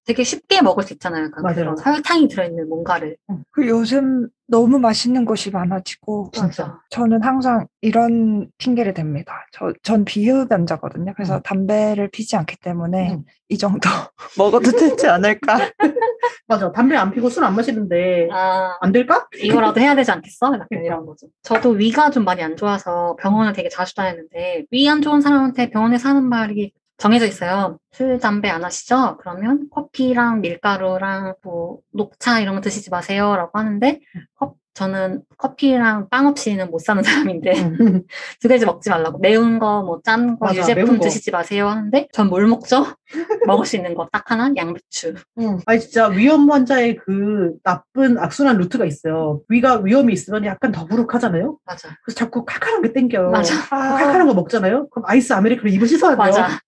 되게 0.06 0.24
쉽게 0.24 0.62
먹을 0.62 0.84
수 0.84 0.94
있잖아요. 0.94 1.26
약간 1.26 1.44
맞아요. 1.44 1.56
그런 1.56 1.78
설탕이 1.78 2.28
들어있는 2.30 2.70
뭔가를. 2.70 3.18
그 3.52 3.68
요즘 3.68 4.30
너무 4.48 4.80
맛있는 4.80 5.26
것이 5.26 5.50
많아지고 5.52 6.30
진짜. 6.34 6.80
저는 6.92 7.24
항상 7.24 7.68
이런 7.82 8.48
핑계를 8.58 8.94
댑니다. 8.94 9.32
저, 9.52 9.74
전 9.82 10.06
비흡연자거든요. 10.06 11.14
그래서 11.16 11.38
음. 11.38 11.42
담배를 11.44 12.10
피지 12.10 12.36
않기 12.36 12.58
때문에 12.58 13.16
음. 13.16 13.24
이 13.50 13.58
정도 13.58 13.90
먹어도 14.38 14.72
되지 14.72 15.08
않을까. 15.08 15.58
맞아. 16.48 16.72
담배 16.72 16.96
안 16.96 17.12
피고 17.12 17.30
술 17.30 17.44
안 17.44 17.56
마시는데 17.56 18.30
아, 18.32 18.78
안 18.82 18.92
될까? 18.92 19.28
이거라도 19.42 19.80
해야 19.82 19.96
되지 19.96 20.12
않겠어? 20.12 20.48
약간 20.54 20.68
그러니까. 20.70 20.94
이런 20.94 21.06
거죠. 21.06 21.28
저도 21.42 21.72
위가 21.72 22.12
좀 22.12 22.24
많이 22.24 22.44
안 22.44 22.56
좋아서 22.56 23.16
병원을 23.20 23.54
되게 23.54 23.68
자주 23.70 23.96
다녔는데 23.96 24.66
위 24.72 24.88
안 24.88 25.02
좋은 25.02 25.22
사람한테 25.22 25.72
병원에서 25.72 26.10
하는 26.10 26.24
말이 26.30 26.72
정해져 26.98 27.26
있어요. 27.26 27.78
술, 27.92 28.20
담배 28.20 28.50
안 28.50 28.64
하시죠? 28.64 29.18
그러면 29.20 29.68
커피랑 29.72 30.42
밀가루랑 30.42 31.34
뭐 31.44 31.80
녹차 31.92 32.40
이런 32.40 32.56
거 32.56 32.62
드시지 32.62 32.90
마세요. 32.90 33.36
라고 33.36 33.58
하는데 33.58 34.00
컵- 34.36 34.56
저는 34.76 35.22
커피랑 35.38 36.10
빵 36.10 36.28
없이는 36.28 36.70
못 36.70 36.80
사는 36.80 37.02
사람인데 37.02 37.54
응. 37.80 38.04
두 38.42 38.48
가지 38.50 38.66
먹지 38.66 38.90
말라고 38.90 39.20
매운 39.20 39.58
거 39.58 39.82
뭐 39.84 40.02
짠거 40.04 40.46
맞아, 40.46 40.60
유제품. 40.60 41.00
드시지 41.00 41.32
마세요 41.32 41.68
하는데 41.70 42.08
전 42.12 42.28
뭘 42.30 42.46
먹죠? 42.48 42.86
먹을 43.48 43.66
수 43.66 43.78
있는 43.78 43.96
거 43.96 44.08
딱 44.12 44.30
하나 44.30 44.52
양배추. 44.56 45.16
응. 45.40 45.60
아니 45.66 45.80
진짜 45.80 46.08
위염 46.10 46.52
환자의 46.52 46.98
그 46.98 47.54
나쁜 47.64 48.18
악순환 48.18 48.58
루트가 48.58 48.86
있어요. 48.86 49.42
위가 49.50 49.80
위염이 49.80 50.12
있으면 50.14 50.44
약간 50.46 50.72
더부룩하잖아요. 50.74 51.58
맞아. 51.66 51.90
그래서 52.04 52.20
자꾸 52.20 52.44
칼칼한 52.46 52.82
게 52.82 52.92
땡겨요. 52.94 53.32
맞아. 53.32 53.56
칼칼한 53.70 54.28
거 54.28 54.34
먹잖아요. 54.34 54.90
그럼 54.90 55.06
아이스 55.08 55.32
아메리카노 55.34 55.70
입을 55.70 55.88
씻어야 55.88 56.12
돼요. 56.12 56.18
맞아. 56.18 56.60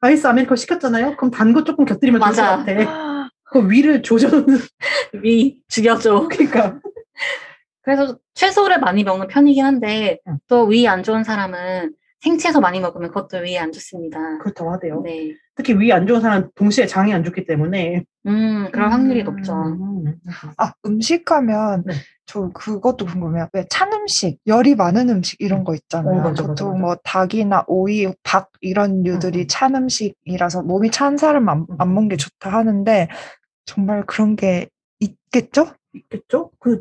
아이스 0.00 0.26
아메리카노 0.26 0.56
시켰잖아요. 0.56 1.16
그럼 1.18 1.30
단 1.30 1.52
거 1.52 1.62
조금 1.64 1.84
곁들이면 1.84 2.20
좋을 2.20 2.32
것 2.34 2.40
맞아. 2.42 2.56
같아. 2.64 3.28
그 3.52 3.68
위를 3.70 4.00
조져놓는 4.02 4.58
위 5.22 5.58
죽여줘. 5.68 6.28
그러니까 6.30 6.78
그래서 7.82 8.18
채소를 8.34 8.80
많이 8.80 9.04
먹는 9.04 9.28
편이긴 9.28 9.64
한데 9.64 10.18
응. 10.28 10.38
또 10.46 10.70
위 10.70 10.86
안 10.86 11.02
좋은 11.02 11.24
사람은 11.24 11.94
생채소 12.20 12.60
많이 12.60 12.80
먹으면 12.80 13.08
그것도 13.08 13.38
위에 13.38 13.56
안 13.58 13.72
좋습니다. 13.72 14.38
그렇다고 14.38 14.72
하대요. 14.72 15.00
네. 15.02 15.32
특히 15.54 15.74
위안 15.74 16.06
좋은 16.06 16.20
사람 16.20 16.50
동시에 16.54 16.86
장이 16.86 17.14
안 17.14 17.24
좋기 17.24 17.46
때문에 17.46 18.04
음, 18.26 18.68
그럴 18.72 18.92
확률이 18.92 19.20
음. 19.22 19.24
높죠. 19.24 19.54
음. 19.54 20.16
아, 20.58 20.74
음식하면 20.84 21.84
네. 21.86 21.94
저 22.26 22.50
그것도 22.50 23.06
궁금해요. 23.06 23.48
왜 23.54 23.64
찬 23.70 23.90
음식, 23.94 24.38
열이 24.46 24.74
많은 24.74 25.08
음식 25.08 25.40
이런 25.40 25.64
거 25.64 25.74
있잖아요. 25.74 26.12
어, 26.12 26.16
맞아, 26.18 26.28
맞아, 26.30 26.46
보통 26.46 26.68
맞아. 26.72 26.80
뭐 26.80 26.96
닭이나 27.02 27.64
오이, 27.66 28.06
밥 28.22 28.50
이런 28.60 29.02
류들이 29.02 29.40
음. 29.40 29.46
찬 29.48 29.74
음식이라서 29.74 30.62
몸이 30.62 30.90
찬 30.90 31.16
사람 31.16 31.48
안, 31.48 31.60
음. 31.60 31.76
안 31.78 31.94
먹는 31.94 32.10
게 32.10 32.16
좋다 32.16 32.52
하는데 32.52 33.08
정말 33.64 34.04
그런 34.04 34.36
게 34.36 34.68
있겠죠? 35.00 35.72
있겠죠? 35.94 36.50
그 36.60 36.80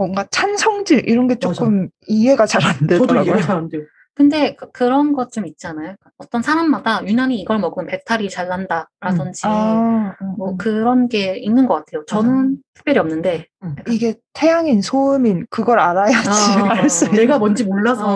뭔가 0.00 0.24
찬 0.30 0.56
성질 0.56 1.06
이런 1.06 1.28
게 1.28 1.34
맞아. 1.34 1.52
조금 1.52 1.90
이해가 2.06 2.46
잘안 2.46 2.72
저도 2.74 2.86
되더라고요. 2.86 3.22
이해가 3.34 3.40
잘 3.46 3.56
안 3.58 3.68
돼요. 3.68 3.82
근데 4.14 4.56
그, 4.72 4.84
런 4.84 5.12
것 5.12 5.30
좀 5.30 5.46
있잖아요. 5.46 5.94
어떤 6.18 6.40
사람마다 6.42 7.06
유난히 7.06 7.38
이걸 7.40 7.58
먹으면 7.58 7.86
배탈이 7.86 8.28
잘 8.30 8.48
난다라든지 8.48 9.42
아, 9.46 10.14
음, 10.22 10.34
뭐 10.38 10.52
음. 10.52 10.56
그런 10.56 11.08
게 11.08 11.36
있는 11.36 11.66
것 11.66 11.74
같아요. 11.74 12.04
저는 12.06 12.56
특별히 12.74 12.98
없는데 12.98 13.46
이게 13.88 14.14
태양인 14.32 14.80
소음인 14.80 15.46
그걸 15.50 15.78
알아야지 15.78 16.28
어. 16.28 16.64
알수 16.70 17.04
있는. 17.06 17.18
내가 17.20 17.38
뭔지 17.38 17.64
몰라서 17.64 18.06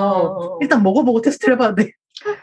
어, 0.55 0.59
일단 0.63 0.83
먹어보고 0.83 1.21
테스트를 1.21 1.55
해봤는데 1.55 1.91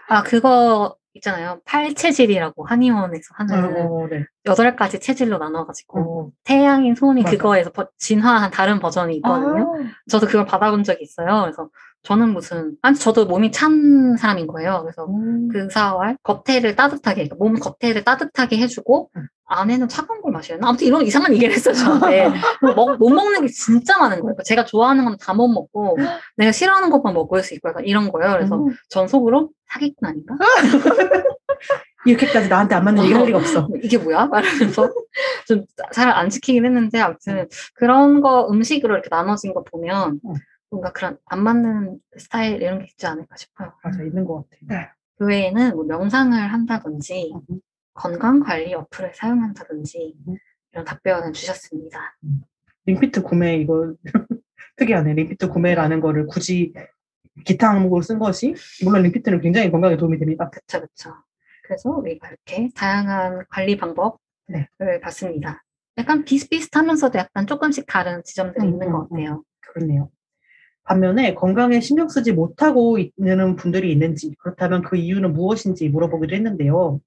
아 0.07 0.21
그거 0.23 0.95
있잖아요. 1.15 1.59
팔 1.65 1.93
체질이라고 1.93 2.65
한의원에서 2.65 3.21
하는 3.35 3.85
어, 3.85 4.07
네. 4.09 4.25
여덟 4.45 4.75
가지 4.75 4.99
체질로 4.99 5.37
나눠가지고 5.37 5.99
어. 5.99 6.31
태양인 6.43 6.95
소음이 6.95 7.23
맞아. 7.23 7.35
그거에서 7.37 7.71
버- 7.71 7.89
진화한 7.97 8.51
다른 8.51 8.79
버전이 8.79 9.15
있거든요. 9.17 9.75
아, 9.75 9.91
저도 10.09 10.27
그걸 10.27 10.45
받아본 10.45 10.83
적이 10.83 11.03
있어요. 11.03 11.41
그래서 11.41 11.69
저는 12.03 12.29
무슨 12.33 12.75
아니 12.81 12.95
저도 12.97 13.25
몸이 13.25 13.51
찬 13.51 14.15
사람인 14.17 14.47
거예요. 14.47 14.81
그래서 14.83 15.05
음. 15.05 15.47
그 15.51 15.69
사월 15.69 16.17
겉에를 16.23 16.75
따뜻하게 16.75 17.29
몸 17.37 17.55
겉에를 17.59 18.03
따뜻하게 18.03 18.57
해주고 18.57 19.11
음. 19.15 19.27
안에는 19.45 19.87
차가운 19.89 20.21
걸 20.21 20.33
하나 20.33 20.69
아무튼 20.69 20.87
이런 20.87 21.01
이상한 21.05 21.33
얘기를 21.33 21.53
했어요 21.53 21.73
저한테 21.99 22.29
먹- 22.73 22.97
못 22.97 23.09
먹는 23.09 23.41
게 23.41 23.47
진짜 23.49 23.97
많은 23.97 24.11
거예요 24.21 24.23
그러니까 24.23 24.43
제가 24.43 24.63
좋아하는 24.65 25.03
건 25.03 25.17
다 25.17 25.33
못 25.33 25.49
먹고 25.49 25.97
내가 26.37 26.51
싫어하는 26.53 26.89
것만 26.89 27.13
먹을 27.13 27.43
수 27.43 27.53
있고 27.55 27.67
약간 27.69 27.83
이런 27.85 28.09
거예요 28.11 28.31
그래서 28.31 28.55
음. 28.55 28.73
전 28.89 29.07
속으로 29.09 29.49
사기꾼 29.67 30.07
아닌가 30.09 30.35
이렇게까지 32.05 32.47
나한테 32.49 32.75
안 32.75 32.83
맞는 32.85 33.03
얘기 33.03 33.13
할 33.13 33.25
리가 33.25 33.37
없어. 33.37 33.67
이게 33.83 33.97
뭐야 33.97 34.25
말하면서 34.25 34.91
좀 35.47 35.65
잘 35.93 36.09
안 36.09 36.29
지키긴 36.29 36.65
했는데 36.65 36.99
아무튼 36.99 37.47
그런 37.75 38.21
거 38.21 38.47
음식으로 38.49 38.93
이렇게 38.95 39.09
나눠진 39.11 39.53
거 39.53 39.63
보면 39.63 40.19
음. 40.25 40.33
뭔가 40.71 40.91
그런 40.93 41.17
안 41.25 41.43
맞는 41.43 41.99
스타일 42.17 42.61
이런 42.61 42.79
게 42.79 42.85
있지 42.85 43.05
않을까 43.05 43.35
싶어요 43.35 43.73
맞아, 43.83 44.01
있는 44.03 44.25
것 44.25 44.49
같아. 44.67 44.95
그 45.17 45.25
외에는 45.25 45.75
뭐 45.75 45.83
명상을 45.83 46.35
한다든지 46.41 47.33
음. 47.49 47.59
건강 47.93 48.39
관리 48.39 48.73
어플을 48.73 49.13
사용한다든지 49.13 50.15
음. 50.27 50.35
이런 50.71 50.85
답변을 50.85 51.33
주셨습니다. 51.33 52.17
링피트 52.85 53.21
구매 53.21 53.57
이거 53.57 53.93
특이하네. 54.77 55.13
링피트 55.13 55.49
구매라는 55.49 55.99
거를 55.99 56.25
굳이 56.25 56.73
기타 57.45 57.69
항목으로 57.69 58.01
쓴 58.01 58.17
것이 58.17 58.55
물론 58.83 59.03
링피트는 59.03 59.41
굉장히 59.41 59.69
건강에 59.69 59.97
도움이 59.97 60.17
됩니다. 60.17 60.49
그쵸, 60.49 60.79
그쵸. 60.79 61.13
그래서 61.63 61.89
우리가 61.91 62.29
이렇게 62.29 62.69
다양한 62.73 63.45
관리 63.49 63.75
방법을 63.75 64.17
네. 64.47 64.67
봤습니다. 65.01 65.63
약간 65.97 66.23
비슷비슷하면서도 66.23 67.19
약간 67.19 67.45
조금씩 67.45 67.85
다른 67.85 68.23
지점들이 68.23 68.65
음, 68.65 68.73
있는 68.73 68.87
음, 68.87 68.91
것 68.93 69.09
같아요. 69.09 69.43
그렇네요. 69.59 70.09
반면에 70.83 71.33
건강에 71.35 71.79
신경 71.79 72.09
쓰지 72.09 72.33
못하고 72.33 72.97
있는 72.97 73.55
분들이 73.55 73.91
있는지 73.91 74.33
그렇다면 74.39 74.81
그 74.81 74.95
이유는 74.95 75.33
무엇인지 75.33 75.89
물어보기도 75.89 76.35
했는데요. 76.35 76.99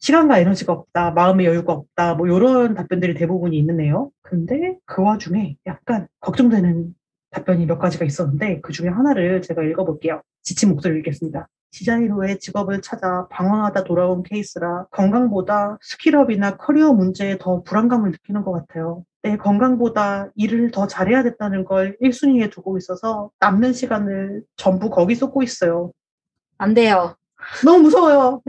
시간과 0.00 0.38
에너지가 0.38 0.72
없다, 0.72 1.12
마음의 1.12 1.46
여유가 1.46 1.72
없다, 1.72 2.14
뭐 2.14 2.26
이런 2.26 2.74
답변들이 2.74 3.14
대부분이었는데요. 3.14 4.10
근데 4.22 4.76
그 4.84 5.02
와중에 5.02 5.56
약간 5.66 6.08
걱정되는 6.20 6.94
답변이 7.30 7.66
몇 7.66 7.78
가지가 7.78 8.04
있었는데 8.04 8.60
그 8.60 8.72
중에 8.72 8.88
하나를 8.88 9.42
제가 9.42 9.62
읽어볼게요. 9.62 10.22
지친 10.42 10.68
목소리를 10.70 11.00
읽겠습니다. 11.00 11.48
디자이너의 11.72 12.38
직업을 12.38 12.82
찾아 12.82 13.26
방황하다 13.28 13.84
돌아온 13.84 14.22
케이스라 14.22 14.86
건강보다 14.92 15.78
skill 15.80 16.18
up이나 16.18 16.56
커리어 16.56 16.92
문제에 16.92 17.36
더 17.38 17.62
불안감을 17.62 18.12
느끼는 18.12 18.42
것 18.42 18.52
같아요. 18.52 19.04
내 19.24 19.38
건강보다 19.38 20.28
일을 20.36 20.70
더 20.70 20.86
잘해야겠다는 20.86 21.64
걸 21.64 21.96
1순위에 22.02 22.52
두고 22.52 22.76
있어서 22.76 23.30
남는 23.40 23.72
시간을 23.72 24.42
전부 24.56 24.90
거기 24.90 25.14
쏟고 25.14 25.42
있어요. 25.42 25.92
안 26.58 26.74
돼요. 26.74 27.16
너무 27.64 27.84
무서워요. 27.84 28.42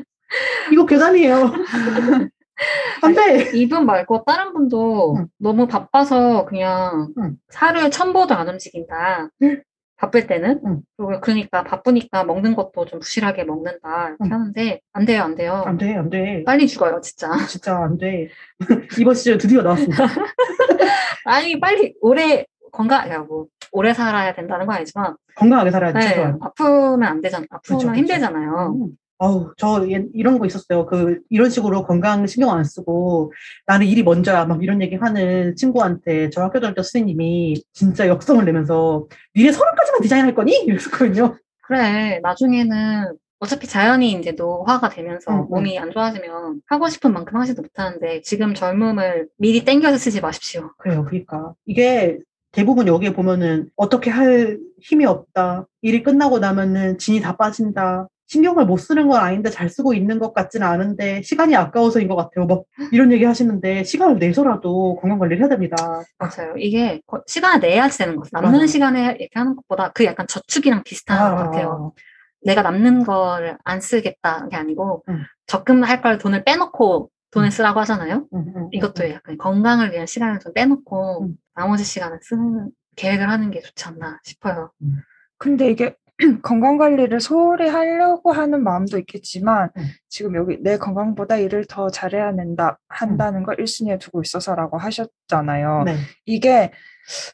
이거 0.74 0.86
계단이에요. 0.86 1.54
안 3.04 3.14
돼. 3.14 3.52
이분 3.54 3.86
말고 3.86 4.26
다른 4.26 4.52
분도 4.52 5.16
응. 5.18 5.28
너무 5.38 5.66
바빠서 5.66 6.44
그냥 6.46 7.14
응. 7.20 7.38
하루에 7.54 7.90
천보도 7.90 8.36
안 8.36 8.50
움직인다. 8.50 9.30
응. 9.44 9.64
바쁠 10.06 10.28
때는. 10.28 10.62
응. 10.66 10.82
그리고 10.98 11.20
그러니까 11.22 11.64
바쁘니까 11.64 12.24
먹는 12.24 12.56
것도 12.56 12.86
좀 12.86 13.00
부실하게 13.00 13.44
먹는다. 13.44 14.10
이렇게 14.10 14.24
응. 14.26 14.32
하는데 14.32 14.82
안 14.94 15.06
돼요, 15.06 15.24
안 15.24 15.36
돼요. 15.36 15.64
안 15.66 15.78
돼, 15.78 15.96
안 15.96 16.10
돼. 16.10 16.44
빨리 16.46 16.68
죽어요, 16.68 17.02
진짜. 17.02 17.30
진짜 17.48 17.78
안 17.78 17.98
돼. 17.98 18.30
이번 19.00 19.16
시즌 19.16 19.38
드디어 19.38 19.62
나왔습니다. 19.62 20.06
아니, 21.26 21.60
빨리 21.60 21.96
오래 22.02 22.46
건강, 22.72 23.10
야, 23.10 23.20
뭐 23.20 23.48
오래 23.72 23.94
살아야 23.94 24.34
된다는 24.34 24.66
건 24.66 24.76
아니지만 24.76 25.16
건강하게 25.36 25.72
살아야지, 25.72 25.98
네, 25.98 26.08
최소한. 26.08 26.40
아프면 26.42 27.04
안 27.04 27.22
되잖아. 27.22 27.46
아프면 27.50 27.80
그쵸. 27.80 27.96
힘들잖아요. 27.96 28.76
음. 28.76 28.92
아우, 29.18 29.54
저 29.58 29.86
예- 29.90 30.06
이런 30.14 30.40
거 30.40 30.46
있었어요. 30.46 30.86
그, 30.86 31.20
이런 31.30 31.50
식으로 31.50 31.84
건강 31.86 32.28
신경 32.28 32.52
안 32.52 32.64
쓰고, 32.66 33.32
나는 33.66 33.88
일이 33.88 34.04
먼저야, 34.04 34.46
막 34.46 34.62
이런 34.62 34.82
얘기 34.82 34.96
하는 34.96 35.56
친구한테 35.56 36.30
저 36.30 36.42
학교 36.44 36.60
다닐 36.60 36.76
때 36.76 36.82
선생님이 36.82 37.64
진짜 37.74 38.08
역성을 38.08 38.44
내면서, 38.44 39.08
니네 39.36 39.52
서른까지만 39.54 40.02
디자인 40.02 40.26
할 40.26 40.36
거니? 40.36 40.64
이랬었거든요. 40.66 41.38
그래, 41.64 42.20
나중에는 42.22 43.16
어차피 43.40 43.68
자연히 43.68 44.12
이제 44.14 44.32
노화가 44.32 44.90
되면서 44.90 45.32
응, 45.32 45.38
응. 45.40 45.48
몸이 45.50 45.78
안 45.80 45.92
좋아지면 45.92 46.62
하고 46.68 46.90
싶은 46.90 47.14
만큼 47.14 47.38
하지도 47.40 47.62
못하는데 47.62 48.22
지금 48.22 48.54
젊음을 48.54 49.28
미리 49.38 49.64
땡겨서 49.66 49.98
쓰지 49.98 50.22
마십시오. 50.22 50.72
그래요, 50.78 51.06
그러니까. 51.06 51.54
이게 51.66 52.20
대부분 52.52 52.88
여기에 52.88 53.14
보면은, 53.14 53.70
어떻게 53.76 54.10
할 54.10 54.60
힘이 54.82 55.06
없다. 55.06 55.68
일이 55.82 56.04
끝나고 56.04 56.40
나면은 56.40 56.98
진이 56.98 57.20
다 57.22 57.36
빠진다. 57.36 58.08
신경을 58.28 58.66
못 58.66 58.78
쓰는 58.78 59.08
건 59.08 59.22
아닌데 59.22 59.50
잘 59.50 59.70
쓰고 59.70 59.94
있는 59.94 60.18
것 60.20 60.34
같지는 60.34 60.66
않은데 60.68 61.22
시간이 61.22 61.56
아까워서인 61.56 62.08
것 62.08 62.16
같아요. 62.16 62.46
뭐 62.46 62.64
이런 62.92 63.12
얘기 63.12 63.24
하시는데 63.24 63.84
시간을 63.84 64.18
내서라도 64.20 64.96
건강 65.00 65.20
관리를 65.20 65.42
해야 65.42 65.50
됩니다. 65.50 65.76
맞아요. 66.18 66.56
이게 66.58 67.02
거- 67.06 67.24
시간을 67.28 67.60
내야지 67.60 67.98
되는 68.00 68.16
거죠. 68.16 68.30
남는 68.34 68.52
맞아. 68.52 68.68
시간에 68.68 69.06
이렇게 69.20 69.30
하는 69.34 69.56
것보다 69.56 69.92
그 69.92 70.06
약간 70.06 70.26
저축이랑 70.28 70.84
비슷한 70.84 71.36
것 71.36 71.44
같아요. 71.44 71.94
내가 72.44 72.62
남는 72.62 73.04
거를 73.04 73.58
안 73.64 73.80
쓰겠다는 73.82 74.50
게 74.50 74.56
아니고 74.56 75.04
응. 75.10 75.24
적금할 75.48 76.02
걸 76.02 76.18
돈을 76.18 76.44
빼놓고 76.44 77.10
돈을 77.32 77.52
쓰라고 77.52 77.80
하잖아요. 77.82 78.28
음, 78.34 78.54
음, 78.56 78.68
이것도 78.72 79.10
약간 79.10 79.38
건강을 79.38 79.92
위한 79.92 80.06
시간을 80.08 80.40
좀 80.40 80.54
빼놓고 80.54 81.24
음. 81.26 81.36
나머지 81.54 81.84
시간을 81.84 82.20
쓰는 82.22 82.70
계획을 82.96 83.30
하는 83.30 83.52
게 83.52 83.62
좋지 83.62 83.86
않나 83.90 84.20
싶어요. 84.24 84.72
근데 85.38 85.70
이게 85.70 85.96
건강 86.44 86.78
관리를 86.78 87.20
소홀히 87.20 87.68
하려고 87.68 88.32
하는 88.32 88.64
마음도 88.64 88.98
있겠지만 88.98 89.70
음. 89.78 89.84
지금 90.08 90.36
여기 90.36 90.58
내 90.62 90.78
건강보다 90.78 91.38
일을 91.38 91.66
더 91.66 91.90
잘해야 91.90 92.36
된다 92.36 92.80
한다는 92.88 93.44
걸 93.44 93.58
1순위에 93.58 94.00
두고 94.00 94.22
있어서라고 94.22 94.78
하셨잖아요. 94.78 95.84
네. 95.86 95.96
이게 96.26 96.72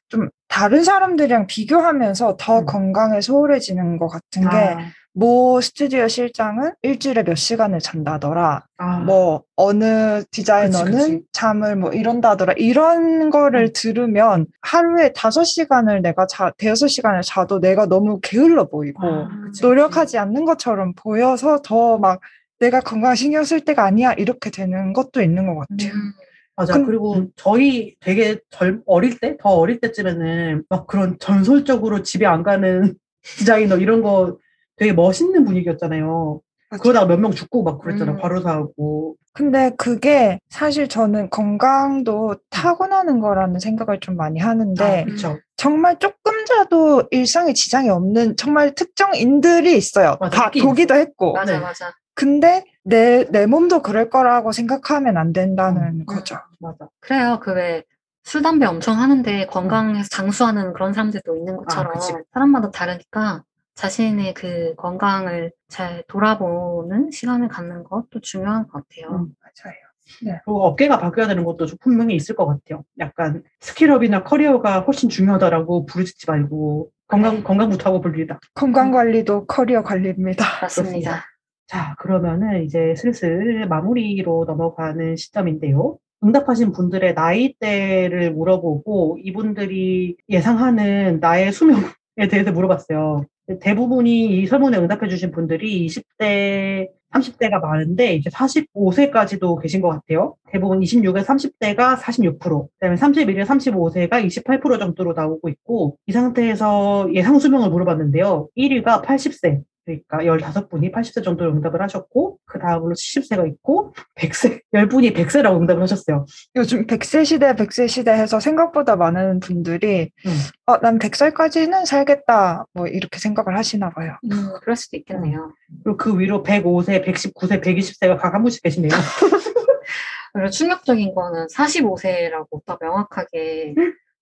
좀 0.10 0.30
다른 0.48 0.84
사람들이랑 0.84 1.48
비교하면서 1.48 2.38
더 2.40 2.60
음. 2.60 2.66
건강에 2.66 3.22
소홀해지는 3.22 3.98
것 3.98 4.08
같은 4.08 4.50
게 4.50 4.58
아, 4.58 4.92
모 5.14 5.60
스튜디오 5.60 6.08
실장은 6.08 6.72
일주일에 6.84 7.24
몇 7.24 7.36
시간을 7.36 7.80
잔다더라. 7.80 8.64
아, 8.78 9.00
뭐 9.00 9.44
어느 9.58 10.24
디자이너는 10.32 10.92
그치, 10.92 11.12
그치. 11.12 11.24
잠을 11.34 11.76
뭐 11.76 11.92
이런다더라. 11.92 12.54
이런 12.58 13.30
거를 13.30 13.66
음. 13.66 13.70
들으면 13.76 14.46
하루에 14.62 15.12
다섯 15.14 15.44
시간을 15.44 16.02
내가 16.02 16.28
자, 16.28 16.52
대여섯 16.58 16.90
시간을 16.90 17.22
자도 17.24 17.60
내가 17.60 17.88
너무 17.88 18.20
게을러 18.22 18.70
보이고 18.70 19.06
아, 19.06 19.30
그치, 19.46 19.62
노력하지 19.64 20.18
않는 20.18 20.46
것처럼 20.46 20.94
보여서 20.96 21.60
더 21.62 21.98
막 21.98 22.22
내가 22.60 22.80
건강 22.80 23.16
신경 23.16 23.44
쓸 23.44 23.60
때가 23.62 23.84
아니야 23.84 24.14
이렇게 24.14 24.50
되는 24.52 24.94
것도 24.94 25.22
있는 25.22 25.48
것 25.48 25.56
같아요. 25.68 25.94
음, 25.94 26.14
맞아. 26.56 26.74
근- 26.74 26.86
그리고 26.86 27.26
저희 27.36 27.96
되게 28.00 28.38
젊, 28.50 28.82
어릴 28.86 29.18
때, 29.20 29.36
더 29.42 29.50
어릴 29.50 29.80
때쯤에는 29.82 30.64
막 30.70 30.88
그런 30.88 31.18
전설적으로 31.20 32.02
집에 32.04 32.26
안 32.28 32.44
가는 32.44 32.94
디자이너 33.76 33.78
이런 33.78 34.02
거 34.04 34.38
되게 34.82 34.94
멋있는 34.94 35.46
분위기였잖아요. 35.46 36.42
그러다가 36.82 37.06
몇 37.06 37.20
명 37.20 37.32
죽고 37.32 37.62
막 37.64 37.80
그랬잖아. 37.82 38.14
음. 38.14 38.20
과로사하고. 38.20 39.16
근데 39.34 39.72
그게 39.78 40.40
사실 40.50 40.88
저는 40.88 41.30
건강도 41.30 42.36
타고나는 42.50 43.20
거라는 43.20 43.60
생각을 43.60 44.00
좀 44.00 44.18
많이 44.18 44.40
하는데 44.40 45.06
아. 45.24 45.38
정말 45.56 46.00
조금 46.00 46.46
자도 46.46 47.04
일상에 47.12 47.54
지장이 47.54 47.90
없는 47.90 48.36
정말 48.38 48.74
특정인들이 48.74 49.78
있어요. 49.78 50.18
맞아, 50.20 50.36
다 50.36 50.52
보기도 50.64 50.96
했고. 50.96 51.34
맞아 51.34 51.54
네. 51.54 51.60
맞아. 51.60 51.94
근데 52.16 52.64
내, 52.84 53.26
내 53.30 53.46
몸도 53.46 53.84
그럴 53.84 54.10
거라고 54.10 54.52
생각하면 54.52 55.18
안 55.18 55.32
된다는 55.34 55.82
음, 56.02 56.06
거죠. 56.06 56.38
맞아. 56.60 56.90
그래요. 57.02 57.40
그 57.40 57.52
왜 57.56 57.84
술 58.24 58.44
담배 58.44 58.68
엄청 58.68 59.00
하는데 59.00 59.48
건강해서 59.48 60.08
장수하는 60.10 60.74
그런 60.74 60.94
사람들도 60.94 61.36
있는 61.38 61.58
것처럼 61.58 61.94
그치. 61.94 62.14
사람마다 62.32 62.70
다르니까 62.70 63.42
자신의 63.82 64.36
그 64.36 64.76
건강을 64.76 65.52
잘 65.68 66.04
돌아보는 66.08 67.10
시간을 67.10 67.48
갖는 67.48 67.84
것도 67.84 68.20
중요한 68.22 68.68
것 68.68 68.74
같아요. 68.74 69.16
음. 69.16 69.30
맞아요. 69.42 69.76
그리고 70.20 70.66
업계가 70.66 71.00
바뀌어야 71.00 71.28
되는 71.28 71.44
것도 71.44 71.66
좀 71.66 71.78
분명히 71.82 72.16
있을 72.16 72.36
것 72.36 72.46
같아요. 72.46 72.84
약간 73.00 73.44
skill 73.60 73.92
up이나 73.92 74.24
커리어가 74.24 74.82
훨씬 74.82 75.10
중요하다라고 75.10 75.86
부르짖지 75.88 76.30
말고 76.30 76.92
건강, 77.08 77.38
네. 77.38 77.44
건강부터 77.44 77.90
하고 77.90 78.02
볼 78.02 78.15
일이다. 78.15 78.40
건강 78.54 78.92
관리도 78.92 79.48
커리어 79.48 79.82
관리입니다. 79.82 80.46
맞습니다. 80.62 81.26
자, 81.66 81.96
그러면은 81.98 82.64
이제 82.64 82.94
슬슬 82.96 83.66
마무리로 83.68 84.46
넘어가는 84.46 85.16
시점인데요. 85.16 85.98
응답하신 86.24 86.72
분들의 86.72 87.16
나이대를 87.16 88.32
물어보고 88.34 89.18
이분들이 89.24 90.18
예상하는 90.30 91.20
나의 91.20 91.52
수명에 91.52 92.28
대해서 92.30 92.52
물어봤어요. 92.52 93.26
대부분이 93.60 94.42
이 94.42 94.48
설문에 94.48 94.78
응답해 94.78 95.08
주신 95.10 95.32
분들이 95.32 95.88
20대, 95.88 96.90
30대가 97.14 97.62
많은데 97.62 98.14
이제 98.14 98.30
45세까지도 98.30 99.62
계신 99.62 99.82
것 99.82 99.90
같아요. 99.90 100.36
대부분 100.50 100.80
26에 100.80 101.26
30대가 101.26 101.98
46%, 101.98 102.68
그다음에 102.80 102.96
31에 102.96 103.46
35세가 103.46 104.26
28% 104.26 104.80
정도로 104.80 105.14
나오고 105.14 105.50
있고 105.50 105.98
이 106.08 106.12
상태에서 106.12 107.10
예상 107.14 107.38
수명을 107.40 107.70
물어봤는데요. 107.70 108.50
1위가 108.58 109.04
80세, 109.04 109.62
그러니까 109.86 110.20
15분이 110.20 110.92
80세 110.94 111.24
정도로 111.24 111.52
응답을 111.54 111.82
하셨고, 111.82 112.38
그 112.46 112.60
다음으로 112.60 112.94
70세가 112.94 113.48
있고, 113.48 113.94
100세, 114.16 114.62
10분이 114.74 115.14
100세라고 115.16 115.60
응답을 115.62 115.82
하셨어요. 115.82 116.26
요즘 116.56 116.86
100세 116.86 117.26
시대, 117.26 117.54
100세 117.54 117.88
시대 117.88 118.12
해서 118.12 118.40
생각보다 118.40 118.96
많은 118.96 119.40
분들이 119.40 120.12
음. 120.26 120.32
어, 120.66 120.78
난 120.80 121.00
100살까지는 121.00 121.86
살겠다. 121.86 122.66
뭐 122.74 122.88
이렇게 122.88 123.20
생각을 123.20 123.58
하시나 123.58 123.90
봐요. 123.90 124.18
음, 124.32 124.54
그럴 124.62 124.76
수도 124.76 124.98
있겠네요. 124.98 125.54
그리고 125.84 125.98
그 125.98 126.20
위로 126.20 126.44
105세, 126.44 127.04
119세, 127.06 127.62
120세가 127.64 128.20
각 128.20 128.34
한 128.34 128.44
분씩 128.44 128.64
계시네요. 128.64 128.92
그리고 130.34 130.50
충격적인 130.50 131.14
거는 131.14 131.48
45세라고 131.48 132.64
딱 132.66 132.78
명확하게 132.82 133.76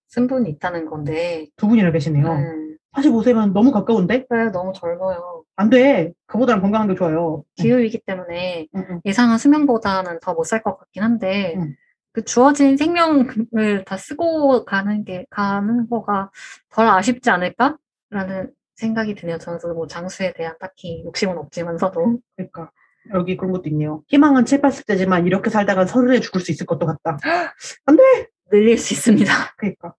쓴 0.08 0.26
분이 0.26 0.50
있다는 0.50 0.88
건데, 0.88 1.46
두 1.56 1.68
분이나 1.68 1.92
계시네요. 1.92 2.26
음, 2.26 2.59
45세면 2.96 3.54
너무 3.54 3.72
가까운데? 3.72 4.26
그래, 4.28 4.50
너무 4.52 4.74
젊어요. 4.74 5.44
안 5.56 5.70
돼. 5.70 6.14
그보다는 6.28 6.62
건강한 6.62 6.88
게 6.88 6.96
좋아요. 6.96 7.44
기후이기 7.56 8.02
때문에 8.06 8.68
응, 8.76 8.86
응. 8.90 9.02
예상한 9.06 9.38
수명보다는 9.38 10.20
더 10.22 10.34
못 10.34 10.46
살 10.46 10.64
것 10.64 10.78
같긴 10.78 11.04
한데, 11.04 11.56
음. 11.58 11.76
그 12.12 12.24
주어진 12.24 12.78
생명을 12.78 13.84
다 13.86 13.98
쓰고 13.98 14.66
가는 14.66 15.04
게, 15.04 15.26
가는 15.30 15.88
거가 15.90 16.32
덜 16.72 16.88
아쉽지 16.88 17.30
않을까라는 17.30 18.52
생각이 18.76 19.14
드네요. 19.16 19.38
저는 19.38 19.60
뭐 19.76 19.86
장수에 19.88 20.34
대한 20.34 20.56
딱히 20.60 21.04
욕심은 21.06 21.38
없지만서도. 21.38 22.20
그러니까. 22.36 22.72
여기 23.14 23.38
그런 23.38 23.52
것도 23.52 23.70
있네요. 23.70 24.04
희망은 24.08 24.46
7, 24.46 24.62
80대지만 24.62 25.26
이렇게 25.26 25.50
살다간 25.50 25.88
서른에 25.88 26.20
죽을 26.20 26.42
수 26.42 26.52
있을 26.52 26.66
것도 26.66 26.86
같다. 26.86 27.18
늘릴 28.52 28.78
수 28.78 28.94
있습니다. 28.94 29.32
그러니까. 29.58 29.94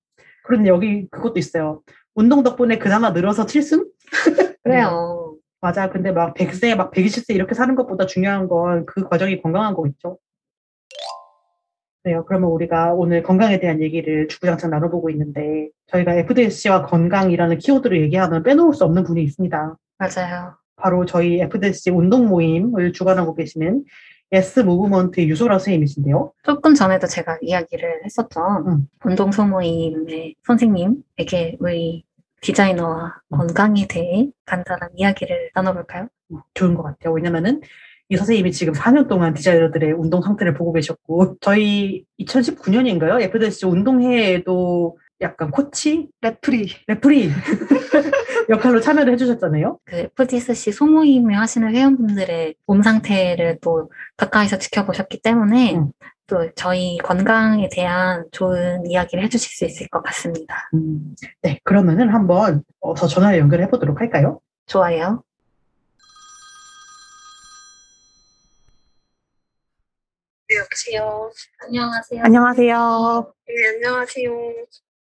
그런데 0.45 0.69
여기 0.69 1.09
그것도 1.11 1.39
있어요. 1.39 1.83
운동 2.15 2.43
덕분에 2.43 2.79
그나마 2.79 3.11
늘어서 3.11 3.47
7승? 3.47 3.87
그래요. 4.63 5.37
맞아. 5.63 5.91
근데 5.91 6.11
막 6.13 6.35
100세, 6.35 6.75
막 6.75 6.91
120세 6.91 7.35
이렇게 7.35 7.55
사는 7.55 7.75
것보다 7.75 8.07
중요한 8.07 8.49
건 8.49 8.85
그 8.87 9.07
과정이 9.09 9.41
건강한 9.43 9.75
거겠죠. 9.75 10.19
그래요. 12.03 12.25
그러면 12.27 12.51
우리가 12.51 12.95
오늘 12.95 13.23
건강에 13.23 13.61
대한 13.61 13.83
얘기를 13.83 14.27
주구장창 14.27 14.71
나눠보고 14.71 15.11
있는데 15.11 15.69
저희가 15.89 16.15
FDSC와 16.15 16.87
건강이라는 16.87 17.59
키워드를 17.59 18.01
얘기하면 18.03 18.43
빼놓을 18.43 18.73
수 18.73 18.85
없는 18.85 19.05
분이 19.05 19.23
있습니다. 19.23 19.77
맞아요. 19.99 20.55
바로 20.77 21.05
저희 21.05 21.41
FDSC 21.43 21.91
운동 21.91 22.27
모임을 22.29 22.95
주관하고 22.95 23.35
계시는 23.35 23.85
예스 24.33 24.61
무브먼트 24.61 25.21
유소라 25.21 25.59
선생님이신데요. 25.59 26.33
조금 26.45 26.75
전에도 26.75 27.07
제가 27.07 27.39
이야기를 27.43 28.05
했었던 28.05 28.67
음. 28.67 28.89
운동 29.05 29.33
소모임의 29.33 30.37
선생님에게 30.45 31.57
우리 31.59 32.05
디자이너와 32.41 33.21
음. 33.33 33.39
건강에 33.39 33.87
대해 33.87 34.31
간단한 34.47 34.91
이야기를 34.95 35.51
나눠볼까요? 35.55 36.09
좋은 36.55 36.75
것 36.75 36.83
같아요. 36.85 37.13
왜냐면은 37.13 37.61
이 38.09 38.17
선생님이 38.17 38.53
지금 38.53 38.73
4년 38.73 39.09
동안 39.09 39.35
디자이너들의 39.35 39.93
운동 39.93 40.23
상태를 40.23 40.55
보고 40.55 40.73
계셨고 40.73 41.37
저희 41.41 42.05
2019년인가요? 42.21 43.21
FDSC 43.21 43.67
운동회에도 43.67 44.97
약간 45.21 45.51
코치, 45.51 46.09
referee. 46.23 46.69
referee 46.87 47.31
역할로 48.51 48.81
참여를 48.81 49.13
해주셨잖아요. 49.13 49.79
그 49.85 50.09
FDSC 50.19 50.73
소모임을 50.73 51.39
하시는 51.39 51.73
회원분들의 51.73 52.57
몸 52.67 52.83
상태를 52.83 53.59
또 53.63 53.91
가까이서 54.17 54.59
지켜보셨기 54.59 55.23
때문에 55.23 55.77
음. 55.77 55.93
또 56.27 56.51
저희 56.57 56.99
건강에 56.99 57.69
대한 57.69 58.25
좋은 58.33 58.87
이야기를 58.87 59.23
해주실 59.25 59.53
수 59.53 59.65
있을 59.65 59.89
것 59.89 60.03
같습니다. 60.03 60.69
음, 60.75 61.15
네, 61.43 61.61
그러면은 61.63 62.09
한번 62.09 62.65
어, 62.81 62.95
더 62.95 63.07
전화를 63.07 63.39
연결해 63.39 63.69
보도록 63.69 64.01
할까요? 64.01 64.41
좋아요. 64.67 65.23
네, 70.49 70.57
여보세요. 70.57 71.31
안녕하세요. 71.65 72.23
안녕하세요. 72.25 73.33
네, 73.47 73.69
안녕하세요. 73.77 74.31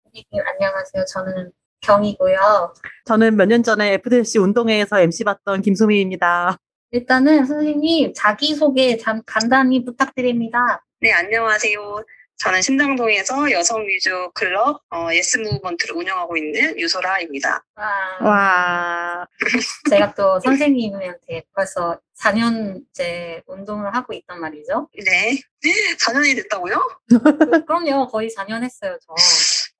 선생님 0.03 0.47
안녕하세요. 0.47 1.05
저는 1.05 1.51
경이고요. 1.85 2.73
저는 3.05 3.35
몇 3.37 3.45
년 3.47 3.63
전에 3.63 3.93
FDSC 3.93 4.39
운동회에서 4.39 4.99
MC 5.01 5.23
봤던 5.23 5.61
김소미입니다. 5.61 6.57
일단은 6.91 7.45
선생님 7.45 8.13
자기소개 8.15 8.97
잠 8.97 9.21
간단히 9.25 9.83
부탁드립니다. 9.85 10.83
네, 11.01 11.11
안녕하세요. 11.11 12.03
저는 12.37 12.61
신당동에서 12.61 13.49
여성 13.51 13.85
위주 13.87 14.29
클럽 14.33 14.81
어, 14.93 15.07
예스 15.13 15.37
무브먼트를 15.37 15.95
운영하고 15.95 16.35
있는 16.35 16.77
유소라입니다. 16.77 17.63
와, 17.75 17.87
와, 18.21 19.27
제가 19.89 20.13
또 20.15 20.37
선생님한테 20.41 21.43
벌써 21.55 21.97
4년째 22.19 23.41
운동을 23.47 23.93
하고 23.95 24.13
있단 24.13 24.39
말이죠. 24.41 24.89
네. 25.05 25.39
4년이 25.99 26.35
됐다고요? 26.35 26.75
그- 27.09 27.65
그럼요. 27.65 28.07
거의 28.07 28.29
4년 28.37 28.63
했어요, 28.63 28.97
저. 29.05 29.13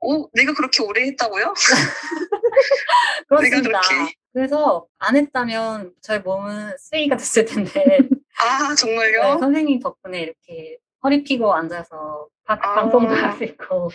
오, 0.05 0.29
내가 0.33 0.53
그렇게 0.53 0.83
오래 0.83 1.07
했다고요? 1.07 1.53
그렇습니다. 3.27 3.81
그렇게. 3.81 4.13
그래서 4.33 4.85
안 4.99 5.15
했다면 5.15 5.93
저희 6.01 6.19
몸은 6.19 6.77
쓰레기가 6.77 7.17
됐을 7.17 7.45
텐데 7.45 7.99
아, 8.37 8.75
정말요? 8.75 9.21
네, 9.21 9.39
선생님 9.39 9.79
덕분에 9.79 10.21
이렇게 10.21 10.77
허리 11.03 11.23
피고 11.23 11.53
앉아서 11.53 12.27
바- 12.45 12.53
아. 12.61 12.75
방송도 12.75 13.13
할 13.15 13.31
수 13.33 13.43
있고 13.43 13.89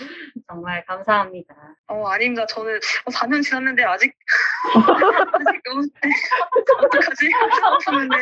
정말 0.49 0.85
감사합니다. 0.87 1.55
어, 1.87 2.07
아닙니다. 2.09 2.45
저는 2.47 2.75
어, 2.77 3.11
4년 3.11 3.43
지났는데 3.43 3.85
아직, 3.85 4.13
아직 5.33 5.63
너무, 5.65 5.83
어떡하지? 6.85 7.31
아프는데. 7.63 8.17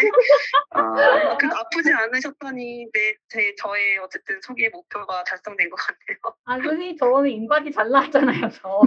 아, 0.70 1.36
그 1.38 1.46
아프지 1.46 1.92
않으셨다니, 1.92 2.86
네, 2.92 3.14
제, 3.28 3.54
저의 3.58 3.98
어쨌든 3.98 4.38
소기의 4.42 4.70
목표가 4.70 5.24
달성된 5.24 5.70
것 5.70 5.76
같아요. 5.76 6.34
아 6.44 6.54
선생님 6.56 6.96
저번에 6.98 7.30
인바디 7.30 7.72
잘 7.72 7.90
나왔잖아요. 7.90 8.48
저. 8.50 8.82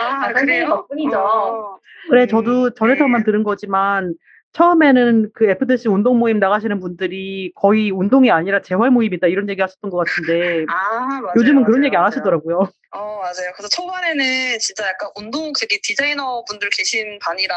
아, 0.00 0.24
아, 0.28 0.32
그래요? 0.32 0.66
덕분이죠. 0.68 1.18
어, 1.18 1.78
그래, 2.08 2.26
저도 2.26 2.72
전에서만 2.74 3.20
네. 3.20 3.24
들은 3.24 3.42
거지만, 3.44 4.14
처음에는 4.52 5.30
그 5.34 5.48
FDC 5.48 5.88
운동 5.88 6.18
모임 6.18 6.38
나가시는 6.38 6.80
분들이 6.80 7.52
거의 7.54 7.90
운동이 7.90 8.30
아니라 8.30 8.60
재활 8.62 8.90
모임이다 8.90 9.28
이런 9.28 9.48
얘기 9.48 9.60
하셨던 9.62 9.90
것 9.90 9.98
같은데, 9.98 10.64
아, 10.68 11.20
맞아요. 11.22 11.32
요즘은 11.36 11.64
그런 11.64 11.82
맞아요, 11.82 11.84
얘기 11.84 11.96
안 11.96 12.02
맞아요. 12.02 12.06
하시더라고요. 12.06 12.68
어, 12.92 13.18
맞아요. 13.20 13.52
그래서 13.54 13.68
초반에는 13.68 14.58
진짜 14.58 14.88
약간 14.88 15.10
운동, 15.14 15.52
되게 15.58 15.78
디자이너 15.80 16.44
분들 16.44 16.70
계신 16.70 17.18
반이랑, 17.20 17.56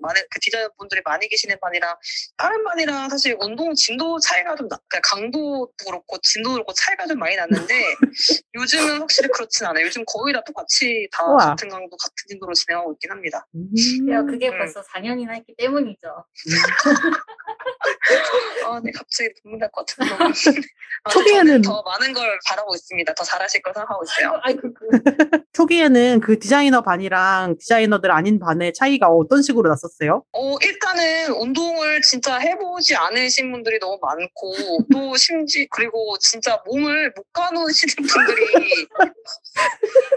많은, 0.00 0.22
그 0.28 0.40
디자이너 0.40 0.70
분들이 0.76 1.00
많이 1.04 1.28
계시는 1.28 1.56
반이랑, 1.60 1.94
다른 2.36 2.64
반이랑 2.64 3.08
사실 3.08 3.36
운동 3.40 3.74
진도 3.74 4.18
차이가 4.18 4.56
좀, 4.56 4.68
나, 4.68 4.76
그러니까 4.88 5.08
강도도 5.08 5.72
그렇고, 5.86 6.18
진도도 6.18 6.54
그렇고 6.54 6.72
차이가 6.72 7.06
좀 7.06 7.18
많이 7.18 7.36
났는데, 7.36 7.74
요즘은 8.54 9.00
확실히 9.00 9.28
그렇진 9.28 9.66
않아요. 9.66 9.86
요즘 9.86 10.04
거의 10.04 10.34
다 10.34 10.42
똑같이 10.44 11.08
다 11.12 11.24
우와. 11.26 11.50
같은 11.50 11.68
강도, 11.68 11.96
같은 11.96 12.14
진도로 12.28 12.52
진행하고 12.52 12.92
있긴 12.94 13.12
합니다. 13.12 13.46
그래요. 14.04 14.26
그게 14.26 14.48
음. 14.48 14.58
벌써 14.58 14.82
4년이나 14.82 15.34
했기 15.34 15.54
때문이죠. 15.56 16.24
아, 18.66 18.80
네, 18.82 18.90
갑자기 18.92 19.30
눈물 19.42 19.58
날 19.60 19.70
것 19.70 19.86
같은데. 19.86 20.14
아, 21.04 21.10
초기에는- 21.10 21.64
더 21.64 21.82
많은 21.82 22.12
걸 22.12 22.38
바라고 22.46 22.74
있습니다. 22.76 23.12
더 23.14 23.24
잘하실 23.24 23.60
거 23.62 23.72
생각하고 23.72 24.04
있어요. 24.04 24.38
아이고, 24.44 24.60
그, 24.72 24.86
초기에는 25.52 26.20
그 26.20 26.38
디자이너 26.38 26.82
반이랑 26.82 27.58
디자이너들 27.58 28.10
아닌 28.12 28.38
반의 28.38 28.72
차이가 28.72 29.08
어떤 29.08 29.42
식으로 29.42 29.68
났었어요? 29.70 30.22
어, 30.32 30.56
일단은 30.62 31.32
운동을 31.32 32.02
진짜 32.02 32.38
해보지 32.38 32.94
않으신 32.94 33.50
분들이 33.50 33.80
너무 33.80 33.98
많고, 34.00 34.54
또 34.92 35.16
심지, 35.16 35.66
그리고 35.72 36.16
진짜 36.18 36.62
몸을 36.66 37.12
못 37.16 37.24
가누시는 37.32 37.94
분들이, 38.08 38.46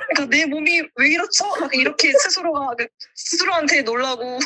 그러니까 0.10 0.26
내 0.30 0.46
몸이 0.46 0.82
왜 0.96 1.08
이렇죠? 1.10 1.46
막 1.60 1.74
이렇게 1.76 2.12
스스로가, 2.14 2.76
그 2.78 2.86
스스로한테 3.16 3.82
놀라고, 3.82 4.40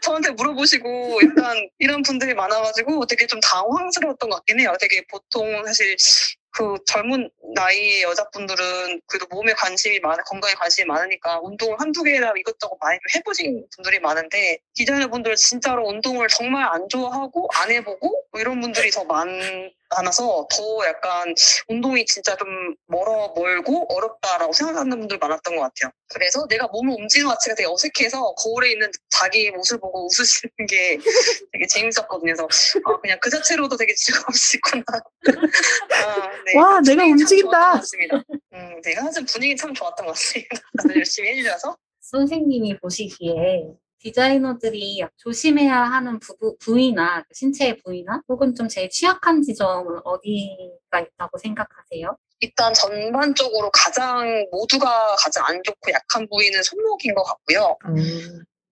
저한테 0.00 0.30
물어보시고, 0.30 1.18
약간 1.24 1.68
이런 1.78 2.02
분 2.02 2.15
들이 2.18 2.34
많아가지고 2.34 3.06
되게 3.06 3.26
좀 3.26 3.40
당황스러웠던 3.40 4.30
것 4.30 4.36
같긴 4.36 4.60
해요. 4.60 4.74
되게 4.80 5.04
보통 5.10 5.64
사실 5.64 5.96
그 6.56 6.76
젊은 6.86 7.30
나이의 7.54 8.02
여자분들은 8.02 9.02
그래도 9.06 9.26
몸에 9.30 9.52
관심이 9.52 10.00
많아, 10.00 10.22
건강에 10.22 10.54
관심이 10.54 10.86
많으니까 10.86 11.40
운동을 11.42 11.78
한두 11.78 12.02
개나 12.02 12.32
이것저것 12.34 12.78
많이 12.80 12.98
좀 12.98 13.20
해보신 13.20 13.66
분들이 13.76 14.00
많은데 14.00 14.58
디자이너 14.74 15.08
분들은 15.08 15.36
진짜로 15.36 15.86
운동을 15.86 16.28
정말 16.28 16.64
안 16.64 16.88
좋아하고 16.88 17.50
안 17.54 17.70
해보고 17.70 18.22
뭐 18.32 18.40
이런 18.40 18.60
분들이 18.60 18.90
더 18.90 19.04
많, 19.04 19.28
많아서 19.90 20.46
더 20.50 20.86
약간 20.86 21.34
운동이 21.68 22.04
진짜 22.06 22.36
좀 22.36 22.74
멀어, 22.86 23.32
멀고 23.34 23.86
어렵다라고 23.94 24.52
생각하는 24.52 24.98
분들 24.98 25.18
많았던 25.18 25.56
것 25.56 25.62
같아요. 25.62 25.92
그래서 26.08 26.46
내가 26.48 26.66
몸을 26.68 26.94
움직이는 26.98 27.28
것 27.28 27.34
자체가 27.34 27.54
되게 27.56 27.68
어색해서 27.68 28.34
거울에 28.34 28.72
있는 28.72 28.90
자기 29.10 29.50
모습을 29.50 29.80
보고 29.80 30.06
웃으시는 30.06 30.66
게 30.68 30.98
되게 31.52 31.66
재밌었거든요. 31.68 32.34
그래서 32.34 32.48
아, 32.84 33.00
그냥 33.00 33.18
그 33.20 33.30
자체로도 33.30 33.76
되게 33.76 33.94
즐거울 33.94 34.34
수 34.34 34.56
있구나. 34.56 34.84
아, 34.90 36.30
네. 36.44 36.58
와, 36.58 36.80
내가 36.80 37.04
움직인다. 37.04 37.82
음, 38.54 38.80
내가 38.82 39.02
항상 39.02 39.24
분위기 39.24 39.56
참 39.56 39.72
좋았던 39.74 40.06
것 40.06 40.12
같습니다. 40.12 40.60
다들 40.78 40.96
열심히 40.96 41.30
해주셔서. 41.30 41.76
선생님이 42.00 42.78
보시기에 42.78 43.74
디자이너들이 44.06 45.02
조심해야 45.16 45.74
하는 45.74 46.20
부부, 46.20 46.56
부위나 46.58 47.24
신체의 47.32 47.78
부위나 47.78 48.22
혹은 48.28 48.54
좀 48.54 48.68
제일 48.68 48.88
취약한 48.88 49.42
지점은 49.42 50.00
어디가 50.04 51.00
있다고 51.00 51.38
생각하세요? 51.38 52.16
일단 52.38 52.72
전반적으로 52.72 53.68
가장 53.72 54.46
모두가 54.52 55.16
가장 55.18 55.44
안 55.48 55.60
좋고 55.64 55.90
약한 55.90 56.28
부위는 56.28 56.62
손목인 56.62 57.14
것 57.14 57.24
같고요. 57.24 57.76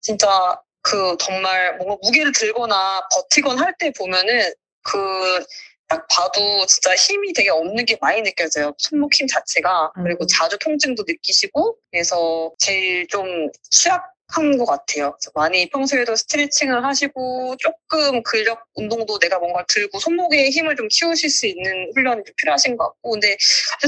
진짜 0.01 0.61
그 0.83 1.17
정말 1.19 1.77
뭔가 1.79 1.97
무게를 2.03 2.31
들거나 2.33 3.09
버티거나 3.11 3.61
할때 3.63 3.91
보면은 3.97 4.53
그 4.83 5.45
딱 5.89 6.07
봐도 6.09 6.65
진짜 6.67 6.95
힘이 6.95 7.33
되게 7.33 7.51
없는 7.51 7.85
게 7.85 7.97
많이 8.01 8.23
느껴져요. 8.23 8.73
손목 8.79 9.15
힘 9.15 9.27
자체가. 9.27 9.93
그리고 9.95 10.25
음. 10.25 10.27
자주 10.27 10.59
통증도 10.59 11.05
느끼시고 11.07 11.77
그래서 11.91 12.53
제일 12.59 13.07
좀 13.09 13.51
취약 13.71 14.14
한 14.37 14.59
것 14.59 14.67
같아요. 14.67 15.17
많이 15.35 15.69
평소에도 15.71 16.15
스트레칭을 16.17 16.85
하시고 16.85 17.57
조금 17.59 18.23
근력 18.23 18.65
운동도 18.75 19.19
내가 19.19 19.39
뭔가 19.39 19.65
들고 19.69 19.99
손목에 19.99 20.51
힘을 20.51 20.77
좀 20.77 20.89
키우실 20.91 21.31
수 21.31 21.47
있는 21.47 21.91
훈련이 21.95 22.23
좀 22.25 22.35
필요하신 22.37 22.77
것 22.77 22.85
같고 22.89 23.11
근데 23.13 23.37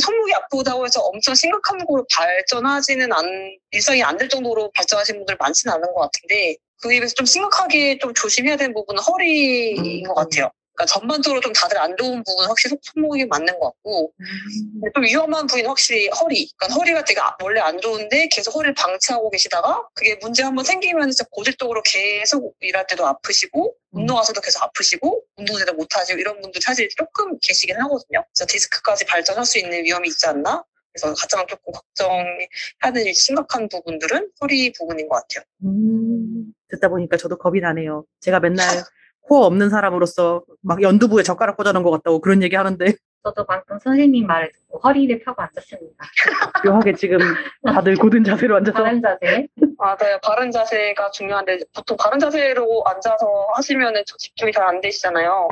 손목이 0.00 0.32
아프다고 0.34 0.84
해서 0.86 1.00
엄청 1.02 1.34
심각한 1.34 1.78
걸로 1.86 2.04
발전하지는 2.14 3.12
않, 3.12 3.24
일상이 3.72 4.02
안 4.02 4.16
될 4.16 4.28
정도로 4.30 4.70
발전하신 4.74 5.16
분들 5.18 5.36
많지는 5.38 5.74
않은 5.74 5.92
것 5.94 6.00
같은데 6.00 6.56
그에 6.82 6.98
비해서 7.00 7.14
좀 7.14 7.26
심각하게 7.26 7.98
좀 7.98 8.14
조심해야 8.14 8.56
되는 8.56 8.72
부분은 8.74 9.02
허리인 9.02 10.04
것 10.04 10.14
같아요. 10.14 10.50
그러니까 10.76 10.84
전반적으로 10.86 11.40
좀 11.40 11.52
다들 11.54 11.78
안 11.78 11.96
좋은 11.96 12.22
부분은 12.22 12.48
확실히 12.48 12.70
손- 12.70 12.78
손목이 12.82 13.24
맞는 13.26 13.58
것 13.58 13.70
같고 13.70 14.12
근데 14.18 14.90
좀 14.94 15.04
위험한 15.04 15.46
부위는 15.46 15.68
확실히 15.70 16.08
허리. 16.08 16.50
그러니까 16.56 16.78
허리가 16.78 17.02
되게 17.04 17.18
아- 17.20 17.34
원래 17.42 17.60
안 17.60 17.80
좋은데 17.80 18.28
계속 18.28 18.54
허리를 18.54 18.74
방치하고 18.74 19.30
계시다가 19.30 19.88
그게 19.94 20.16
문제 20.20 20.42
한번 20.42 20.64
생기면 20.64 21.10
진짜 21.10 21.24
고질적으로 21.30 21.82
계속 21.82 22.54
일할 22.60 22.86
때도 22.86 23.06
아프시고 23.06 23.74
음. 23.94 24.00
운동하셔도 24.00 24.40
계속 24.42 24.62
아프시고 24.62 25.24
운동 25.36 25.56
제대로 25.56 25.76
못 25.78 25.88
하시고 25.96 26.18
이런 26.18 26.40
분들 26.42 26.60
사실 26.60 26.88
조금 26.96 27.38
계시긴 27.40 27.76
하거든요. 27.80 28.24
그래서 28.34 28.46
디스크까지 28.46 29.06
발전할 29.06 29.46
수 29.46 29.58
있는 29.58 29.82
위험이 29.82 30.08
있지 30.08 30.26
않나? 30.26 30.62
그래서 30.92 31.14
가장 31.14 31.46
조금 31.46 31.72
걱정해야 31.72 32.92
될 32.94 33.14
심각한 33.14 33.68
부분들은 33.68 34.30
허리 34.40 34.72
부분인 34.72 35.08
것 35.08 35.16
같아요. 35.22 35.44
음, 35.64 36.52
듣다 36.70 36.88
보니까 36.88 37.16
저도 37.16 37.36
겁이 37.38 37.60
나네요. 37.60 38.04
제가 38.20 38.40
맨날 38.40 38.66
코어 39.28 39.46
없는 39.46 39.70
사람으로서 39.70 40.42
막 40.62 40.82
연두부에 40.82 41.22
젓가락 41.22 41.56
꽂아놓은 41.56 41.82
것 41.82 41.90
같다고 41.90 42.20
그런 42.20 42.42
얘기 42.42 42.56
하는데 42.56 42.94
저도 43.24 43.44
방금 43.44 43.76
선생님 43.80 44.24
말을 44.24 44.52
듣고 44.52 44.78
허리를 44.78 45.18
펴고 45.24 45.42
앉았습니다. 45.42 45.96
묘하게 46.64 46.94
지금 46.94 47.18
다들 47.66 47.96
고든 47.96 48.22
자세로 48.22 48.56
앉아서 48.56 48.84
바른 48.84 49.02
자세. 49.02 49.48
맞아요. 49.78 50.18
바른 50.22 50.50
자세가 50.52 51.10
중요한데 51.10 51.58
보통 51.74 51.96
바른 51.96 52.20
자세로 52.20 52.84
앉아서 52.86 53.48
하시면은 53.54 54.04
저 54.06 54.16
집중이 54.16 54.52
잘 54.52 54.66
안 54.66 54.80
되시잖아요. 54.80 55.48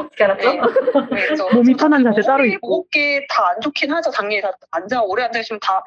어떻게 0.00 0.24
알았죠? 0.24 0.52
네. 0.52 0.60
네, 1.36 1.54
몸이 1.54 1.74
편한 1.74 2.02
자세 2.04 2.22
따로 2.22 2.46
있고. 2.46 2.80
어깨 2.80 3.26
다안 3.28 3.60
좋긴 3.60 3.92
하죠. 3.92 4.10
당연히 4.10 4.40
다 4.40 4.52
앉아 4.70 5.02
오래 5.02 5.24
앉아 5.24 5.38
계시면 5.38 5.60
다 5.60 5.84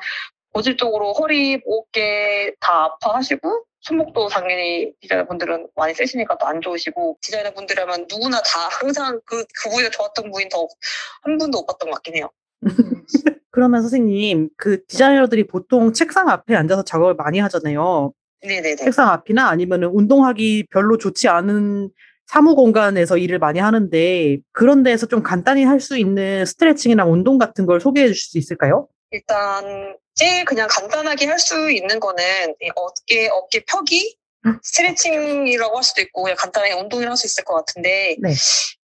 고질적으로 0.55 1.11
허리, 1.11 1.61
어깨 1.67 2.53
다 2.61 2.85
아파하시고 2.85 3.65
손목도 3.81 4.29
당연히 4.29 4.93
디자이너분들은 5.01 5.67
많이 5.75 5.93
쓰시니까 5.93 6.37
또 6.37 6.47
안 6.47 6.61
좋으시고 6.61 7.17
디자이너분들이라면 7.21 8.07
누구나 8.09 8.37
다 8.41 8.69
항상 8.71 9.19
그, 9.25 9.43
그 9.53 9.69
부위가 9.69 9.89
좋았던 9.89 10.31
부위는 10.31 10.47
더한 10.49 11.37
분도 11.37 11.57
못 11.59 11.65
봤던 11.65 11.89
것 11.89 11.95
같긴 11.95 12.15
해요. 12.15 12.29
그러면 13.51 13.81
선생님 13.81 14.49
그 14.55 14.85
디자이너들이 14.85 15.45
보통 15.45 15.91
책상 15.91 16.29
앞에 16.29 16.55
앉아서 16.55 16.85
작업을 16.85 17.15
많이 17.15 17.39
하잖아요. 17.39 18.13
네네네. 18.41 18.77
책상 18.77 19.09
앞이나 19.09 19.49
아니면 19.49 19.83
운동하기 19.83 20.67
별로 20.71 20.97
좋지 20.97 21.27
않은 21.27 21.89
사무 22.27 22.55
공간에서 22.55 23.17
일을 23.17 23.39
많이 23.39 23.59
하는데 23.59 24.37
그런 24.53 24.83
데에서 24.83 25.05
좀 25.05 25.21
간단히 25.21 25.65
할 25.65 25.81
수 25.81 25.97
있는 25.97 26.45
스트레칭이나 26.45 27.05
운동 27.05 27.37
같은 27.37 27.65
걸 27.65 27.81
소개해 27.81 28.07
주실 28.07 28.29
수 28.31 28.37
있을까요? 28.37 28.87
일단 29.11 29.97
제일 30.15 30.45
그냥 30.45 30.67
간단하게 30.69 31.25
할 31.27 31.39
수 31.39 31.69
있는 31.71 31.99
거는 31.99 32.55
이 32.61 32.69
어깨 32.75 33.27
어깨 33.29 33.63
펴기 33.65 34.17
스트레칭이라고 34.63 35.75
할 35.75 35.83
수도 35.83 36.01
있고 36.01 36.23
그냥 36.23 36.37
간단하게 36.37 36.73
운동을 36.75 37.09
할 37.09 37.17
수 37.17 37.25
있을 37.27 37.43
것 37.43 37.55
같은데 37.55 38.15
네. 38.19 38.33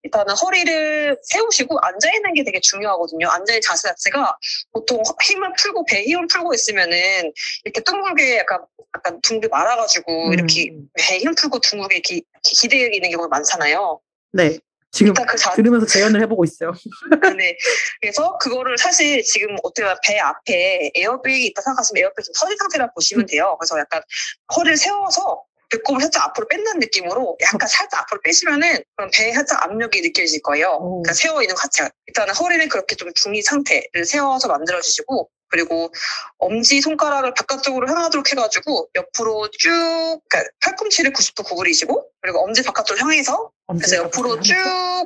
일단은 0.04 0.34
허리를 0.36 1.18
세우시고 1.24 1.80
앉아 1.80 2.12
있는 2.14 2.34
게 2.34 2.44
되게 2.44 2.60
중요하거든요. 2.60 3.28
앉아 3.30 3.54
있는 3.54 3.62
자세 3.62 3.88
자체가 3.88 4.36
보통 4.74 5.02
힘을 5.24 5.54
풀고 5.58 5.86
배 5.86 6.04
힘을 6.04 6.28
풀고 6.28 6.54
있으면은 6.54 7.32
이렇게 7.64 7.82
둥글게 7.82 8.38
약간 8.40 8.60
약간 8.98 9.22
둥글 9.22 9.50
말아가지고 9.50 10.28
음. 10.28 10.34
이렇게 10.34 10.72
배 10.96 11.20
힘 11.20 11.36
풀고 11.36 11.60
둥글게 11.60 11.96
이렇게 11.96 12.22
기대어 12.44 12.88
있는 12.92 13.12
경우가 13.12 13.28
많잖아요. 13.30 14.02
네. 14.34 14.58
지금 14.92 15.14
그 15.14 15.38
자, 15.38 15.54
들으면서 15.54 15.86
재현을 15.86 16.22
해보고 16.22 16.44
있어요. 16.44 16.74
네. 17.38 17.58
그래서 18.02 18.38
그거를 18.39 18.78
사실 18.78 19.24
지금 19.24 19.56
어떻게 19.64 19.84
보면 19.84 19.98
배 20.06 20.20
앞에 20.20 20.92
에어백이 20.96 21.46
있다 21.48 21.62
생각하시면 21.62 22.04
에어백이 22.04 22.26
좀 22.26 22.34
터진 22.38 22.58
상태라 22.58 22.92
보시면 22.94 23.26
돼요. 23.26 23.56
그래서 23.60 23.80
약간 23.80 24.02
허리를 24.56 24.76
세워서 24.78 25.44
배꼽을 25.72 26.02
살짝 26.02 26.26
앞으로 26.26 26.48
뺀다는 26.50 26.80
느낌으로 26.82 27.38
약간 27.42 27.68
살짝 27.68 28.02
앞으로 28.02 28.20
빼시면은 28.22 28.84
그럼 28.98 29.10
배에 29.14 29.32
살짝 29.34 29.64
압력이 29.64 30.02
느껴질 30.02 30.42
거예요. 30.42 30.78
오. 30.82 31.02
그러니까 31.02 31.14
세워 31.14 31.42
있는 31.42 31.56
것 31.56 31.62
자체가. 31.62 31.89
일단은 32.08 32.34
허리는 32.36 32.68
그렇게 32.68 32.96
좀 32.96 33.14
중위 33.14 33.42
상태를 33.42 34.04
세워서 34.06 34.50
만들어 34.50 34.82
주시고 34.82 35.30
그리고 35.52 35.91
엄지 36.38 36.82
손가락을 36.82 37.34
바깥쪽으로 37.34 37.88
향하도록 37.88 38.32
해가지고 38.32 38.89
옆으로 38.95 39.49
쭉 39.52 39.70
그러니까 40.30 40.52
팔꿈치를 40.62 41.12
90도 41.12 41.45
구부리시고 41.45 42.08
그리고 42.22 42.39
엄지 42.43 42.64
바깥쪽으로 42.64 43.06
향해서 43.06 43.52
그래서 43.68 43.97
옆으로 43.97 44.41
쭉 44.41 44.56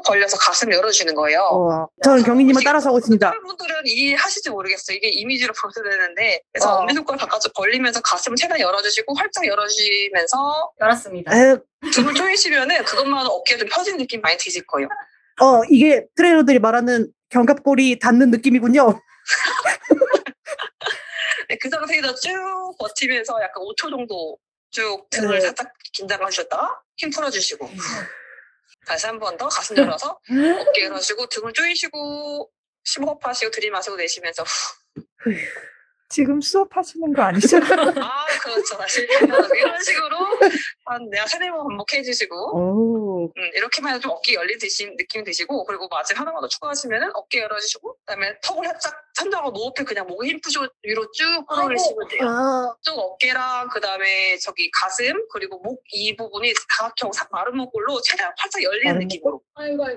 벌려서 0.06 0.38
가슴 0.38 0.72
열어주는 0.72 1.14
거예요. 1.14 1.40
어, 1.42 1.88
저는 2.04 2.24
경희님을 2.24 2.64
따라서 2.64 2.90
하고 2.90 2.98
있습니다. 3.00 3.32
분들은 3.32 3.76
이해하실지 3.86 4.50
모르겠어요. 4.50 4.98
이게 4.98 5.10
이미지로 5.10 5.54
보셔야 5.62 5.90
되는데 5.90 6.42
그래서 6.52 6.72
어. 6.72 6.82
엄지손가락 6.82 7.20
바깥쪽 7.20 7.54
벌리면서 7.54 8.02
가슴을 8.02 8.36
최대한 8.36 8.60
열어주시고 8.60 9.14
활짝 9.16 9.46
열어주시면서 9.46 10.72
열었습니다. 10.82 11.38
에, 11.38 11.58
등을 11.94 12.14
조이시면은 12.14 12.84
그것만 12.86 13.26
어깨가 13.28 13.60
좀 13.60 13.70
펴진 13.72 13.98
느낌 13.98 14.22
많이 14.22 14.38
드실 14.38 14.66
거예요. 14.66 14.88
어, 15.42 15.62
이게 15.70 16.06
트레이너들이 16.16 16.60
말하는 16.60 17.12
견갑골이 17.30 18.00
닿는 18.00 18.32
느낌이군요. 18.32 19.00
네, 21.56 21.58
그 21.62 21.70
상태에서 21.70 22.14
쭉 22.16 22.76
버티면서 22.78 23.42
약간 23.42 23.64
5초 23.64 23.90
정도 23.90 24.38
쭉 24.72 25.08
등을 25.10 25.36
네. 25.36 25.42
살짝 25.42 25.72
긴장해 25.94 26.30
주셨다가 26.30 26.82
힘 26.98 27.10
풀어주시고. 27.10 27.70
다시 28.86 29.08
한 29.08 29.18
번 29.20 29.36
더 29.38 29.48
가슴 29.48 29.78
열어서 29.78 30.20
어깨 30.30 30.84
열어주시고 30.84 31.26
등을 31.28 31.54
조이시고 31.54 32.52
심호흡 32.84 33.26
하시고 33.26 33.50
들이마시고 33.52 33.96
내쉬면서 33.96 34.44
지금 36.10 36.40
수업하시는 36.40 37.14
거 37.14 37.22
아니죠? 37.24 37.58
아 38.06 38.26
그렇죠 38.42 38.78
다시 38.78 39.02
이런 39.02 39.82
식으로 39.82 40.18
한 40.86 41.10
내가 41.10 41.26
세네 41.26 41.50
번 41.50 41.68
반복해 41.68 42.04
주시고 42.04 42.36
오, 42.56 43.24
음, 43.26 43.32
이렇게만 43.56 43.94
해도 43.94 44.02
좀 44.02 44.12
어깨 44.12 44.36
열린 44.36 44.58
듯이 44.60 44.86
느낌이 44.98 45.24
드시고 45.24 45.66
그리고 45.66 45.88
마지막 45.88 46.22
하나만 46.22 46.42
더 46.42 46.48
추가하시면은 46.48 47.10
어깨 47.16 47.42
열어주시고 47.42 47.96
그다음에 48.06 48.40
턱을 48.44 48.66
살짝 48.68 48.94
천장으로 49.16 49.50
노업해 49.52 49.84
그냥 49.84 50.06
목에 50.08 50.30
힘 50.30 50.40
푸시고 50.42 50.66
위로 50.84 51.10
쭉 51.12 51.46
끌어올리시면 51.48 52.08
돼요. 52.10 52.28
아, 52.28 52.76
쭉 52.82 52.92
어깨랑 52.98 53.70
그다음에 53.70 54.38
저기 54.38 54.70
가슴 54.72 55.14
그리고 55.32 55.60
목 55.60 55.76
이 55.92 56.16
부분이 56.16 56.52
다각형 56.78 57.12
사- 57.14 57.28
마른 57.32 57.56
목골로 57.58 58.02
최대한 58.02 58.34
활짝 58.38 58.62
열리는 58.64 59.00
느낌으로 59.00 59.42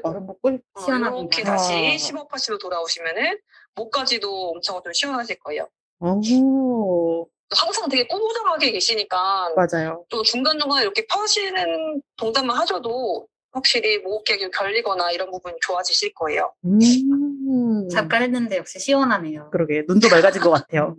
마른 0.03 0.27
목골. 0.27 0.61
어, 0.75 0.81
시원합니다. 0.81 1.37
이렇게 1.39 1.43
아. 1.43 1.57
다시 1.57 1.99
심호흡하시고 1.99 2.59
돌아오시면은 2.59 3.39
목까지도 3.75 4.51
엄청 4.51 4.81
좀 4.83 4.93
시원하실 4.93 5.39
거예요. 5.41 5.69
오, 6.01 7.29
항상 7.57 7.89
되게 7.89 8.07
꾸부정하게 8.07 8.71
계시니까 8.73 9.51
맞아요. 9.57 10.05
또 10.09 10.23
중간중간 10.23 10.83
이렇게 10.83 11.07
펴시는 11.07 12.03
동작만 12.17 12.57
하셔도 12.57 13.27
확실히 13.51 13.99
목격이 13.99 14.51
결리거나 14.51 15.11
이런 15.11 15.31
부분이 15.31 15.57
좋아지실 15.63 16.13
거예요. 16.15 16.53
음, 16.65 17.89
잠깐 17.89 18.23
했는데 18.23 18.59
역시 18.59 18.79
시원하네요. 18.79 19.51
그러게 19.51 19.83
눈도 19.89 20.09
맑아진 20.09 20.43
것 20.43 20.51
같아요. 20.51 20.97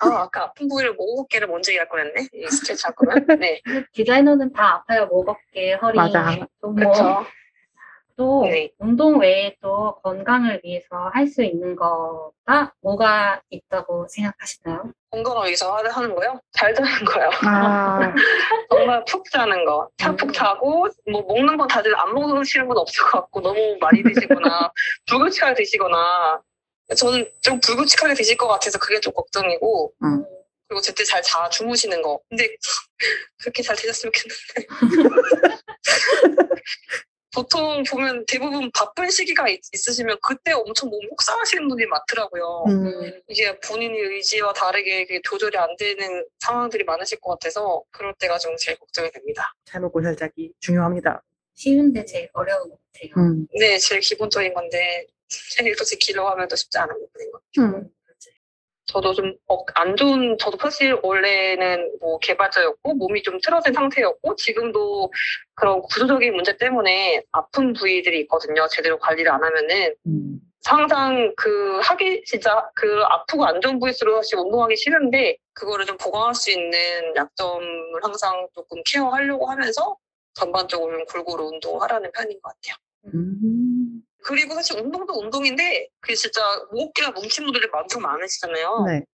아, 0.00 0.22
아까 0.22 0.44
아픈 0.44 0.66
부위를 0.68 0.94
목 0.94 1.20
어깨를 1.20 1.46
먼저 1.46 1.72
얘기할 1.72 1.88
거였네. 1.88 2.28
이 2.32 2.46
스트레치 2.50 2.82
할 2.84 2.94
거면. 2.94 3.26
네. 3.38 3.60
디자이너는 3.92 4.52
다 4.52 4.76
아파요. 4.76 5.06
목, 5.10 5.28
어깨, 5.28 5.74
허리. 5.74 5.96
맞아. 5.96 6.36
또 6.60 6.68
뭐, 6.68 6.74
그렇죠. 6.74 7.24
또 8.20 8.42
네. 8.44 8.70
운동 8.78 9.18
외에 9.18 9.56
또 9.62 9.98
건강을 10.02 10.60
위해서 10.62 11.08
할 11.14 11.26
수 11.26 11.42
있는 11.42 11.74
거가 11.74 12.70
뭐가 12.82 13.40
있다고 13.48 14.06
생각하시나요? 14.10 14.92
건강을 15.10 15.46
위해서 15.46 15.74
하- 15.74 15.88
하는 15.88 16.14
거요? 16.14 16.38
잘 16.52 16.74
자는 16.74 16.90
거요. 17.06 17.30
아, 17.46 17.98
정말 18.68 19.02
푹 19.06 19.24
자는 19.30 19.64
거. 19.64 19.84
음. 19.84 19.88
참푹 19.96 20.34
자고, 20.34 20.86
뭐, 21.10 21.22
먹는 21.22 21.56
건 21.56 21.66
다들 21.66 21.96
안 21.98 22.12
먹으시는 22.12 22.68
건 22.68 22.76
없을 22.76 23.02
것 23.04 23.22
같고, 23.22 23.40
너무 23.40 23.78
많이 23.80 24.02
드시거나, 24.02 24.70
불규칙하게 25.08 25.54
드시거나, 25.54 26.42
저는 26.98 27.26
좀 27.40 27.58
불규칙하게 27.60 28.12
드실 28.14 28.36
것 28.36 28.48
같아서 28.48 28.78
그게 28.78 29.00
좀 29.00 29.14
걱정이고, 29.14 29.94
음. 30.02 30.24
그리고 30.68 30.82
제때 30.82 31.04
잘 31.04 31.22
자, 31.22 31.48
주무시는 31.48 32.02
거. 32.02 32.20
근데, 32.28 32.48
그렇게 33.38 33.62
잘 33.62 33.74
되셨으면 33.76 34.12
좋겠는데. 34.12 34.66
보통 37.34 37.82
보면 37.84 38.24
대부분 38.26 38.70
바쁜 38.72 39.08
시기가 39.10 39.48
있, 39.48 39.60
으시면 39.74 40.18
그때 40.22 40.52
엄청 40.52 40.90
몸 40.90 41.00
혹사하시는 41.12 41.68
분들이 41.68 41.86
많더라고요. 41.88 42.64
음, 42.68 43.20
이게 43.28 43.58
본인의 43.60 44.00
의지와 44.00 44.52
다르게 44.52 45.06
그게 45.06 45.20
조절이 45.22 45.56
안 45.56 45.76
되는 45.76 46.24
상황들이 46.40 46.84
많으실 46.84 47.20
것 47.20 47.30
같아서 47.32 47.82
그럴 47.90 48.14
때가 48.18 48.38
좀 48.38 48.56
제일 48.58 48.78
걱정이 48.78 49.10
됩니다. 49.12 49.54
잘 49.64 49.80
먹고 49.80 50.02
잘 50.02 50.16
자기 50.16 50.52
중요합니다. 50.58 51.22
쉬운데 51.54 52.04
제일 52.04 52.28
어려운 52.32 52.70
것 52.70 52.78
같아요. 52.92 53.12
음, 53.24 53.46
네, 53.58 53.78
제일 53.78 54.00
기본적인 54.00 54.52
건데 54.54 55.06
생일도 55.28 55.84
지키려고 55.84 56.28
하면 56.30 56.48
더 56.48 56.56
쉽지 56.56 56.78
않은 56.78 56.94
부분인 56.98 57.30
것 57.30 57.42
같아요. 57.54 57.76
음. 57.78 57.90
저도 58.92 59.14
좀 59.14 59.36
안 59.80 59.96
좋은 59.96 60.36
저도 60.38 60.58
사실 60.60 60.98
원래는 61.02 61.96
뭐 62.00 62.18
개발자였고 62.18 62.94
몸이 62.94 63.22
좀 63.22 63.38
틀어진 63.42 63.72
상태였고 63.72 64.36
지금도 64.36 65.10
그런 65.54 65.80
구조적인 65.82 66.34
문제 66.34 66.56
때문에 66.56 67.22
아픈 67.32 67.72
부위들이 67.72 68.20
있거든요. 68.20 68.66
제대로 68.68 68.98
관리를 68.98 69.30
안 69.32 69.42
하면은 69.42 69.94
음. 70.06 70.38
항상 70.64 71.32
그 71.36 71.80
하기 71.82 72.24
진짜 72.26 72.68
그 72.74 73.02
아프고 73.04 73.46
안 73.46 73.60
좋은 73.62 73.78
부위수록 73.78 74.16
사실 74.16 74.38
운동하기 74.38 74.76
싫은데 74.76 75.38
그거를 75.54 75.86
좀 75.86 75.96
보강할 75.96 76.34
수 76.34 76.50
있는 76.50 76.78
약점을 77.16 78.00
항상 78.02 78.46
조금 78.54 78.82
케어하려고 78.84 79.46
하면서 79.46 79.96
전반적으로 80.34 80.92
좀 80.92 81.04
골고루 81.06 81.48
운동하라는 81.48 82.12
편인 82.12 82.38
것 82.42 82.52
같아요. 82.54 82.76
음. 83.14 83.79
그리고 84.24 84.54
사실 84.54 84.78
운동도 84.78 85.14
운동인데 85.18 85.88
그 86.00 86.14
진짜 86.14 86.40
목어깨가 86.72 87.12
뭉친 87.12 87.44
분들이 87.44 87.68
엄청 87.72 88.02
많으시잖아요. 88.02 88.84
네. 88.86 89.04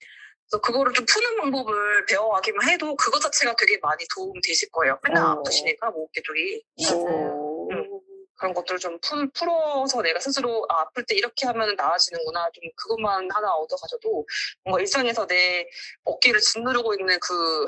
그래서 0.49 0.61
그거를 0.63 0.93
좀 0.93 1.05
푸는 1.07 1.37
방법을 1.39 2.07
배워가기만 2.07 2.69
해도 2.69 2.95
그것 2.97 3.21
자체가 3.21 3.55
되게 3.57 3.79
많이 3.83 4.05
도움 4.15 4.33
되실 4.45 4.69
거예요. 4.71 4.99
맨날 5.03 5.25
어. 5.25 5.29
아프시니까 5.31 5.91
목어깨 5.91 6.23
쪽이. 6.23 6.63
오. 6.95 7.71
음. 7.73 8.01
그런 8.39 8.53
것들을 8.53 8.79
좀 8.79 8.99
풀, 9.01 9.31
풀어서 9.33 10.03
내가 10.03 10.21
스스로 10.21 10.67
아, 10.69 10.83
아플 10.83 11.05
때 11.05 11.15
이렇게 11.15 11.47
하면 11.47 11.75
나아지는구나. 11.75 12.51
좀 12.53 12.65
그것만 12.77 13.31
하나 13.31 13.55
얻어가져도 13.55 14.27
뭔가 14.65 14.81
일상에서 14.81 15.27
내 15.27 15.67
어깨를 16.05 16.41
짓누르고 16.41 16.95
있는 16.95 17.19
그 17.21 17.67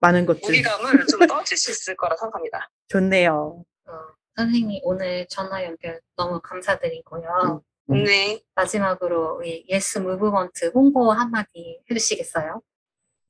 많은 0.00 0.24
것들 0.24 0.40
무게감을 0.42 1.06
좀 1.06 1.20
떨어질 1.28 1.58
수 1.58 1.70
있을 1.70 1.96
거라 1.96 2.16
생각합니다. 2.16 2.70
좋네요. 2.88 3.62
어, 3.86 3.92
선생님 4.36 4.80
오늘 4.84 5.26
전화 5.28 5.64
연결 5.64 6.00
너무 6.16 6.40
감사드리고요. 6.40 7.62
음. 7.90 8.04
네. 8.04 8.40
마지막으로 8.54 9.36
우리 9.36 9.64
예스 9.68 9.98
무브먼트 9.98 10.70
홍보 10.74 11.10
한마디 11.12 11.80
해주시겠어요? 11.90 12.62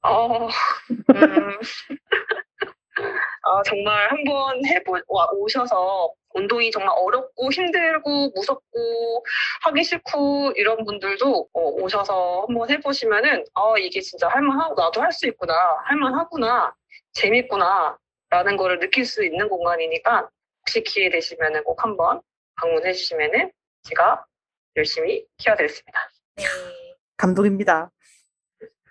어, 0.02 0.48
음. 1.14 1.58
아, 3.42 3.62
정말 3.64 4.10
한번 4.10 4.64
해보, 4.66 4.98
와, 5.08 5.26
오셔서 5.32 6.12
운동이 6.34 6.70
정말 6.70 6.94
어렵고 6.96 7.50
힘들고 7.50 8.30
무섭고 8.36 9.24
하기 9.62 9.82
싫고 9.82 10.52
이런 10.56 10.84
분들도 10.84 11.48
어, 11.52 11.60
오셔서 11.60 12.44
한번 12.46 12.70
해보시면은 12.70 13.44
아, 13.54 13.74
이게 13.78 14.00
진짜 14.00 14.28
할만하고 14.28 14.74
나도 14.74 15.00
할 15.00 15.10
수 15.12 15.26
있구나. 15.26 15.54
할만하구나. 15.86 16.74
재밌구나. 17.14 17.98
라는 18.28 18.56
거를 18.56 18.78
느낄 18.78 19.04
수 19.06 19.24
있는 19.24 19.48
공간이니까 19.48 20.28
혹시 20.60 20.82
기회 20.82 21.10
되시면은 21.10 21.64
꼭 21.64 21.82
한번 21.82 22.20
방문해 22.56 22.92
주시면은 22.92 23.50
제가 23.82 24.24
열심히 24.76 25.26
키워드리겠습니다. 25.38 26.10
네. 26.36 26.44
감동입니다. 27.16 27.90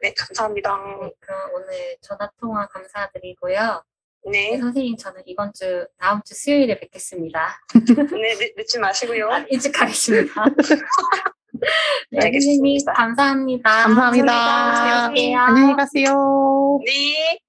네, 0.02 0.14
감사합니다. 0.14 0.78
네, 0.78 1.12
그럼 1.20 1.54
오늘 1.54 1.98
전화 2.02 2.30
통화 2.40 2.68
감사드리고요. 2.68 3.84
네, 4.26 4.52
네, 4.52 4.58
선생님 4.58 4.98
저는 4.98 5.22
이번 5.26 5.52
주 5.54 5.88
다음 5.98 6.22
주 6.24 6.34
수요일에 6.36 6.80
뵙겠습니다. 6.80 7.62
네, 7.74 8.36
늦, 8.36 8.54
늦지 8.58 8.80
마시고요. 8.80 9.30
아, 9.30 9.40
일찍 9.50 9.72
가겠습니다. 9.72 10.46
네, 12.12 12.20
알겠습니다. 12.22 12.94
선생님 12.96 13.62
감사합니다. 13.62 13.84
감사합니다. 13.84 14.34
안녕히 15.06 15.34
가세요. 15.34 15.40
안녕히 15.40 15.76
가세요. 15.76 16.80
네. 16.86 17.40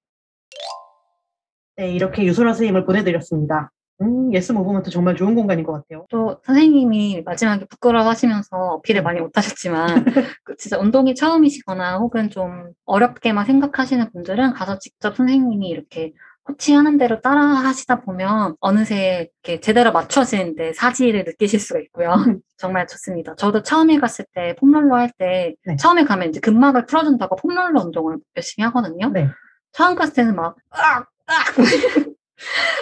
네, 1.77 1.91
이렇게 1.91 2.23
유소라 2.23 2.53
선생님을 2.53 2.85
보내드렸습니다. 2.85 3.71
음, 4.01 4.33
예스 4.33 4.51
무브먼트 4.51 4.89
정말 4.89 5.15
좋은 5.15 5.35
공간인 5.35 5.63
것 5.63 5.73
같아요. 5.73 6.05
또 6.09 6.39
선생님이 6.43 7.21
마지막에 7.23 7.65
부끄러워하시면서 7.65 8.57
어필을 8.57 9.03
많이 9.03 9.21
못하셨지만 9.21 10.05
그 10.43 10.55
진짜 10.57 10.79
운동이 10.79 11.15
처음이시거나 11.15 11.97
혹은 11.97 12.29
좀 12.29 12.71
어렵게만 12.85 13.45
생각하시는 13.45 14.11
분들은 14.11 14.53
가서 14.53 14.79
직접 14.79 15.15
선생님이 15.15 15.69
이렇게 15.69 16.13
코치하는 16.43 16.97
대로 16.97 17.21
따라 17.21 17.41
하시다 17.41 18.01
보면 18.01 18.55
어느새 18.59 19.29
이렇게 19.43 19.59
제대로 19.59 19.91
맞춰지는 19.91 20.58
내 20.58 20.73
사지를 20.73 21.23
느끼실 21.25 21.59
수가 21.59 21.79
있고요. 21.81 22.13
정말 22.57 22.87
좋습니다. 22.87 23.35
저도 23.35 23.61
처음에 23.61 23.99
갔을 23.99 24.25
때 24.33 24.55
폼롤러 24.55 24.95
할때 24.95 25.55
네. 25.65 25.75
처음에 25.75 26.03
가면 26.03 26.29
이제 26.29 26.39
근막을 26.39 26.87
풀어준다고 26.87 27.35
폼롤러 27.35 27.81
운동을 27.81 28.17
열심히 28.35 28.65
하거든요. 28.65 29.09
네. 29.09 29.29
처음 29.71 29.95
갔을 29.95 30.13
때는 30.15 30.35
막, 30.35 30.55
으악, 30.75 31.07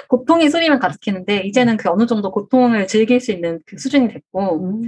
고통의 0.07 0.49
소리만 0.49 0.79
가득했는데 0.79 1.41
이제는 1.41 1.77
그 1.77 1.89
어느 1.89 2.05
정도 2.05 2.31
고통을 2.31 2.87
즐길 2.87 3.19
수 3.19 3.31
있는 3.31 3.59
그 3.65 3.77
수준이 3.77 4.07
됐고 4.09 4.81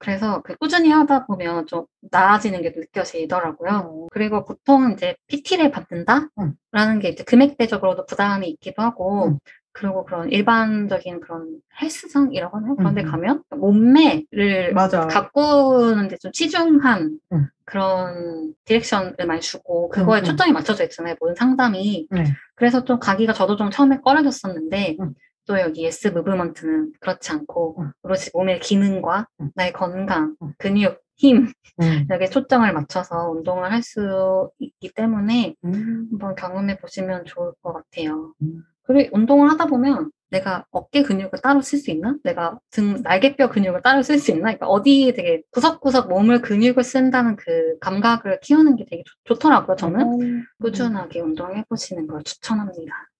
그래서 0.00 0.40
그 0.42 0.56
꾸준히 0.56 0.90
하다 0.90 1.26
보면 1.26 1.66
좀 1.66 1.84
나아지는 2.10 2.62
게 2.62 2.72
느껴지더라고요. 2.74 4.08
그리고 4.10 4.46
보통 4.46 4.92
이제 4.92 5.14
PT를 5.26 5.70
받는다? 5.70 6.30
음. 6.38 6.54
라는 6.72 7.00
게 7.00 7.10
이제 7.10 7.22
금액대적으로도 7.22 8.06
부담이 8.06 8.48
있기도 8.48 8.80
하고, 8.80 9.26
음. 9.26 9.38
그리고 9.72 10.04
그런 10.04 10.30
일반적인 10.30 11.20
그런 11.20 11.60
헬스장이라고 11.80 12.56
하나요? 12.56 12.76
그런 12.76 12.94
데 12.94 13.02
음. 13.02 13.10
가면 13.10 13.42
몸매를 13.50 14.72
맞아. 14.74 15.06
가꾸는데 15.06 16.16
좀 16.18 16.32
치중한 16.32 17.18
음. 17.32 17.46
그런 17.64 18.52
디렉션을 18.64 19.14
많이 19.26 19.40
주고, 19.40 19.88
그거에 19.90 20.18
음, 20.18 20.22
음. 20.22 20.24
초점이 20.24 20.52
맞춰져 20.52 20.82
있잖아요. 20.84 21.14
모든 21.20 21.36
상담이. 21.36 22.08
네. 22.10 22.24
그래서 22.56 22.84
좀 22.84 22.98
가기가 22.98 23.32
저도 23.32 23.56
좀 23.56 23.70
처음에 23.70 24.00
꺼려졌었는데, 24.00 24.96
음. 25.00 25.14
또 25.46 25.58
여기 25.60 25.84
예스 25.84 26.08
무브먼트는 26.08 26.92
그렇지 27.00 27.30
않고, 27.30 27.80
음. 27.80 27.92
오로지 28.02 28.30
몸의 28.34 28.58
기능과 28.58 29.28
음. 29.40 29.50
나의 29.54 29.72
건강, 29.72 30.34
음. 30.42 30.52
근육, 30.58 31.00
힘, 31.16 31.52
음. 31.80 32.06
여기에 32.10 32.28
초점을 32.28 32.72
맞춰서 32.72 33.30
운동을 33.30 33.70
할 33.70 33.82
수 33.82 34.50
있기 34.58 34.92
때문에 34.92 35.54
음. 35.64 36.08
한번 36.10 36.34
경험해 36.34 36.78
보시면 36.78 37.24
좋을 37.26 37.52
것 37.62 37.72
같아요. 37.74 38.34
음. 38.90 38.94
그리고 38.94 39.16
운동을 39.16 39.50
하다 39.50 39.66
보면 39.66 40.10
내가 40.30 40.64
어깨 40.70 41.02
근육을 41.02 41.40
따로 41.42 41.60
쓸 41.60 41.78
수 41.78 41.90
있나? 41.90 42.16
내가 42.22 42.58
등, 42.70 43.02
날개뼈 43.02 43.50
근육을 43.50 43.82
따로 43.82 44.02
쓸 44.02 44.18
수 44.18 44.30
있나? 44.30 44.42
그러니까 44.42 44.66
어디 44.68 45.12
되게 45.16 45.42
구석구석 45.50 46.08
몸을 46.08 46.40
근육을 46.40 46.84
쓴다는 46.84 47.36
그 47.36 47.78
감각을 47.80 48.40
키우는 48.40 48.76
게 48.76 48.84
되게 48.84 49.02
좋, 49.24 49.38
더라고요 49.38 49.76
저는 49.76 50.22
음. 50.22 50.44
꾸준하게 50.62 51.20
운동해 51.20 51.64
보시는 51.68 52.06
걸 52.06 52.22
추천합니다. 52.22 53.10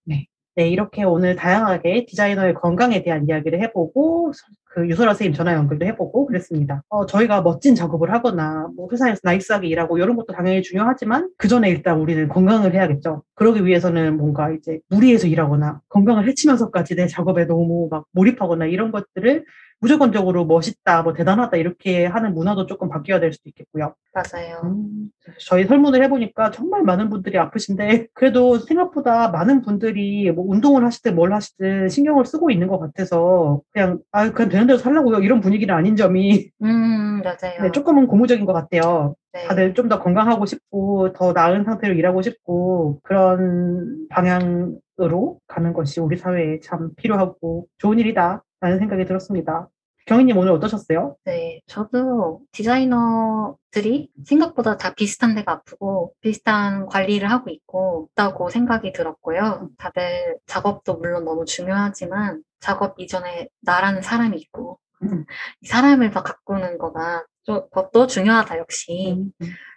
네, 0.56 0.68
이렇게 0.68 1.04
오늘 1.04 1.36
다양하게 1.36 2.06
디자이너의 2.06 2.54
건강에 2.54 3.02
대한 3.02 3.26
이야기를 3.26 3.60
해보고, 3.62 4.32
그 4.72 4.88
유소라 4.88 5.14
선생님 5.14 5.34
전화 5.34 5.54
연결도 5.54 5.84
해보고 5.84 6.26
그랬습니다. 6.26 6.84
어, 6.88 7.04
저희가 7.04 7.42
멋진 7.42 7.74
작업을 7.74 8.12
하거나, 8.12 8.68
뭐 8.76 8.88
회사에서 8.90 9.20
나이스하게 9.24 9.66
일하고 9.66 9.98
이런 9.98 10.14
것도 10.14 10.32
당연히 10.32 10.62
중요하지만, 10.62 11.28
그 11.36 11.48
전에 11.48 11.68
일단 11.68 11.98
우리는 11.98 12.28
건강을 12.28 12.72
해야겠죠. 12.72 13.24
그러기 13.34 13.66
위해서는 13.66 14.16
뭔가 14.16 14.50
이제 14.52 14.78
무리해서 14.88 15.26
일하거나, 15.26 15.80
건강을 15.88 16.28
해치면서까지 16.28 16.94
내 16.94 17.08
작업에 17.08 17.46
너무 17.46 17.88
막 17.90 18.04
몰입하거나 18.12 18.66
이런 18.66 18.92
것들을 18.92 19.44
무조건적으로 19.80 20.44
멋있다, 20.44 21.02
뭐 21.02 21.12
대단하다 21.14 21.56
이렇게 21.56 22.04
하는 22.06 22.34
문화도 22.34 22.66
조금 22.66 22.88
바뀌어야 22.88 23.18
될 23.18 23.32
수도 23.32 23.48
있겠고요. 23.48 23.94
맞아요. 24.12 24.60
음, 24.64 25.08
저희 25.38 25.64
설문을 25.64 26.02
해보니까 26.04 26.50
정말 26.50 26.82
많은 26.82 27.08
분들이 27.10 27.38
아프신데 27.38 28.08
그래도 28.14 28.58
생각보다 28.58 29.28
많은 29.30 29.62
분들이 29.62 30.30
뭐 30.32 30.44
운동을 30.48 30.84
하시든 30.84 31.14
뭘 31.14 31.32
하시든 31.32 31.88
신경을 31.88 32.26
쓰고 32.26 32.50
있는 32.50 32.66
것 32.66 32.78
같아서 32.78 33.60
그냥 33.72 34.00
아 34.12 34.30
그냥 34.32 34.48
되는 34.50 34.66
대로 34.66 34.78
살라고요 34.78 35.20
이런 35.20 35.40
분위기는 35.40 35.72
아닌 35.74 35.96
점이 35.96 36.50
음, 36.62 37.22
맞아요. 37.22 37.62
네, 37.62 37.70
조금은 37.72 38.06
고무적인 38.08 38.44
것 38.46 38.52
같아요. 38.52 39.14
네. 39.32 39.46
다들 39.46 39.74
좀 39.74 39.88
더 39.88 40.00
건강하고 40.00 40.44
싶고 40.46 41.12
더 41.12 41.32
나은 41.32 41.64
상태로 41.64 41.94
일하고 41.94 42.20
싶고 42.22 43.00
그런 43.02 44.06
방향으로 44.10 45.38
가는 45.46 45.72
것이 45.72 46.00
우리 46.00 46.16
사회에 46.16 46.60
참 46.60 46.90
필요하고 46.96 47.66
좋은 47.78 47.98
일이다 47.98 48.42
라는 48.60 48.78
생각이 48.78 49.04
들었습니다. 49.06 49.68
경희님 50.06 50.36
오늘 50.36 50.52
어떠셨어요? 50.52 51.16
네, 51.24 51.60
저도 51.66 52.40
디자이너들이 52.52 54.10
생각보다 54.24 54.76
다 54.76 54.94
비슷한 54.94 55.34
데가 55.34 55.52
아프고 55.52 56.14
비슷한 56.20 56.86
관리를 56.86 57.30
하고 57.30 57.50
있고 57.50 58.08
있다고 58.12 58.50
생각이 58.50 58.92
들었고요. 58.92 59.70
다들 59.78 60.38
작업도 60.46 60.96
물론 60.96 61.24
너무 61.24 61.44
중요하지만 61.44 62.42
작업 62.60 62.98
이전에 62.98 63.48
나라는 63.60 64.02
사람이 64.02 64.36
있고 64.38 64.78
음. 65.02 65.24
이 65.60 65.66
사람을 65.66 66.10
더 66.10 66.22
가꾸는 66.22 66.78
거가 66.78 67.24
좀 67.44 67.62
것도 67.70 68.06
중요하다 68.06 68.58
역시 68.58 69.16
음. 69.16 69.32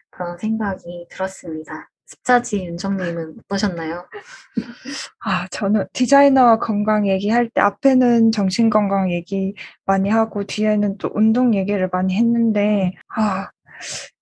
그런 0.10 0.38
생각이 0.38 1.08
들었습니다. 1.10 1.90
습자지 2.06 2.66
윤정님은 2.66 3.36
어떠셨나요? 3.46 4.06
아, 5.26 5.48
저는 5.52 5.88
디자이너와 5.94 6.60
건강 6.60 7.08
얘기할 7.08 7.50
때 7.50 7.62
앞에는 7.62 8.32
정신 8.32 8.70
건강 8.70 9.12
얘기 9.12 9.54
많이 9.86 10.10
하고 10.10 10.44
뒤에는 10.44 10.98
또 10.98 11.10
운동 11.14 11.56
얘기를 11.56 11.90
많이 11.92 12.16
했는데, 12.16 12.94
아, 13.16 13.50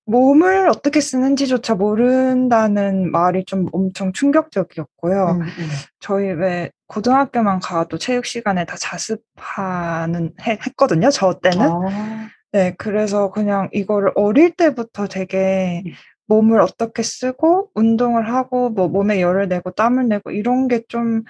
몸을 0.06 0.68
어떻게 0.70 1.00
쓰는지조차 1.00 1.76
모른다는 1.76 3.12
말이 3.12 3.46
좀 3.46 3.68
엄청 3.72 4.12
충격적이었고요. 4.14 5.26
음, 5.40 5.42
음. 5.42 5.70
저희 6.00 6.32
왜 6.32 6.72
고등학교만 6.88 7.60
가도 7.60 7.98
체육 7.98 8.26
시간에 8.26 8.66
다 8.66 8.76
자습하는 8.78 10.34
해- 10.42 10.60
했거든요. 10.68 11.10
저 11.12 11.40
때는. 11.40 11.62
아. 11.70 12.28
네, 12.54 12.76
그래서 12.78 13.32
그냥 13.32 13.70
이거를 13.72 14.12
어릴 14.16 14.52
때부터 14.52 15.08
되게 15.08 15.84
음. 15.86 15.92
몸을 16.32 16.62
어떻게 16.62 17.04
쓰고 17.04 17.70
운동을 17.76 18.34
하고 18.34 18.70
뭐 18.70 18.88
몸에 18.88 19.20
열을 19.22 19.50
내고 19.50 19.72
땀을 19.72 20.08
내고 20.08 20.32
이런 20.32 20.68
게 20.70 20.82
좀 20.88 21.24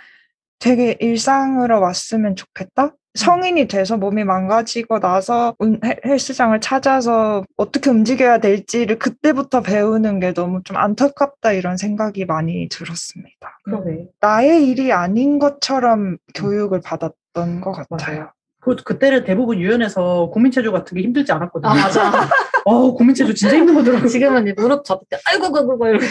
되게 0.60 0.95
일상으로 0.99 1.82
왔으면 1.82 2.36
좋겠다. 2.36 2.93
성인이 3.16 3.68
돼서 3.68 3.97
몸이 3.97 4.24
망가지고 4.24 4.99
나서 4.99 5.56
헬- 5.84 5.99
헬스장을 6.06 6.60
찾아서 6.62 7.43
어떻게 7.58 7.89
움직여야 7.89 8.38
될지를 8.38 8.99
그때부터 8.99 9.62
배우는 9.62 10.20
게 10.20 10.34
너무 10.34 10.62
좀 10.64 10.78
안타깝다 10.78 11.52
이런 11.54 11.78
생각이 11.78 12.26
많이 12.26 12.70
들었습니다. 12.70 13.58
그러게. 13.64 14.08
나의 14.22 14.68
일이 14.70 14.93
아닌 14.93 15.39
것처럼 15.39 16.18
교육을 16.36 16.82
받았던 16.82 17.62
것 17.62 17.72
같아요. 17.72 18.16
맞아요. 18.20 18.32
그, 18.62 18.76
그때는 18.76 19.24
대부분 19.26 19.60
유연해서 19.60 20.30
국민체조 20.32 20.72
같은 20.72 20.95
게 20.95 21.02
힘들지 21.02 21.32
않았거든요. 21.32 21.72
아 21.72 21.76
맞아. 21.76 22.12
어, 22.66 22.93
국민체조 22.93 23.34
진짜 23.34 23.55
힘든 23.55 23.76
거더라고요. 23.76 24.07
지금은 24.07 24.43
이제 24.43 24.53
무릎 24.53 24.84
접을 24.84 25.01
때 25.09 25.18
아이고 25.26 25.51
그거 25.51 25.66
그거 25.66 25.89
이렇게 25.89 26.05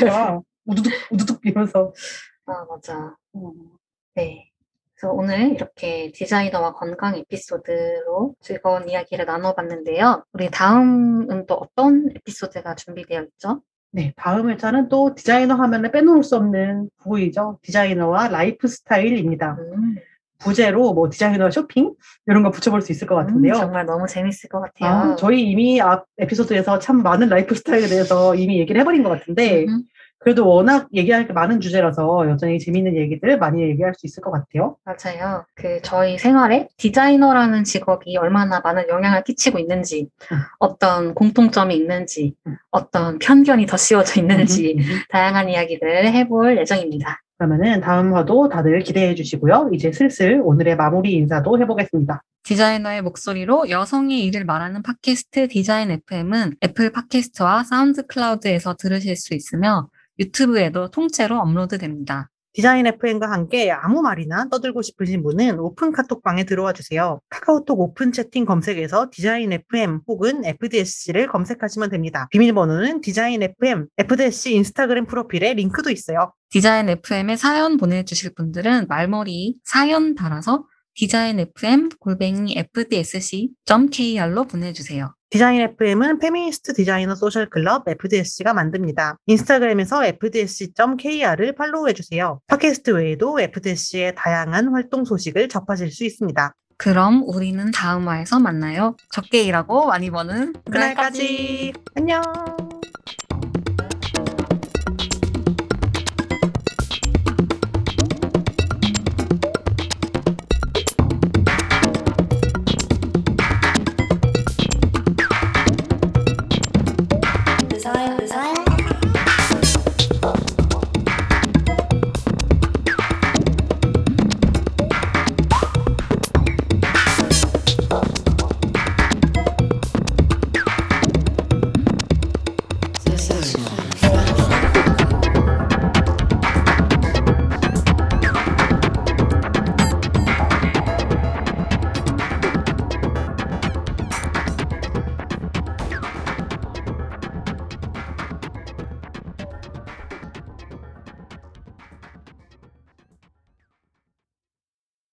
우두둑, 0.66 0.92
우두둑 1.10 1.40
이러면서. 1.44 1.92
아 2.46 2.64
맞아. 2.68 3.16
네. 4.14 4.50
그래서 4.94 5.14
오늘 5.14 5.52
이렇게 5.52 6.12
디자이너와 6.12 6.74
건강 6.74 7.16
에피소드로 7.16 8.34
즐거운 8.40 8.88
이야기를 8.88 9.24
나눠봤는데요. 9.24 10.24
우리 10.32 10.50
다음은 10.50 11.46
또 11.46 11.54
어떤 11.54 12.10
에피소드가 12.16 12.74
준비되어 12.74 13.22
있죠? 13.22 13.62
네, 13.92 14.12
다음 14.16 14.50
회차는 14.50 14.88
또 14.88 15.14
디자이너 15.14 15.54
하면은 15.54 15.90
빼놓을 15.90 16.22
수 16.22 16.36
없는 16.36 16.90
부위죠. 16.98 17.58
디자이너와 17.62 18.28
라이프 18.28 18.68
스타일입니다. 18.68 19.56
음, 19.58 19.96
부제로 20.40 20.92
뭐 20.92 21.08
디자이너 21.10 21.50
쇼핑 21.50 21.92
이런 22.26 22.42
거 22.42 22.50
붙여볼 22.50 22.82
수 22.82 22.92
있을 22.92 23.06
것 23.06 23.14
같은데요. 23.14 23.54
음, 23.54 23.58
정말 23.58 23.86
너무 23.86 24.06
재밌을 24.06 24.48
것 24.48 24.60
같아요. 24.60 25.12
아, 25.12 25.16
저희 25.16 25.42
이미 25.42 25.80
앞 25.80 26.06
에피소드에서 26.18 26.78
참 26.78 27.02
많은 27.02 27.28
라이프 27.28 27.54
스타일에 27.54 27.86
대해서 27.86 28.34
이미 28.34 28.58
얘기를 28.58 28.80
해버린 28.80 29.02
것 29.02 29.10
같은데 29.10 29.64
음, 29.68 29.82
그래도 30.20 30.46
워낙 30.46 30.86
얘기할 30.92 31.26
게 31.26 31.32
많은 31.32 31.60
주제라서 31.60 32.28
여전히 32.28 32.58
재밌는 32.58 32.94
얘기들 32.94 33.38
많이 33.38 33.62
얘기할 33.62 33.94
수 33.94 34.06
있을 34.06 34.22
것 34.22 34.30
같아요. 34.30 34.76
맞아요. 34.84 35.46
그 35.54 35.80
저희 35.82 36.18
생활에 36.18 36.68
디자이너라는 36.76 37.64
직업이 37.64 38.18
얼마나 38.18 38.60
많은 38.60 38.88
영향을 38.90 39.24
끼치고 39.24 39.58
있는지, 39.58 40.10
음. 40.30 40.38
어떤 40.58 41.14
공통점이 41.14 41.74
있는지, 41.74 42.34
음. 42.46 42.56
어떤 42.70 43.18
편견이 43.18 43.64
더 43.64 43.78
씌워져 43.78 44.20
있는지 44.20 44.74
음, 44.74 44.78
음, 44.78 44.84
음. 44.84 45.00
다양한 45.08 45.48
이야기를 45.48 46.12
해볼 46.12 46.58
예정입니다. 46.58 47.22
그러면은 47.40 47.80
다음 47.80 48.14
화도 48.14 48.50
다들 48.50 48.80
기대해 48.80 49.14
주시고요. 49.14 49.70
이제 49.72 49.90
슬슬 49.92 50.42
오늘의 50.44 50.76
마무리 50.76 51.14
인사도 51.14 51.58
해보겠습니다. 51.58 52.22
디자이너의 52.42 53.00
목소리로 53.00 53.70
여성의 53.70 54.26
일을 54.26 54.44
말하는 54.44 54.82
팟캐스트 54.82 55.48
디자인 55.48 55.90
FM은 55.90 56.56
애플 56.62 56.92
팟캐스트와 56.92 57.64
사운드 57.64 58.06
클라우드에서 58.06 58.74
들으실 58.74 59.16
수 59.16 59.32
있으며 59.32 59.88
유튜브에도 60.18 60.90
통째로 60.90 61.38
업로드됩니다. 61.38 62.28
디자인 62.52 62.86
FM과 62.86 63.30
함께 63.30 63.70
아무 63.70 64.02
말이나 64.02 64.48
떠들고 64.48 64.82
싶으신 64.82 65.22
분은 65.22 65.60
오픈 65.60 65.92
카톡방에 65.92 66.44
들어와 66.44 66.72
주세요. 66.72 67.20
카카오톡 67.28 67.78
오픈 67.80 68.12
채팅 68.12 68.44
검색에서 68.44 69.08
디자인 69.12 69.52
FM 69.52 70.00
혹은 70.08 70.44
FDSC를 70.44 71.28
검색하시면 71.28 71.90
됩니다. 71.90 72.26
비밀번호는 72.30 73.02
디자인 73.02 73.42
FM, 73.42 73.86
FDSC 73.98 74.54
인스타그램 74.54 75.06
프로필에 75.06 75.54
링크도 75.54 75.90
있어요. 75.90 76.32
디자인 76.50 76.88
FM에 76.88 77.36
사연 77.36 77.76
보내주실 77.76 78.34
분들은 78.34 78.86
말머리 78.88 79.56
사연 79.64 80.16
달아서 80.16 80.64
디자인 80.94 81.38
FM 81.38 81.90
골뱅이 82.00 82.56
fdsc.kr로 82.74 84.44
보내주세요. 84.44 85.14
디자인 85.30 85.60
FM은 85.60 86.18
페미니스트 86.18 86.74
디자이너 86.74 87.14
소셜 87.14 87.48
클럽 87.48 87.88
FDSC가 87.88 88.52
만듭니다. 88.52 89.16
인스타그램에서 89.26 90.04
fdsc.kr을 90.04 91.54
팔로우해 91.54 91.92
주세요. 91.92 92.40
팟캐스트 92.48 92.90
외에도 92.96 93.40
FDSC의 93.40 94.16
다양한 94.16 94.72
활동 94.72 95.04
소식을 95.04 95.48
접하실 95.48 95.92
수 95.92 96.04
있습니다. 96.04 96.52
그럼 96.76 97.22
우리는 97.26 97.70
다음 97.70 98.08
화에서 98.08 98.40
만나요. 98.40 98.96
적게 99.12 99.42
일하고 99.44 99.86
많이 99.86 100.10
버는 100.10 100.54
그날까지 100.64 101.74
안녕. 101.94 102.22